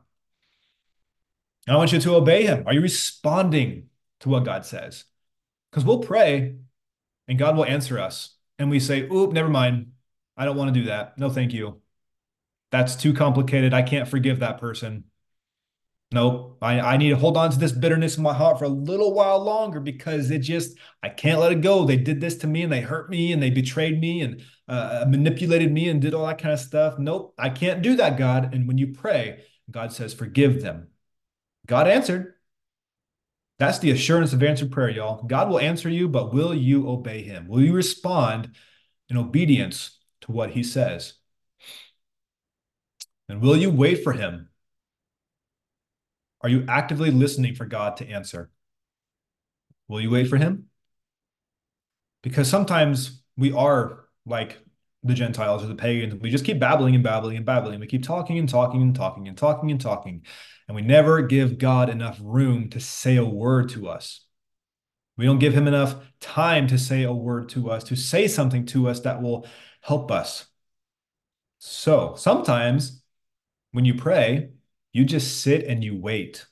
And 1.66 1.76
I 1.76 1.78
want 1.78 1.92
you 1.92 2.00
to 2.00 2.16
obey 2.16 2.46
him. 2.46 2.64
Are 2.66 2.74
you 2.74 2.82
responding 2.82 3.90
to 4.20 4.30
what 4.30 4.46
God 4.46 4.66
says? 4.66 5.06
Because 5.78 5.86
we'll 5.86 6.00
pray 6.00 6.56
and 7.28 7.38
God 7.38 7.56
will 7.56 7.64
answer 7.64 8.00
us. 8.00 8.36
And 8.58 8.72
we 8.72 8.80
say, 8.80 9.04
oop, 9.04 9.32
never 9.32 9.48
mind. 9.48 9.92
I 10.36 10.44
don't 10.44 10.58
want 10.58 10.74
to 10.74 10.80
do 10.80 10.88
that. 10.88 11.20
No, 11.20 11.30
thank 11.30 11.54
you. 11.54 11.84
That's 12.72 12.96
too 12.96 13.14
complicated. 13.14 13.76
I 13.76 13.84
can't 13.84 14.08
forgive 14.08 14.40
that 14.40 14.58
person. 14.58 15.04
Nope. 16.12 16.58
I, 16.64 16.80
I 16.80 16.98
need 16.98 17.10
to 17.10 17.16
hold 17.16 17.38
on 17.38 17.52
to 17.52 17.60
this 17.60 17.74
bitterness 17.74 18.18
in 18.18 18.24
my 18.24 18.34
heart 18.34 18.58
for 18.58 18.66
a 18.66 18.70
little 18.70 19.14
while 19.14 19.38
longer 19.40 19.80
because 19.80 20.32
it 20.32 20.40
just, 20.40 20.76
I 21.04 21.10
can't 21.10 21.40
let 21.40 21.52
it 21.52 21.62
go. 21.62 21.86
They 21.86 21.98
did 21.98 22.22
this 22.22 22.38
to 22.38 22.48
me 22.48 22.64
and 22.64 22.74
they 22.74 22.82
hurt 22.82 23.12
me 23.12 23.32
and 23.32 23.44
they 23.44 23.52
betrayed 23.52 24.02
me 24.02 24.22
and 24.22 24.42
uh, 24.68 25.06
manipulated 25.08 25.72
me 25.72 25.90
and 25.90 26.02
did 26.02 26.16
all 26.16 26.26
that 26.26 26.40
kind 26.40 26.54
of 26.54 26.60
stuff. 26.60 26.98
Nope. 26.98 27.36
I 27.38 27.50
can't 27.50 27.84
do 27.84 27.98
that, 27.98 28.18
God. 28.18 28.52
And 28.52 28.68
when 28.68 28.80
you 28.80 28.96
pray, 28.96 29.44
God 29.70 29.94
says, 29.94 30.16
forgive 30.16 30.60
them. 30.64 30.88
God 31.68 31.88
answered. 31.88 32.34
That's 33.60 33.80
the 33.80 33.92
assurance 33.92 34.34
of 34.34 34.44
answered 34.44 34.72
prayer, 34.72 34.90
y'all. 34.90 35.24
God 35.24 35.50
will 35.50 35.60
answer 35.60 35.90
you, 35.90 36.08
but 36.08 36.34
will 36.34 36.54
you 36.54 36.90
obey 36.90 37.24
him? 37.24 37.48
Will 37.48 37.62
you 37.62 37.74
respond 37.74 38.52
in 39.10 39.18
obedience 39.18 39.98
to 40.22 40.32
what 40.32 40.52
he 40.52 40.64
says? 40.64 41.14
And 43.30 43.42
will 43.42 43.58
you 43.58 43.72
wait 43.72 44.04
for 44.04 44.14
him? 44.14 44.50
Are 46.42 46.50
you 46.50 46.66
actively 46.68 47.12
listening 47.12 47.56
for 47.56 47.66
God 47.66 47.98
to 47.98 48.08
answer? 48.08 48.52
Will 49.88 50.02
you 50.02 50.12
wait 50.12 50.30
for 50.30 50.38
him? 50.38 50.66
Because 52.22 52.50
sometimes 52.50 53.24
we 53.38 53.52
are 53.54 54.06
like 54.26 54.58
the 55.04 55.14
Gentiles 55.14 55.64
or 55.64 55.68
the 55.68 55.76
pagans. 55.76 56.16
We 56.16 56.30
just 56.30 56.46
keep 56.46 56.60
babbling 56.60 56.96
and 56.96 57.04
babbling 57.04 57.38
and 57.38 57.46
babbling. 57.46 57.80
We 57.80 57.88
keep 57.88 58.04
talking 58.04 58.38
and 58.38 58.50
talking 58.50 58.82
and 58.82 58.96
talking 58.96 59.28
and 59.28 59.38
talking 59.38 59.72
and 59.72 59.80
talking. 59.80 60.26
And 60.68 60.76
we 60.76 60.82
never 60.82 61.22
give 61.22 61.58
God 61.58 61.90
enough 61.90 62.20
room 62.22 62.70
to 62.72 62.80
say 62.80 63.16
a 63.16 63.26
word 63.26 63.70
to 63.70 63.88
us. 63.88 64.26
We 65.18 65.26
don't 65.26 65.40
give 65.40 65.54
him 65.54 65.68
enough 65.68 65.96
time 66.20 66.68
to 66.68 66.78
say 66.78 67.04
a 67.04 67.14
word 67.14 67.50
to 67.50 67.72
us, 67.72 67.84
to 67.86 67.96
say 67.96 68.28
something 68.28 68.66
to 68.68 68.88
us 68.88 69.00
that 69.02 69.22
will 69.22 69.48
help 69.82 70.12
us. 70.12 70.46
So 71.60 72.16
sometimes 72.18 73.02
when 73.72 73.86
you 73.86 73.96
pray, 73.96 74.50
you 74.94 75.06
just 75.06 75.42
sit 75.42 75.66
and 75.66 75.84
you 75.84 76.00
wait. 76.00 76.46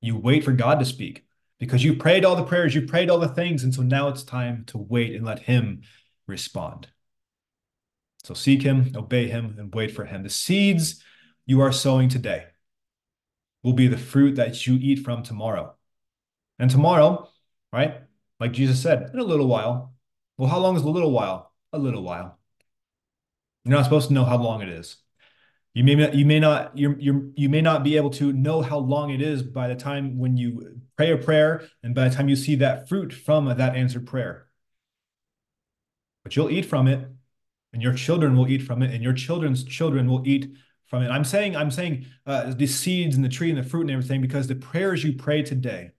You 0.00 0.16
wait 0.16 0.44
for 0.44 0.52
God 0.52 0.78
to 0.78 0.84
speak 0.84 1.24
because 1.58 1.82
you 1.82 1.94
prayed 1.94 2.24
all 2.24 2.36
the 2.36 2.44
prayers, 2.44 2.74
you 2.74 2.82
prayed 2.82 3.10
all 3.10 3.18
the 3.18 3.28
things. 3.28 3.64
And 3.64 3.74
so 3.74 3.82
now 3.82 4.08
it's 4.08 4.22
time 4.22 4.64
to 4.68 4.78
wait 4.78 5.14
and 5.14 5.26
let 5.26 5.40
him 5.40 5.82
respond. 6.26 6.88
So 8.28 8.34
seek 8.34 8.60
him, 8.60 8.92
obey 8.94 9.26
him, 9.26 9.56
and 9.58 9.74
wait 9.74 9.90
for 9.90 10.04
him. 10.04 10.22
The 10.22 10.28
seeds 10.28 11.02
you 11.46 11.62
are 11.62 11.72
sowing 11.72 12.10
today 12.10 12.44
will 13.62 13.72
be 13.72 13.88
the 13.88 13.96
fruit 13.96 14.34
that 14.34 14.66
you 14.66 14.74
eat 14.74 14.98
from 14.98 15.22
tomorrow. 15.22 15.74
And 16.58 16.70
tomorrow, 16.70 17.30
right? 17.72 18.02
Like 18.38 18.52
Jesus 18.52 18.82
said, 18.82 19.12
in 19.14 19.18
a 19.18 19.24
little 19.24 19.46
while. 19.46 19.94
Well, 20.36 20.50
how 20.50 20.58
long 20.58 20.76
is 20.76 20.82
a 20.82 20.90
little 20.90 21.10
while? 21.10 21.54
A 21.72 21.78
little 21.78 22.02
while. 22.02 22.38
You're 23.64 23.74
not 23.74 23.84
supposed 23.84 24.08
to 24.08 24.14
know 24.14 24.26
how 24.26 24.36
long 24.36 24.60
it 24.60 24.68
is. 24.68 24.98
You 25.72 25.84
may 25.84 25.94
not, 25.94 26.14
you 26.14 26.26
may 26.26 26.38
not 26.38 26.76
you 26.76 26.96
you 26.98 27.32
you 27.34 27.48
may 27.48 27.62
not 27.62 27.82
be 27.82 27.96
able 27.96 28.10
to 28.10 28.30
know 28.34 28.60
how 28.60 28.76
long 28.76 29.08
it 29.08 29.22
is 29.22 29.42
by 29.42 29.68
the 29.68 29.74
time 29.74 30.18
when 30.18 30.36
you 30.36 30.82
pray 30.98 31.12
a 31.12 31.16
prayer 31.16 31.66
and 31.82 31.94
by 31.94 32.10
the 32.10 32.14
time 32.14 32.28
you 32.28 32.36
see 32.36 32.56
that 32.56 32.90
fruit 32.90 33.10
from 33.10 33.46
that 33.46 33.74
answered 33.74 34.06
prayer. 34.06 34.48
But 36.24 36.36
you'll 36.36 36.50
eat 36.50 36.66
from 36.66 36.88
it, 36.88 37.08
and 37.72 37.82
your 37.82 37.92
children 37.92 38.36
will 38.36 38.48
eat 38.48 38.62
from 38.62 38.82
it, 38.82 38.92
and 38.92 39.02
your 39.02 39.12
children's 39.12 39.64
children 39.64 40.08
will 40.08 40.26
eat 40.26 40.50
from 40.86 41.02
it. 41.02 41.10
I'm 41.10 41.24
saying 41.24 41.56
I'm 41.56 41.70
saying 41.70 42.06
uh, 42.26 42.54
the 42.54 42.66
seeds 42.66 43.16
and 43.16 43.24
the 43.24 43.28
tree 43.28 43.50
and 43.50 43.58
the 43.58 43.68
fruit 43.68 43.82
and 43.82 43.90
everything 43.90 44.20
because 44.20 44.46
the 44.46 44.54
prayers 44.54 45.04
you 45.04 45.12
pray 45.12 45.42
today 45.42 45.92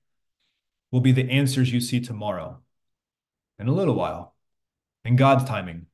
will 0.91 1.01
be 1.01 1.11
the 1.11 1.29
answers 1.29 1.71
you 1.71 1.79
see 1.79 1.99
tomorrow, 1.99 2.59
in 3.59 3.67
a 3.67 3.73
little 3.73 3.95
while, 3.95 4.35
in 5.05 5.15
God's 5.15 5.45
timing. 5.45 5.85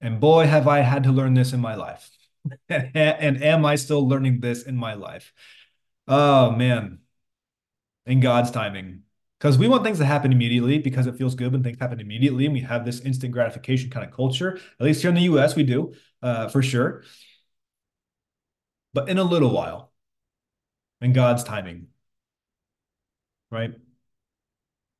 And 0.00 0.20
boy, 0.20 0.46
have 0.46 0.68
I 0.68 0.80
had 0.80 1.04
to 1.04 1.12
learn 1.12 1.34
this 1.34 1.52
in 1.52 1.60
my 1.60 1.74
life. 1.74 2.10
and 2.68 3.42
am 3.42 3.64
I 3.64 3.76
still 3.76 4.06
learning 4.06 4.40
this 4.40 4.62
in 4.62 4.76
my 4.76 4.94
life? 4.94 5.32
Oh 6.08 6.50
man, 6.50 7.00
in 8.04 8.20
God's 8.20 8.50
timing. 8.50 9.02
Because 9.38 9.58
we 9.58 9.68
want 9.68 9.84
things 9.84 9.98
to 9.98 10.04
happen 10.04 10.32
immediately 10.32 10.78
because 10.78 11.06
it 11.06 11.16
feels 11.16 11.34
good 11.34 11.52
when 11.52 11.62
things 11.62 11.76
happen 11.78 12.00
immediately. 12.00 12.46
And 12.46 12.54
we 12.54 12.60
have 12.60 12.84
this 12.84 13.00
instant 13.00 13.32
gratification 13.32 13.90
kind 13.90 14.06
of 14.06 14.12
culture. 14.12 14.58
At 14.80 14.86
least 14.86 15.02
here 15.02 15.10
in 15.10 15.14
the 15.14 15.22
US, 15.22 15.54
we 15.54 15.62
do, 15.62 15.92
uh, 16.22 16.48
for 16.48 16.62
sure. 16.62 17.04
But 18.94 19.10
in 19.10 19.18
a 19.18 19.24
little 19.24 19.50
while, 19.50 19.92
in 21.02 21.12
God's 21.12 21.44
timing, 21.44 21.88
right? 23.50 23.72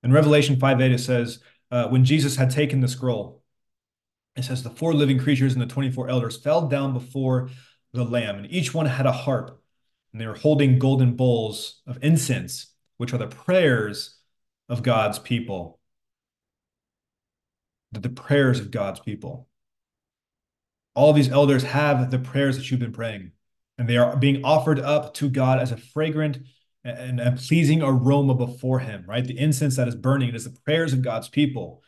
In 0.03 0.12
Revelation 0.12 0.61
5 0.61 0.81
8, 0.81 0.92
it 0.92 0.99
says, 0.99 1.40
uh, 1.70 1.88
when 1.88 2.05
Jesus 2.05 2.37
had 2.37 2.51
taken 2.51 2.81
the 2.81 2.88
scroll, 2.88 3.42
it 4.37 4.44
says 4.44 4.62
the 4.62 4.70
four 4.70 4.92
living 4.92 5.18
creatures 5.18 5.55
and 5.55 5.62
the 5.62 5.66
24 5.66 6.09
elders 6.09 6.37
fell 6.37 6.68
down 6.68 6.92
before 6.92 7.49
the 7.92 8.05
lamb 8.05 8.37
and 8.37 8.53
each 8.53 8.75
one 8.75 8.87
had 8.87 9.07
a 9.07 9.12
harp 9.12 9.62
and 10.12 10.20
they 10.20 10.27
were 10.27 10.35
holding 10.35 10.79
golden 10.79 11.16
bowls 11.16 11.81
of 11.87 11.99
incense 12.03 12.75
which 12.99 13.12
are 13.12 13.18
the 13.18 13.27
prayers 13.27 14.15
of 14.68 14.83
god's 14.83 15.18
people. 15.18 15.79
The, 17.92 18.09
prayers 18.11 18.61
of 18.61 18.70
god's 18.70 19.00
people. 19.00 19.48
All 20.94 21.12
these 21.12 21.31
elders 21.31 21.62
have 21.62 22.11
the 22.11 22.18
prayers 22.18 22.57
that 22.57 22.70
you've 22.70 22.81
been 22.81 22.92
praying 22.92 23.33
and 23.79 23.88
they 23.88 23.96
are 23.96 24.16
being 24.16 24.44
offered 24.44 24.81
up 24.81 25.14
to 25.14 25.31
god 25.31 25.59
as 25.59 25.72
a 25.72 25.76
fragrant 25.76 26.38
and 26.85 27.20
a 27.20 27.33
pleasing 27.33 27.83
aroma 27.83 28.35
before 28.35 28.81
him 28.81 29.05
right? 29.07 29.24
The 29.26 29.38
incense 29.38 29.76
that 29.76 29.88
is 29.88 29.94
burning 29.94 30.35
is 30.35 30.44
the 30.44 30.59
prayers 30.64 30.92
of 30.92 31.02
god's 31.02 31.29
people. 31.29 31.83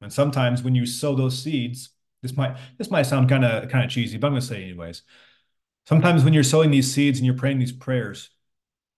And 0.00 0.12
sometimes 0.12 0.62
when 0.62 0.74
you 0.74 0.86
sow 0.86 1.14
those 1.14 1.42
seeds, 1.42 1.90
this 2.22 2.36
might 2.36 2.56
this 2.78 2.90
might 2.90 3.02
sound 3.02 3.28
kind 3.28 3.44
of 3.44 3.68
kind 3.68 3.84
of 3.84 3.90
cheesy, 3.90 4.16
but 4.16 4.28
I'm 4.28 4.32
going 4.32 4.40
to 4.40 4.46
say 4.46 4.62
anyways. 4.62 5.02
Sometimes 5.86 6.24
when 6.24 6.32
you're 6.34 6.42
sowing 6.42 6.70
these 6.70 6.92
seeds 6.92 7.18
and 7.18 7.26
you're 7.26 7.34
praying 7.34 7.58
these 7.58 7.72
prayers, 7.72 8.30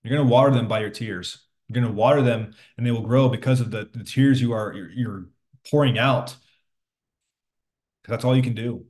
you're 0.02 0.16
going 0.16 0.26
to 0.26 0.32
water 0.32 0.50
them 0.50 0.68
by 0.68 0.80
your 0.80 0.90
tears. 0.90 1.46
You're 1.68 1.80
going 1.80 1.92
to 1.92 1.98
water 1.98 2.22
them, 2.22 2.54
and 2.76 2.86
they 2.86 2.90
will 2.90 3.02
grow 3.02 3.28
because 3.28 3.60
of 3.60 3.70
the, 3.70 3.88
the 3.92 4.04
tears 4.04 4.40
you 4.40 4.52
are 4.52 4.72
you're, 4.72 4.90
you're 4.90 5.26
pouring 5.70 5.98
out. 5.98 6.36
That's 8.08 8.24
all 8.24 8.34
you 8.34 8.42
can 8.42 8.54
do. 8.54 8.86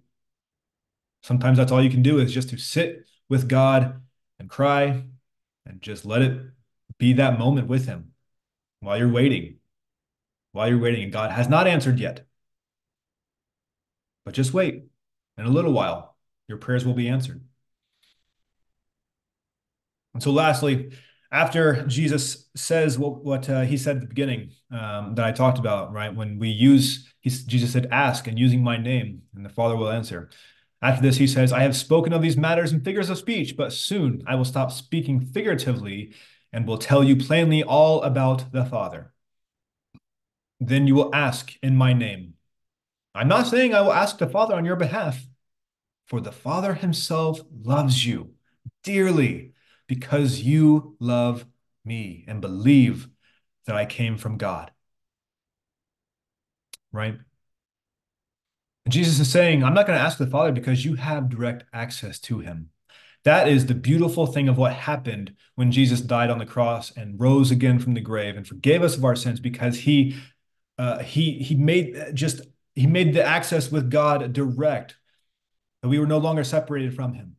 Sometimes 1.22 1.58
that's 1.58 1.72
all 1.72 1.82
you 1.82 1.90
can 1.90 2.02
do 2.02 2.18
is 2.18 2.32
just 2.32 2.48
to 2.50 2.58
sit 2.58 3.04
with 3.28 3.48
God 3.48 4.00
and 4.38 4.48
cry 4.48 5.04
and 5.66 5.82
just 5.82 6.06
let 6.06 6.22
it 6.22 6.40
be 6.98 7.12
that 7.14 7.38
moment 7.38 7.68
with 7.68 7.86
Him 7.86 8.12
while 8.80 8.96
you're 8.96 9.12
waiting 9.12 9.60
while 10.52 10.68
you're 10.68 10.78
waiting, 10.78 11.02
and 11.04 11.12
God 11.12 11.30
has 11.30 11.48
not 11.48 11.66
answered 11.66 11.98
yet. 11.98 12.26
But 14.24 14.34
just 14.34 14.52
wait. 14.52 14.84
In 15.38 15.46
a 15.46 15.50
little 15.50 15.72
while, 15.72 16.16
your 16.48 16.58
prayers 16.58 16.84
will 16.84 16.94
be 16.94 17.08
answered. 17.08 17.42
And 20.14 20.22
so, 20.22 20.30
lastly, 20.30 20.92
after 21.32 21.86
Jesus 21.86 22.48
says 22.56 22.98
what, 22.98 23.24
what 23.24 23.48
uh, 23.48 23.62
he 23.62 23.76
said 23.76 23.96
at 23.96 24.02
the 24.02 24.08
beginning 24.08 24.50
um, 24.72 25.14
that 25.14 25.24
I 25.24 25.32
talked 25.32 25.58
about, 25.58 25.92
right? 25.92 26.14
When 26.14 26.38
we 26.38 26.48
use, 26.48 27.12
Jesus 27.24 27.72
said, 27.72 27.88
ask 27.92 28.26
and 28.26 28.38
using 28.38 28.62
my 28.62 28.76
name, 28.76 29.22
and 29.34 29.44
the 29.44 29.50
Father 29.50 29.76
will 29.76 29.90
answer. 29.90 30.30
After 30.82 31.02
this, 31.02 31.18
he 31.18 31.26
says, 31.26 31.52
I 31.52 31.60
have 31.60 31.76
spoken 31.76 32.12
of 32.12 32.22
these 32.22 32.36
matters 32.36 32.72
in 32.72 32.82
figures 32.82 33.10
of 33.10 33.18
speech, 33.18 33.56
but 33.56 33.72
soon 33.72 34.22
I 34.26 34.34
will 34.34 34.44
stop 34.44 34.72
speaking 34.72 35.20
figuratively 35.20 36.14
and 36.52 36.66
will 36.66 36.78
tell 36.78 37.04
you 37.04 37.16
plainly 37.16 37.62
all 37.62 38.02
about 38.02 38.50
the 38.50 38.64
Father. 38.64 39.12
then 40.60 40.86
you 40.86 40.94
will 40.94 41.14
ask 41.14 41.52
in 41.62 41.76
my 41.76 41.92
name. 41.92 42.34
I'm 43.14 43.28
not 43.28 43.46
saying 43.46 43.74
I 43.74 43.80
will 43.80 43.92
ask 43.92 44.18
the 44.18 44.28
Father 44.28 44.54
on 44.54 44.64
your 44.64 44.76
behalf, 44.76 45.26
for 46.06 46.20
the 46.20 46.32
Father 46.32 46.74
himself 46.74 47.40
loves 47.50 48.04
you 48.06 48.34
dearly 48.84 49.52
because 49.90 50.38
you 50.38 50.94
love 51.00 51.44
me 51.84 52.24
and 52.28 52.40
believe 52.40 53.08
that 53.66 53.74
I 53.74 53.86
came 53.86 54.16
from 54.18 54.38
God. 54.38 54.70
Right? 56.92 57.18
And 58.84 58.92
Jesus 58.94 59.18
is 59.18 59.28
saying, 59.28 59.64
I'm 59.64 59.74
not 59.74 59.88
going 59.88 59.98
to 59.98 60.04
ask 60.04 60.16
the 60.16 60.28
Father 60.28 60.52
because 60.52 60.84
you 60.84 60.94
have 60.94 61.28
direct 61.28 61.64
access 61.72 62.20
to 62.20 62.38
him. 62.38 62.70
That 63.24 63.48
is 63.48 63.66
the 63.66 63.74
beautiful 63.74 64.26
thing 64.26 64.48
of 64.48 64.56
what 64.56 64.74
happened 64.74 65.34
when 65.56 65.72
Jesus 65.72 66.00
died 66.00 66.30
on 66.30 66.38
the 66.38 66.46
cross 66.46 66.92
and 66.96 67.18
rose 67.18 67.50
again 67.50 67.80
from 67.80 67.94
the 67.94 68.00
grave 68.00 68.36
and 68.36 68.46
forgave 68.46 68.84
us 68.84 68.96
of 68.96 69.04
our 69.04 69.16
sins 69.16 69.40
because 69.40 69.76
he 69.80 70.14
uh, 70.78 71.00
he 71.00 71.32
he 71.40 71.56
made 71.56 72.14
just 72.14 72.42
he 72.76 72.86
made 72.86 73.12
the 73.12 73.24
access 73.24 73.72
with 73.72 73.90
God 73.90 74.32
direct 74.32 74.94
that 75.82 75.88
we 75.88 75.98
were 75.98 76.06
no 76.06 76.18
longer 76.18 76.44
separated 76.44 76.94
from 76.94 77.14
him. 77.14 77.34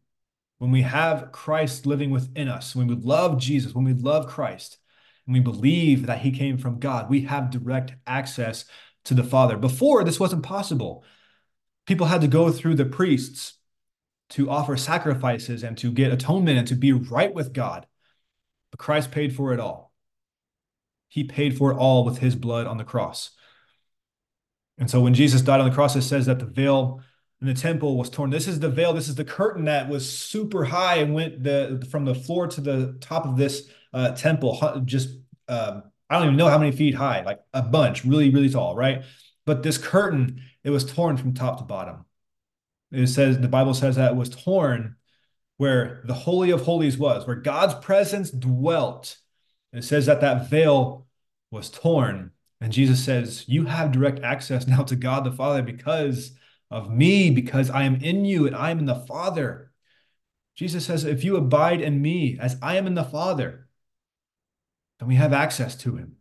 When 0.61 0.69
we 0.69 0.83
have 0.83 1.31
Christ 1.31 1.87
living 1.87 2.11
within 2.11 2.47
us, 2.47 2.75
when 2.75 2.85
we 2.85 2.93
love 2.93 3.39
Jesus, 3.39 3.73
when 3.73 3.83
we 3.83 3.93
love 3.93 4.27
Christ, 4.27 4.77
and 5.25 5.33
we 5.33 5.39
believe 5.39 6.05
that 6.05 6.19
he 6.19 6.29
came 6.29 6.59
from 6.59 6.77
God, 6.77 7.09
we 7.09 7.21
have 7.21 7.49
direct 7.49 7.95
access 8.05 8.65
to 9.05 9.15
the 9.15 9.23
Father. 9.23 9.57
Before, 9.57 10.03
this 10.03 10.19
wasn't 10.19 10.43
possible. 10.43 11.03
People 11.87 12.05
had 12.05 12.21
to 12.21 12.27
go 12.27 12.51
through 12.51 12.75
the 12.75 12.85
priests 12.85 13.55
to 14.29 14.51
offer 14.51 14.77
sacrifices 14.77 15.63
and 15.63 15.79
to 15.79 15.91
get 15.91 16.13
atonement 16.13 16.59
and 16.59 16.67
to 16.67 16.75
be 16.75 16.91
right 16.91 17.33
with 17.33 17.53
God. 17.53 17.87
But 18.69 18.79
Christ 18.79 19.09
paid 19.09 19.35
for 19.35 19.53
it 19.53 19.59
all. 19.59 19.91
He 21.09 21.23
paid 21.23 21.57
for 21.57 21.71
it 21.71 21.77
all 21.77 22.05
with 22.05 22.19
his 22.19 22.35
blood 22.35 22.67
on 22.67 22.77
the 22.77 22.83
cross. 22.83 23.31
And 24.77 24.91
so 24.91 25.01
when 25.01 25.15
Jesus 25.15 25.41
died 25.41 25.59
on 25.59 25.67
the 25.67 25.73
cross, 25.73 25.95
it 25.95 26.03
says 26.03 26.27
that 26.27 26.37
the 26.37 26.45
veil 26.45 27.01
in 27.41 27.47
the 27.47 27.53
temple 27.53 27.97
was 27.97 28.09
torn. 28.09 28.29
This 28.29 28.47
is 28.47 28.59
the 28.59 28.69
veil. 28.69 28.93
This 28.93 29.09
is 29.09 29.15
the 29.15 29.25
curtain 29.25 29.65
that 29.65 29.89
was 29.89 30.07
super 30.07 30.63
high 30.63 30.97
and 30.97 31.13
went 31.13 31.43
the 31.43 31.85
from 31.89 32.05
the 32.05 32.13
floor 32.13 32.47
to 32.47 32.61
the 32.61 32.97
top 33.01 33.25
of 33.25 33.35
this 33.35 33.67
uh, 33.93 34.11
temple. 34.11 34.81
Just 34.85 35.17
uh, 35.47 35.81
I 36.09 36.17
don't 36.17 36.27
even 36.27 36.37
know 36.37 36.49
how 36.49 36.59
many 36.59 36.71
feet 36.71 36.93
high, 36.93 37.23
like 37.23 37.39
a 37.53 37.63
bunch, 37.63 38.05
really, 38.05 38.29
really 38.29 38.49
tall, 38.49 38.75
right? 38.75 39.03
But 39.45 39.63
this 39.63 39.79
curtain, 39.79 40.41
it 40.63 40.69
was 40.69 40.85
torn 40.85 41.17
from 41.17 41.33
top 41.33 41.57
to 41.57 41.63
bottom. 41.63 42.05
It 42.91 43.07
says 43.07 43.39
the 43.39 43.47
Bible 43.47 43.73
says 43.73 43.95
that 43.95 44.11
it 44.11 44.15
was 44.15 44.29
torn 44.29 44.97
where 45.57 46.01
the 46.05 46.13
holy 46.13 46.51
of 46.51 46.61
holies 46.61 46.97
was, 46.97 47.25
where 47.25 47.35
God's 47.35 47.73
presence 47.75 48.29
dwelt. 48.29 49.17
It 49.73 49.83
says 49.83 50.05
that 50.07 50.21
that 50.21 50.49
veil 50.49 51.07
was 51.49 51.69
torn, 51.69 52.31
and 52.59 52.71
Jesus 52.71 53.03
says, 53.03 53.45
"You 53.47 53.65
have 53.65 53.91
direct 53.91 54.19
access 54.19 54.67
now 54.67 54.83
to 54.83 54.95
God 54.95 55.23
the 55.23 55.31
Father 55.31 55.63
because 55.63 56.33
of 56.71 56.89
me, 56.89 57.29
because 57.29 57.69
I 57.69 57.83
am 57.83 57.95
in 57.95 58.25
you 58.25 58.47
and 58.47 58.55
I 58.55 58.71
am 58.71 58.79
in 58.79 58.85
the 58.85 58.95
Father." 58.95 59.71
Jesus 60.55 60.85
says, 60.85 61.03
"If 61.03 61.23
you 61.23 61.35
abide 61.35 61.81
in 61.81 62.01
me, 62.01 62.39
as 62.39 62.57
I 62.61 62.77
am 62.77 62.87
in 62.87 62.95
the 62.95 63.03
Father, 63.03 63.67
then 64.99 65.07
we 65.07 65.15
have 65.15 65.33
access 65.33 65.75
to 65.77 65.97
Him." 65.97 66.17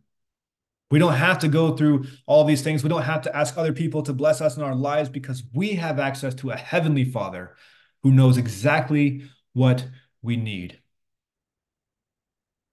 We 0.91 0.99
don't 0.99 1.15
have 1.15 1.39
to 1.39 1.47
go 1.47 1.75
through 1.77 2.05
all 2.25 2.43
these 2.43 2.61
things. 2.61 2.83
We 2.83 2.89
don't 2.89 3.03
have 3.03 3.21
to 3.21 3.35
ask 3.35 3.57
other 3.57 3.71
people 3.71 4.03
to 4.03 4.13
bless 4.13 4.41
us 4.41 4.57
in 4.57 4.63
our 4.63 4.75
lives 4.75 5.09
because 5.09 5.41
we 5.53 5.75
have 5.75 5.99
access 5.99 6.35
to 6.35 6.51
a 6.51 6.57
heavenly 6.57 7.05
Father 7.05 7.55
who 8.03 8.11
knows 8.11 8.37
exactly 8.37 9.29
what 9.53 9.87
we 10.21 10.35
need. 10.35 10.81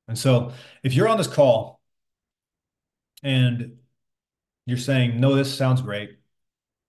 And 0.08 0.18
so, 0.18 0.52
if 0.82 0.94
you're 0.94 1.08
on 1.08 1.18
this 1.18 1.28
call 1.28 1.80
and 3.22 3.78
you're 4.66 4.78
saying, 4.78 5.20
"No, 5.20 5.36
this 5.36 5.56
sounds 5.56 5.82
great, 5.82 6.18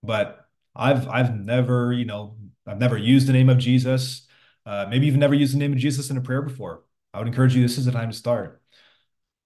but 0.01 0.48
I've 0.79 1.07
I've 1.07 1.35
never, 1.35 1.93
you 1.93 2.05
know, 2.05 2.37
I've 2.65 2.79
never 2.79 2.97
used 2.97 3.27
the 3.27 3.33
name 3.33 3.49
of 3.49 3.57
Jesus. 3.57 4.27
Uh, 4.65 4.85
maybe 4.89 5.05
you've 5.05 5.17
never 5.17 5.33
used 5.33 5.53
the 5.53 5.59
name 5.59 5.73
of 5.73 5.77
Jesus 5.79 6.09
in 6.09 6.17
a 6.17 6.21
prayer 6.21 6.41
before. 6.41 6.83
I 7.13 7.19
would 7.19 7.27
encourage 7.27 7.55
you. 7.55 7.61
This 7.61 7.77
is 7.77 7.85
the 7.85 7.91
time 7.91 8.11
to 8.11 8.15
start. 8.15 8.61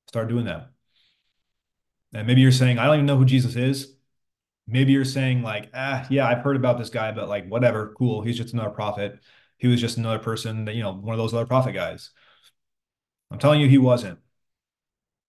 Start 0.08 0.28
doing 0.28 0.46
that. 0.46 0.70
And 2.14 2.28
maybe 2.28 2.42
you're 2.42 2.52
saying, 2.52 2.78
I 2.78 2.86
don't 2.86 2.96
even 2.96 3.06
know 3.06 3.18
who 3.18 3.26
Jesus 3.26 3.56
is. 3.56 3.96
Maybe 4.68 4.94
you're 4.94 5.06
saying, 5.06 5.42
like, 5.42 5.70
ah, 5.74 6.06
yeah, 6.10 6.28
I've 6.28 6.44
heard 6.44 6.56
about 6.56 6.78
this 6.78 6.90
guy, 6.90 7.12
but 7.12 7.28
like, 7.28 7.48
whatever, 7.48 7.94
cool. 7.98 8.22
He's 8.22 8.38
just 8.38 8.54
another 8.54 8.70
prophet. 8.70 9.20
He 9.58 9.68
was 9.68 9.82
just 9.82 9.98
another 9.98 10.20
person 10.20 10.66
that, 10.66 10.76
you 10.76 10.84
know, 10.84 10.94
one 10.94 11.14
of 11.14 11.18
those 11.18 11.34
other 11.34 11.46
prophet 11.46 11.74
guys. 11.74 12.12
I'm 13.32 13.40
telling 13.40 13.62
you, 13.62 13.68
he 13.68 13.78
wasn't. 13.78 14.20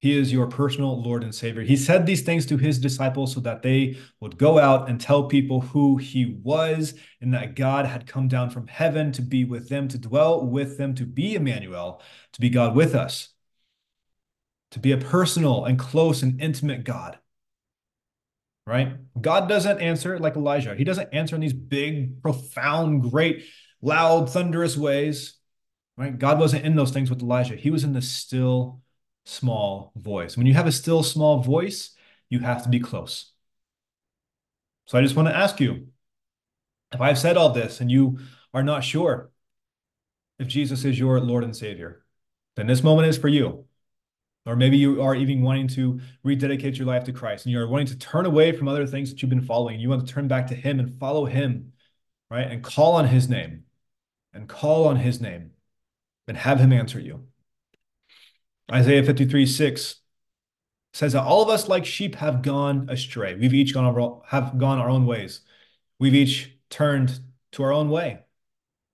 He 0.04 0.18
is 0.18 0.32
your 0.32 0.46
personal 0.46 1.02
Lord 1.02 1.24
and 1.24 1.34
Savior. 1.34 1.62
He 1.62 1.76
said 1.76 2.04
these 2.04 2.22
things 2.22 2.46
to 2.46 2.56
his 2.56 2.78
disciples 2.78 3.32
so 3.34 3.40
that 3.40 3.62
they 3.62 3.96
would 4.20 4.38
go 4.38 4.58
out 4.58 4.88
and 4.88 5.00
tell 5.00 5.28
people 5.28 5.62
who 5.62 5.96
he 5.96 6.38
was 6.42 6.94
and 7.20 7.32
that 7.34 7.56
God 7.56 7.86
had 7.86 8.06
come 8.06 8.28
down 8.28 8.50
from 8.50 8.66
heaven 8.66 9.12
to 9.12 9.22
be 9.22 9.44
with 9.44 9.68
them, 9.68 9.88
to 9.88 9.98
dwell 9.98 10.44
with 10.44 10.78
them, 10.78 10.94
to 10.96 11.06
be 11.06 11.34
Emmanuel, 11.34 12.02
to 12.34 12.40
be 12.40 12.50
God 12.50 12.74
with 12.74 12.94
us 12.94 13.30
to 14.74 14.80
be 14.80 14.90
a 14.90 14.98
personal 14.98 15.64
and 15.66 15.78
close 15.78 16.24
and 16.24 16.40
intimate 16.42 16.82
God. 16.82 17.16
Right? 18.66 18.96
God 19.20 19.48
doesn't 19.48 19.80
answer 19.80 20.18
like 20.18 20.34
Elijah. 20.34 20.74
He 20.74 20.82
doesn't 20.82 21.14
answer 21.14 21.36
in 21.36 21.40
these 21.40 21.52
big, 21.52 22.20
profound, 22.22 23.08
great, 23.08 23.44
loud, 23.80 24.30
thunderous 24.30 24.76
ways. 24.76 25.38
Right? 25.96 26.18
God 26.18 26.40
wasn't 26.40 26.64
in 26.64 26.74
those 26.74 26.90
things 26.90 27.08
with 27.08 27.22
Elijah. 27.22 27.54
He 27.54 27.70
was 27.70 27.84
in 27.84 27.92
the 27.92 28.02
still, 28.02 28.82
small 29.24 29.92
voice. 29.96 30.36
When 30.36 30.46
you 30.46 30.54
have 30.54 30.66
a 30.66 30.72
still, 30.72 31.02
small 31.02 31.42
voice, 31.42 31.90
you 32.28 32.40
have 32.40 32.62
to 32.64 32.68
be 32.68 32.80
close. 32.80 33.32
So 34.86 34.98
I 34.98 35.02
just 35.02 35.16
want 35.16 35.28
to 35.28 35.36
ask 35.36 35.60
you 35.60 35.88
if 36.92 37.00
I've 37.00 37.18
said 37.18 37.36
all 37.36 37.50
this 37.50 37.80
and 37.80 37.90
you 37.90 38.18
are 38.52 38.62
not 38.62 38.84
sure 38.84 39.30
if 40.38 40.48
Jesus 40.48 40.84
is 40.84 40.98
your 40.98 41.20
Lord 41.20 41.44
and 41.44 41.56
Savior, 41.56 42.04
then 42.56 42.66
this 42.66 42.82
moment 42.82 43.08
is 43.08 43.18
for 43.18 43.28
you. 43.28 43.64
Or 44.46 44.56
maybe 44.56 44.76
you 44.76 45.00
are 45.02 45.14
even 45.14 45.42
wanting 45.42 45.68
to 45.68 46.00
rededicate 46.22 46.76
your 46.76 46.86
life 46.86 47.04
to 47.04 47.12
Christ 47.12 47.46
and 47.46 47.52
you're 47.52 47.66
wanting 47.66 47.86
to 47.86 47.98
turn 47.98 48.26
away 48.26 48.52
from 48.52 48.68
other 48.68 48.86
things 48.86 49.10
that 49.10 49.22
you've 49.22 49.30
been 49.30 49.40
following. 49.40 49.80
You 49.80 49.88
want 49.88 50.06
to 50.06 50.12
turn 50.12 50.28
back 50.28 50.48
to 50.48 50.54
Him 50.54 50.78
and 50.80 50.98
follow 50.98 51.24
Him, 51.24 51.72
right? 52.30 52.46
And 52.50 52.62
call 52.62 52.94
on 52.94 53.06
His 53.08 53.28
name 53.28 53.64
and 54.34 54.46
call 54.46 54.86
on 54.86 54.96
His 54.96 55.20
name 55.20 55.52
and 56.28 56.36
have 56.36 56.60
Him 56.60 56.72
answer 56.74 57.00
you. 57.00 57.26
Isaiah 58.72 59.04
53 59.04 59.46
6 59.46 59.96
says 60.92 61.12
that 61.12 61.22
all 61.22 61.42
of 61.42 61.48
us, 61.48 61.68
like 61.68 61.84
sheep, 61.84 62.14
have 62.16 62.42
gone 62.42 62.88
astray. 62.88 63.34
We've 63.34 63.52
each 63.52 63.74
gone 63.74 63.84
our, 63.84 64.22
have 64.28 64.58
gone 64.58 64.78
our 64.78 64.88
own 64.88 65.06
ways. 65.06 65.40
We've 65.98 66.14
each 66.14 66.56
turned 66.70 67.18
to 67.52 67.62
our 67.64 67.72
own 67.72 67.90
way. 67.90 68.20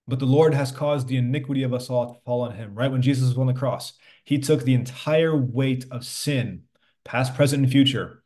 But 0.08 0.18
the 0.18 0.26
Lord 0.26 0.54
has 0.54 0.72
caused 0.72 1.06
the 1.06 1.18
iniquity 1.18 1.62
of 1.62 1.72
us 1.72 1.88
all 1.88 2.14
to 2.14 2.20
fall 2.22 2.40
on 2.40 2.54
him. 2.54 2.74
Right 2.74 2.90
when 2.90 3.02
Jesus 3.02 3.28
was 3.28 3.38
on 3.38 3.46
the 3.46 3.54
cross, 3.54 3.92
he 4.24 4.38
took 4.38 4.64
the 4.64 4.74
entire 4.74 5.36
weight 5.36 5.84
of 5.90 6.04
sin, 6.04 6.62
past, 7.04 7.34
present, 7.34 7.62
and 7.62 7.70
future, 7.70 8.24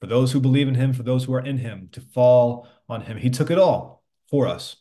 for 0.00 0.06
those 0.06 0.32
who 0.32 0.40
believe 0.40 0.66
in 0.66 0.74
him, 0.74 0.92
for 0.92 1.02
those 1.02 1.24
who 1.24 1.34
are 1.34 1.44
in 1.44 1.58
him, 1.58 1.88
to 1.92 2.00
fall 2.00 2.66
on 2.88 3.02
him. 3.02 3.16
He 3.16 3.30
took 3.30 3.50
it 3.50 3.58
all 3.58 4.02
for 4.30 4.46
us. 4.48 4.76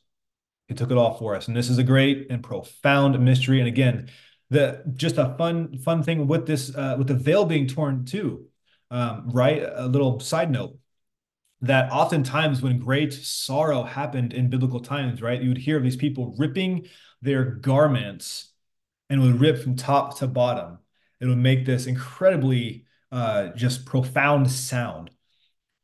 He 0.68 0.74
took 0.74 0.92
it 0.92 0.98
all 0.98 1.14
for 1.14 1.36
us. 1.36 1.48
And 1.48 1.56
this 1.56 1.70
is 1.70 1.78
a 1.78 1.84
great 1.84 2.28
and 2.30 2.44
profound 2.44 3.20
mystery. 3.24 3.60
And 3.60 3.68
again, 3.68 4.10
the 4.50 4.84
just 4.96 5.18
a 5.18 5.36
fun, 5.38 5.78
fun 5.80 6.04
thing 6.04 6.28
with 6.28 6.46
this, 6.48 6.76
uh, 6.76 6.96
with 6.98 7.08
the 7.08 7.16
veil 7.16 7.46
being 7.46 7.68
torn 7.68 8.06
too. 8.06 8.46
Um, 8.90 9.30
right? 9.32 9.64
A 9.76 9.86
little 9.88 10.20
side 10.22 10.50
note 10.50 10.78
that 11.62 11.92
oftentimes 11.92 12.62
when 12.62 12.80
great 12.80 13.12
sorrow 13.12 13.84
happened 13.84 14.34
in 14.34 14.50
biblical 14.50 14.80
times, 14.80 15.22
right, 15.22 15.42
you 15.42 15.50
would 15.50 15.58
hear 15.58 15.76
of 15.76 15.84
these 15.84 15.98
people 15.98 16.36
ripping 16.38 16.88
their 17.22 17.44
garments 17.44 18.54
and 19.10 19.22
would 19.22 19.42
rip 19.42 19.62
from 19.62 19.76
top 19.76 20.20
to 20.20 20.28
bottom. 20.28 20.80
It 21.20 21.26
would 21.26 21.38
make 21.38 21.66
this 21.66 21.88
incredibly 21.88 22.86
uh, 23.12 23.48
just 23.50 23.86
profound 23.86 24.52
sound, 24.52 25.10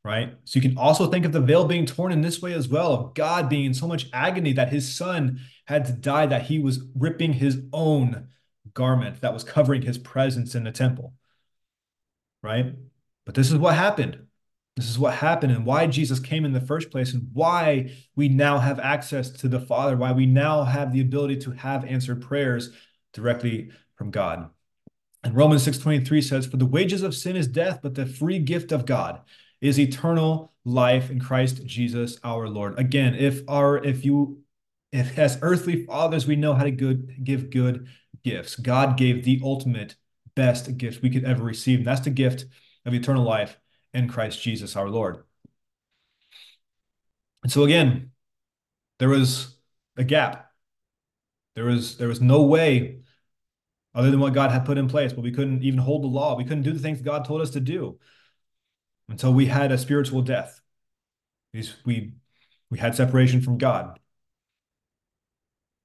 right? 0.04 0.34
So 0.44 0.58
you 0.58 0.62
can 0.62 0.78
also 0.78 1.10
think 1.10 1.26
of 1.26 1.32
the 1.32 1.40
veil 1.40 1.66
being 1.66 1.86
torn 1.86 2.12
in 2.12 2.20
this 2.20 2.40
way 2.40 2.52
as 2.52 2.68
well, 2.68 2.92
of 2.92 3.14
God 3.14 3.48
being 3.48 3.66
in 3.66 3.74
so 3.74 3.88
much 3.88 4.06
agony 4.12 4.52
that 4.54 4.72
his 4.72 4.94
son 4.94 5.40
had 5.66 5.86
to 5.86 5.92
die, 5.92 6.26
that 6.26 6.42
he 6.44 6.58
was 6.58 6.86
ripping 6.94 7.32
his 7.34 7.62
own 7.72 8.28
garment 8.74 9.20
that 9.20 9.32
was 9.32 9.44
covering 9.44 9.82
his 9.82 9.98
presence 9.98 10.54
in 10.54 10.64
the 10.64 10.72
temple, 10.72 11.14
right? 12.42 12.74
But 13.24 13.34
this 13.34 13.50
is 13.50 13.56
what 13.56 13.74
happened 13.74 14.26
this 14.76 14.90
is 14.90 14.98
what 14.98 15.14
happened 15.14 15.52
and 15.52 15.64
why 15.64 15.86
Jesus 15.86 16.18
came 16.18 16.44
in 16.44 16.52
the 16.52 16.60
first 16.60 16.90
place 16.90 17.12
and 17.12 17.28
why 17.32 17.92
we 18.16 18.28
now 18.28 18.58
have 18.58 18.80
access 18.80 19.30
to 19.30 19.48
the 19.48 19.60
Father, 19.60 19.96
why 19.96 20.12
we 20.12 20.26
now 20.26 20.64
have 20.64 20.92
the 20.92 21.00
ability 21.00 21.36
to 21.38 21.52
have 21.52 21.84
answered 21.84 22.22
prayers 22.22 22.70
directly 23.12 23.70
from 23.94 24.10
God. 24.10 24.50
And 25.22 25.34
Romans 25.34 25.62
6:23 25.62 26.20
says, 26.20 26.46
"For 26.46 26.56
the 26.56 26.66
wages 26.66 27.02
of 27.02 27.14
sin 27.14 27.36
is 27.36 27.46
death, 27.46 27.80
but 27.82 27.94
the 27.94 28.04
free 28.04 28.40
gift 28.40 28.72
of 28.72 28.84
God 28.84 29.20
is 29.60 29.78
eternal 29.78 30.52
life 30.64 31.08
in 31.08 31.20
Christ 31.20 31.64
Jesus 31.64 32.18
our 32.24 32.48
Lord." 32.48 32.78
Again, 32.78 33.14
if 33.14 33.42
our 33.48 33.82
if 33.82 34.04
you 34.04 34.42
if 34.90 35.16
as 35.18 35.38
earthly 35.40 35.86
fathers 35.86 36.26
we 36.26 36.36
know 36.36 36.54
how 36.54 36.64
to 36.64 36.70
good 36.72 37.24
give 37.24 37.50
good 37.50 37.86
gifts, 38.24 38.56
God 38.56 38.96
gave 38.96 39.24
the 39.24 39.40
ultimate 39.44 39.96
best 40.34 40.76
gift 40.76 41.02
we 41.02 41.10
could 41.10 41.24
ever 41.24 41.44
receive, 41.44 41.78
and 41.78 41.86
that's 41.86 42.00
the 42.00 42.10
gift 42.10 42.46
of 42.84 42.94
eternal 42.94 43.22
life 43.22 43.58
in 43.92 44.08
Christ 44.08 44.42
Jesus 44.42 44.76
our 44.76 44.88
Lord. 44.88 45.22
And 47.42 47.52
so 47.52 47.64
again, 47.64 48.10
there 48.98 49.08
was 49.08 49.56
a 49.96 50.04
gap. 50.04 50.50
There 51.54 51.64
was 51.64 51.96
there 51.98 52.08
was 52.08 52.20
no 52.20 52.42
way 52.42 53.00
other 53.94 54.10
than 54.10 54.18
what 54.18 54.34
God 54.34 54.50
had 54.50 54.64
put 54.64 54.78
in 54.78 54.88
place, 54.88 55.12
but 55.12 55.22
we 55.22 55.30
couldn't 55.30 55.62
even 55.62 55.78
hold 55.78 56.02
the 56.02 56.08
law. 56.08 56.36
We 56.36 56.44
couldn't 56.44 56.64
do 56.64 56.72
the 56.72 56.80
things 56.80 57.00
God 57.00 57.24
told 57.24 57.40
us 57.40 57.50
to 57.50 57.60
do 57.60 57.98
until 59.08 59.32
we 59.32 59.46
had 59.46 59.70
a 59.70 59.78
spiritual 59.78 60.22
death. 60.22 60.60
We 61.84 62.14
we 62.70 62.78
had 62.78 62.96
separation 62.96 63.40
from 63.40 63.58
God. 63.58 64.00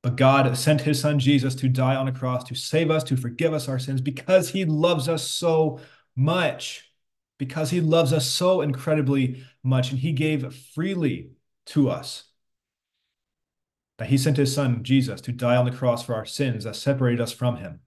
But 0.02 0.16
God 0.16 0.58
sent 0.58 0.82
his 0.82 1.00
son 1.00 1.20
Jesus 1.20 1.56
to 1.56 1.68
die 1.68 1.95
on 1.95 2.08
a 2.08 2.14
cross 2.14 2.45
to 2.45 2.56
save 2.56 2.89
us, 2.89 3.04
to 3.06 3.18
forgive 3.18 3.54
us 3.54 3.68
our 3.68 3.80
sins 3.80 4.00
because 4.00 4.50
he 4.50 4.64
loves 4.66 5.10
us 5.10 5.28
so 5.28 5.80
much. 6.16 6.86
Because 7.38 7.70
he 7.70 7.80
loves 7.80 8.12
us 8.12 8.26
so 8.26 8.62
incredibly 8.62 9.43
much 9.64 9.91
and 9.91 10.00
he 10.00 10.12
gave 10.12 10.54
freely 10.54 11.32
to 11.68 11.89
us. 11.89 12.26
That 13.97 14.10
he 14.10 14.18
sent 14.18 14.38
his 14.38 14.54
son 14.54 14.84
Jesus 14.84 15.22
to 15.22 15.32
die 15.32 15.56
on 15.56 15.66
the 15.66 15.72
cross 15.72 16.04
for 16.04 16.16
our 16.16 16.26
sins 16.26 16.64
that 16.64 16.76
separated 16.76 17.22
us 17.22 17.32
from 17.32 17.58
him. 17.58 17.82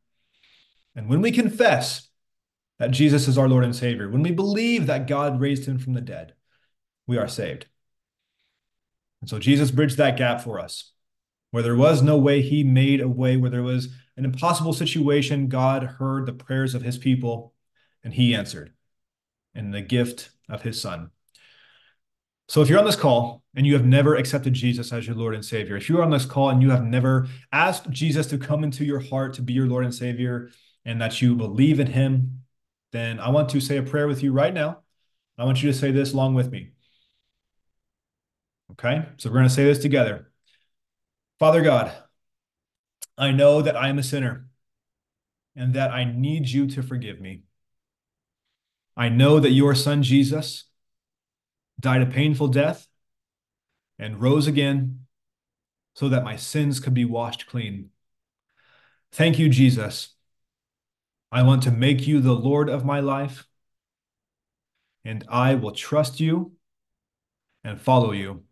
And 0.95 1.09
when 1.09 1.23
we 1.23 1.33
confess 1.33 2.09
that 2.79 2.91
Jesus 2.91 3.29
is 3.29 3.39
our 3.39 3.49
Lord 3.49 3.65
and 3.65 3.77
Savior, 3.77 4.11
when 4.11 4.23
we 4.23 4.33
believe 4.33 4.87
that 4.87 5.07
God 5.07 5.41
raised 5.41 5.67
him 5.67 5.79
from 5.79 5.95
the 5.95 6.01
dead, 6.01 6.35
we 7.07 7.17
are 7.17 7.29
saved. 7.29 7.67
And 9.21 9.31
so 9.31 9.39
Jesus 9.39 9.71
bridged 9.71 9.99
that 9.99 10.17
gap 10.17 10.41
for 10.41 10.59
us. 10.59 10.93
Where 11.53 11.63
there 11.63 11.77
was 11.77 12.03
no 12.03 12.17
way, 12.17 12.43
he 12.43 12.65
made 12.65 13.01
a 13.01 13.09
way. 13.09 13.37
Where 13.37 13.51
there 13.51 13.63
was 13.63 13.89
an 14.17 14.25
impossible 14.25 14.73
situation, 14.73 15.49
God 15.49 15.85
heard 15.85 16.27
the 16.27 16.33
prayers 16.33 16.75
of 16.75 16.83
his 16.83 16.99
people 16.99 17.55
and 18.03 18.13
he 18.13 18.35
answered 18.35 18.73
in 19.55 19.71
the 19.71 19.81
gift 19.81 20.31
of 20.49 20.63
his 20.63 20.81
son. 20.81 21.11
So 22.49 22.61
if 22.61 22.69
you're 22.69 22.79
on 22.79 22.85
this 22.85 22.97
call 22.97 23.43
and 23.55 23.67
you 23.67 23.75
have 23.75 23.85
never 23.85 24.17
accepted 24.17 24.55
Jesus 24.55 24.93
as 24.93 25.07
your 25.07 25.15
Lord 25.15 25.35
and 25.35 25.45
Savior, 25.45 25.77
if 25.77 25.89
you're 25.89 26.03
on 26.03 26.11
this 26.11 26.27
call 26.27 26.51
and 26.51 26.61
you 26.61 26.71
have 26.71 26.85
never 26.85 27.29
asked 27.53 27.89
Jesus 27.91 28.27
to 28.29 28.39
come 28.39 28.65
into 28.65 28.85
your 28.85 29.01
heart 29.01 29.35
to 29.35 29.43
be 29.43 29.53
your 29.53 29.69
Lord 29.69 29.85
and 29.85 29.95
Savior, 29.95 30.51
and 30.85 31.01
that 31.01 31.23
you 31.23 31.35
believe 31.35 31.79
in 31.81 31.87
him, 31.87 32.43
then 32.91 33.21
I 33.21 33.31
want 33.31 33.51
to 33.51 33.61
say 33.61 33.77
a 33.77 33.83
prayer 33.83 34.09
with 34.09 34.23
you 34.23 34.33
right 34.33 34.53
now. 34.53 34.81
I 35.39 35.45
want 35.45 35.63
you 35.63 35.71
to 35.71 35.79
say 35.79 35.93
this 35.93 36.13
along 36.13 36.35
with 36.35 36.51
me. 36.51 36.73
Okay, 38.73 39.07
so 39.19 39.29
we're 39.29 39.37
going 39.37 39.49
to 39.49 39.55
say 39.55 39.65
this 39.65 39.79
together. 39.79 40.32
Father 41.43 41.63
God, 41.63 41.91
I 43.19 43.33
know 43.33 43.63
that 43.63 43.75
I 43.75 43.89
am 43.89 43.99
a 43.99 44.05
sinner 44.05 44.47
and 45.57 45.75
that 45.75 45.91
I 45.91 46.05
need 46.05 46.49
you 46.49 46.69
to 46.69 46.85
forgive 46.85 47.21
me. 47.21 47.43
I 48.97 49.09
know 49.09 49.41
that 49.41 49.51
your 49.51 49.75
son 49.75 50.05
Jesus 50.05 50.67
died 51.81 52.01
a 52.01 52.07
painful 52.07 52.47
death 52.47 52.87
and 53.99 54.23
rose 54.23 54.47
again 54.47 55.07
so 55.97 56.09
that 56.11 56.23
my 56.23 56.37
sins 56.37 56.79
could 56.79 56.95
be 56.95 57.05
washed 57.05 57.49
clean. 57.49 57.91
Thank 59.11 59.41
you, 59.41 59.49
Jesus. 59.49 60.15
I 61.33 61.43
want 61.43 61.65
to 61.65 61.73
make 61.73 62.07
you 62.07 62.21
the 62.21 62.37
Lord 62.37 62.69
of 62.69 62.85
my 62.85 63.01
life, 63.01 63.49
and 65.05 65.25
I 65.29 65.57
will 65.57 65.73
trust 65.73 66.21
you 66.21 66.53
and 67.65 67.81
follow 67.81 68.13
you. 68.13 68.45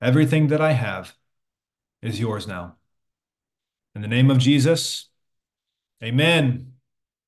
Everything 0.00 0.46
that 0.46 0.60
I 0.60 0.70
have 0.70 1.16
is 2.06 2.20
yours 2.20 2.46
now. 2.46 2.76
In 3.94 4.02
the 4.02 4.08
name 4.08 4.30
of 4.30 4.38
Jesus, 4.38 5.08
amen. 6.02 6.72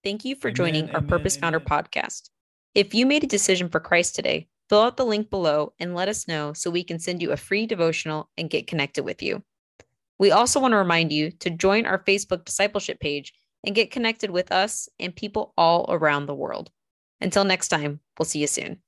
Thank 0.05 0.25
you 0.25 0.37
for 0.37 0.49
amen, 0.49 0.57
joining 0.57 0.85
amen, 0.85 0.95
our 0.95 1.03
Purpose 1.03 1.37
amen. 1.37 1.53
Founder 1.53 1.61
podcast. 1.61 2.31
If 2.75 2.95
you 2.95 3.07
made 3.07 3.25
a 3.25 3.29
decision 3.29 3.69
for 3.69 3.81
Christ 3.81 4.15
today, 4.15 4.49
fill 4.69 4.83
out 4.83 4.97
the 4.97 5.05
link 5.05 5.31
below 5.31 5.73
and 5.79 5.95
let 5.95 6.09
us 6.09 6.29
know 6.29 6.53
so 6.53 6.71
we 6.71 6.85
can 6.85 6.99
send 6.99 7.23
you 7.23 7.33
a 7.33 7.37
free 7.37 7.67
devotional 7.67 8.31
and 8.37 8.51
get 8.51 8.67
connected 8.67 9.05
with 9.05 9.23
you. 9.23 9.43
We 10.19 10.31
also 10.31 10.61
want 10.61 10.73
to 10.73 10.79
remind 10.79 11.13
you 11.13 11.31
to 11.31 11.51
join 11.51 11.87
our 11.87 11.99
Facebook 11.99 12.45
discipleship 12.45 13.01
page 13.01 13.33
and 13.65 13.75
get 13.75 13.91
connected 13.91 14.31
with 14.31 14.53
us 14.53 14.89
and 14.99 15.15
people 15.15 15.53
all 15.57 15.87
around 15.89 16.27
the 16.27 16.35
world. 16.35 16.71
Until 17.21 17.45
next 17.45 17.69
time, 17.69 18.01
we'll 18.19 18.27
see 18.27 18.41
you 18.41 18.47
soon. 18.47 18.79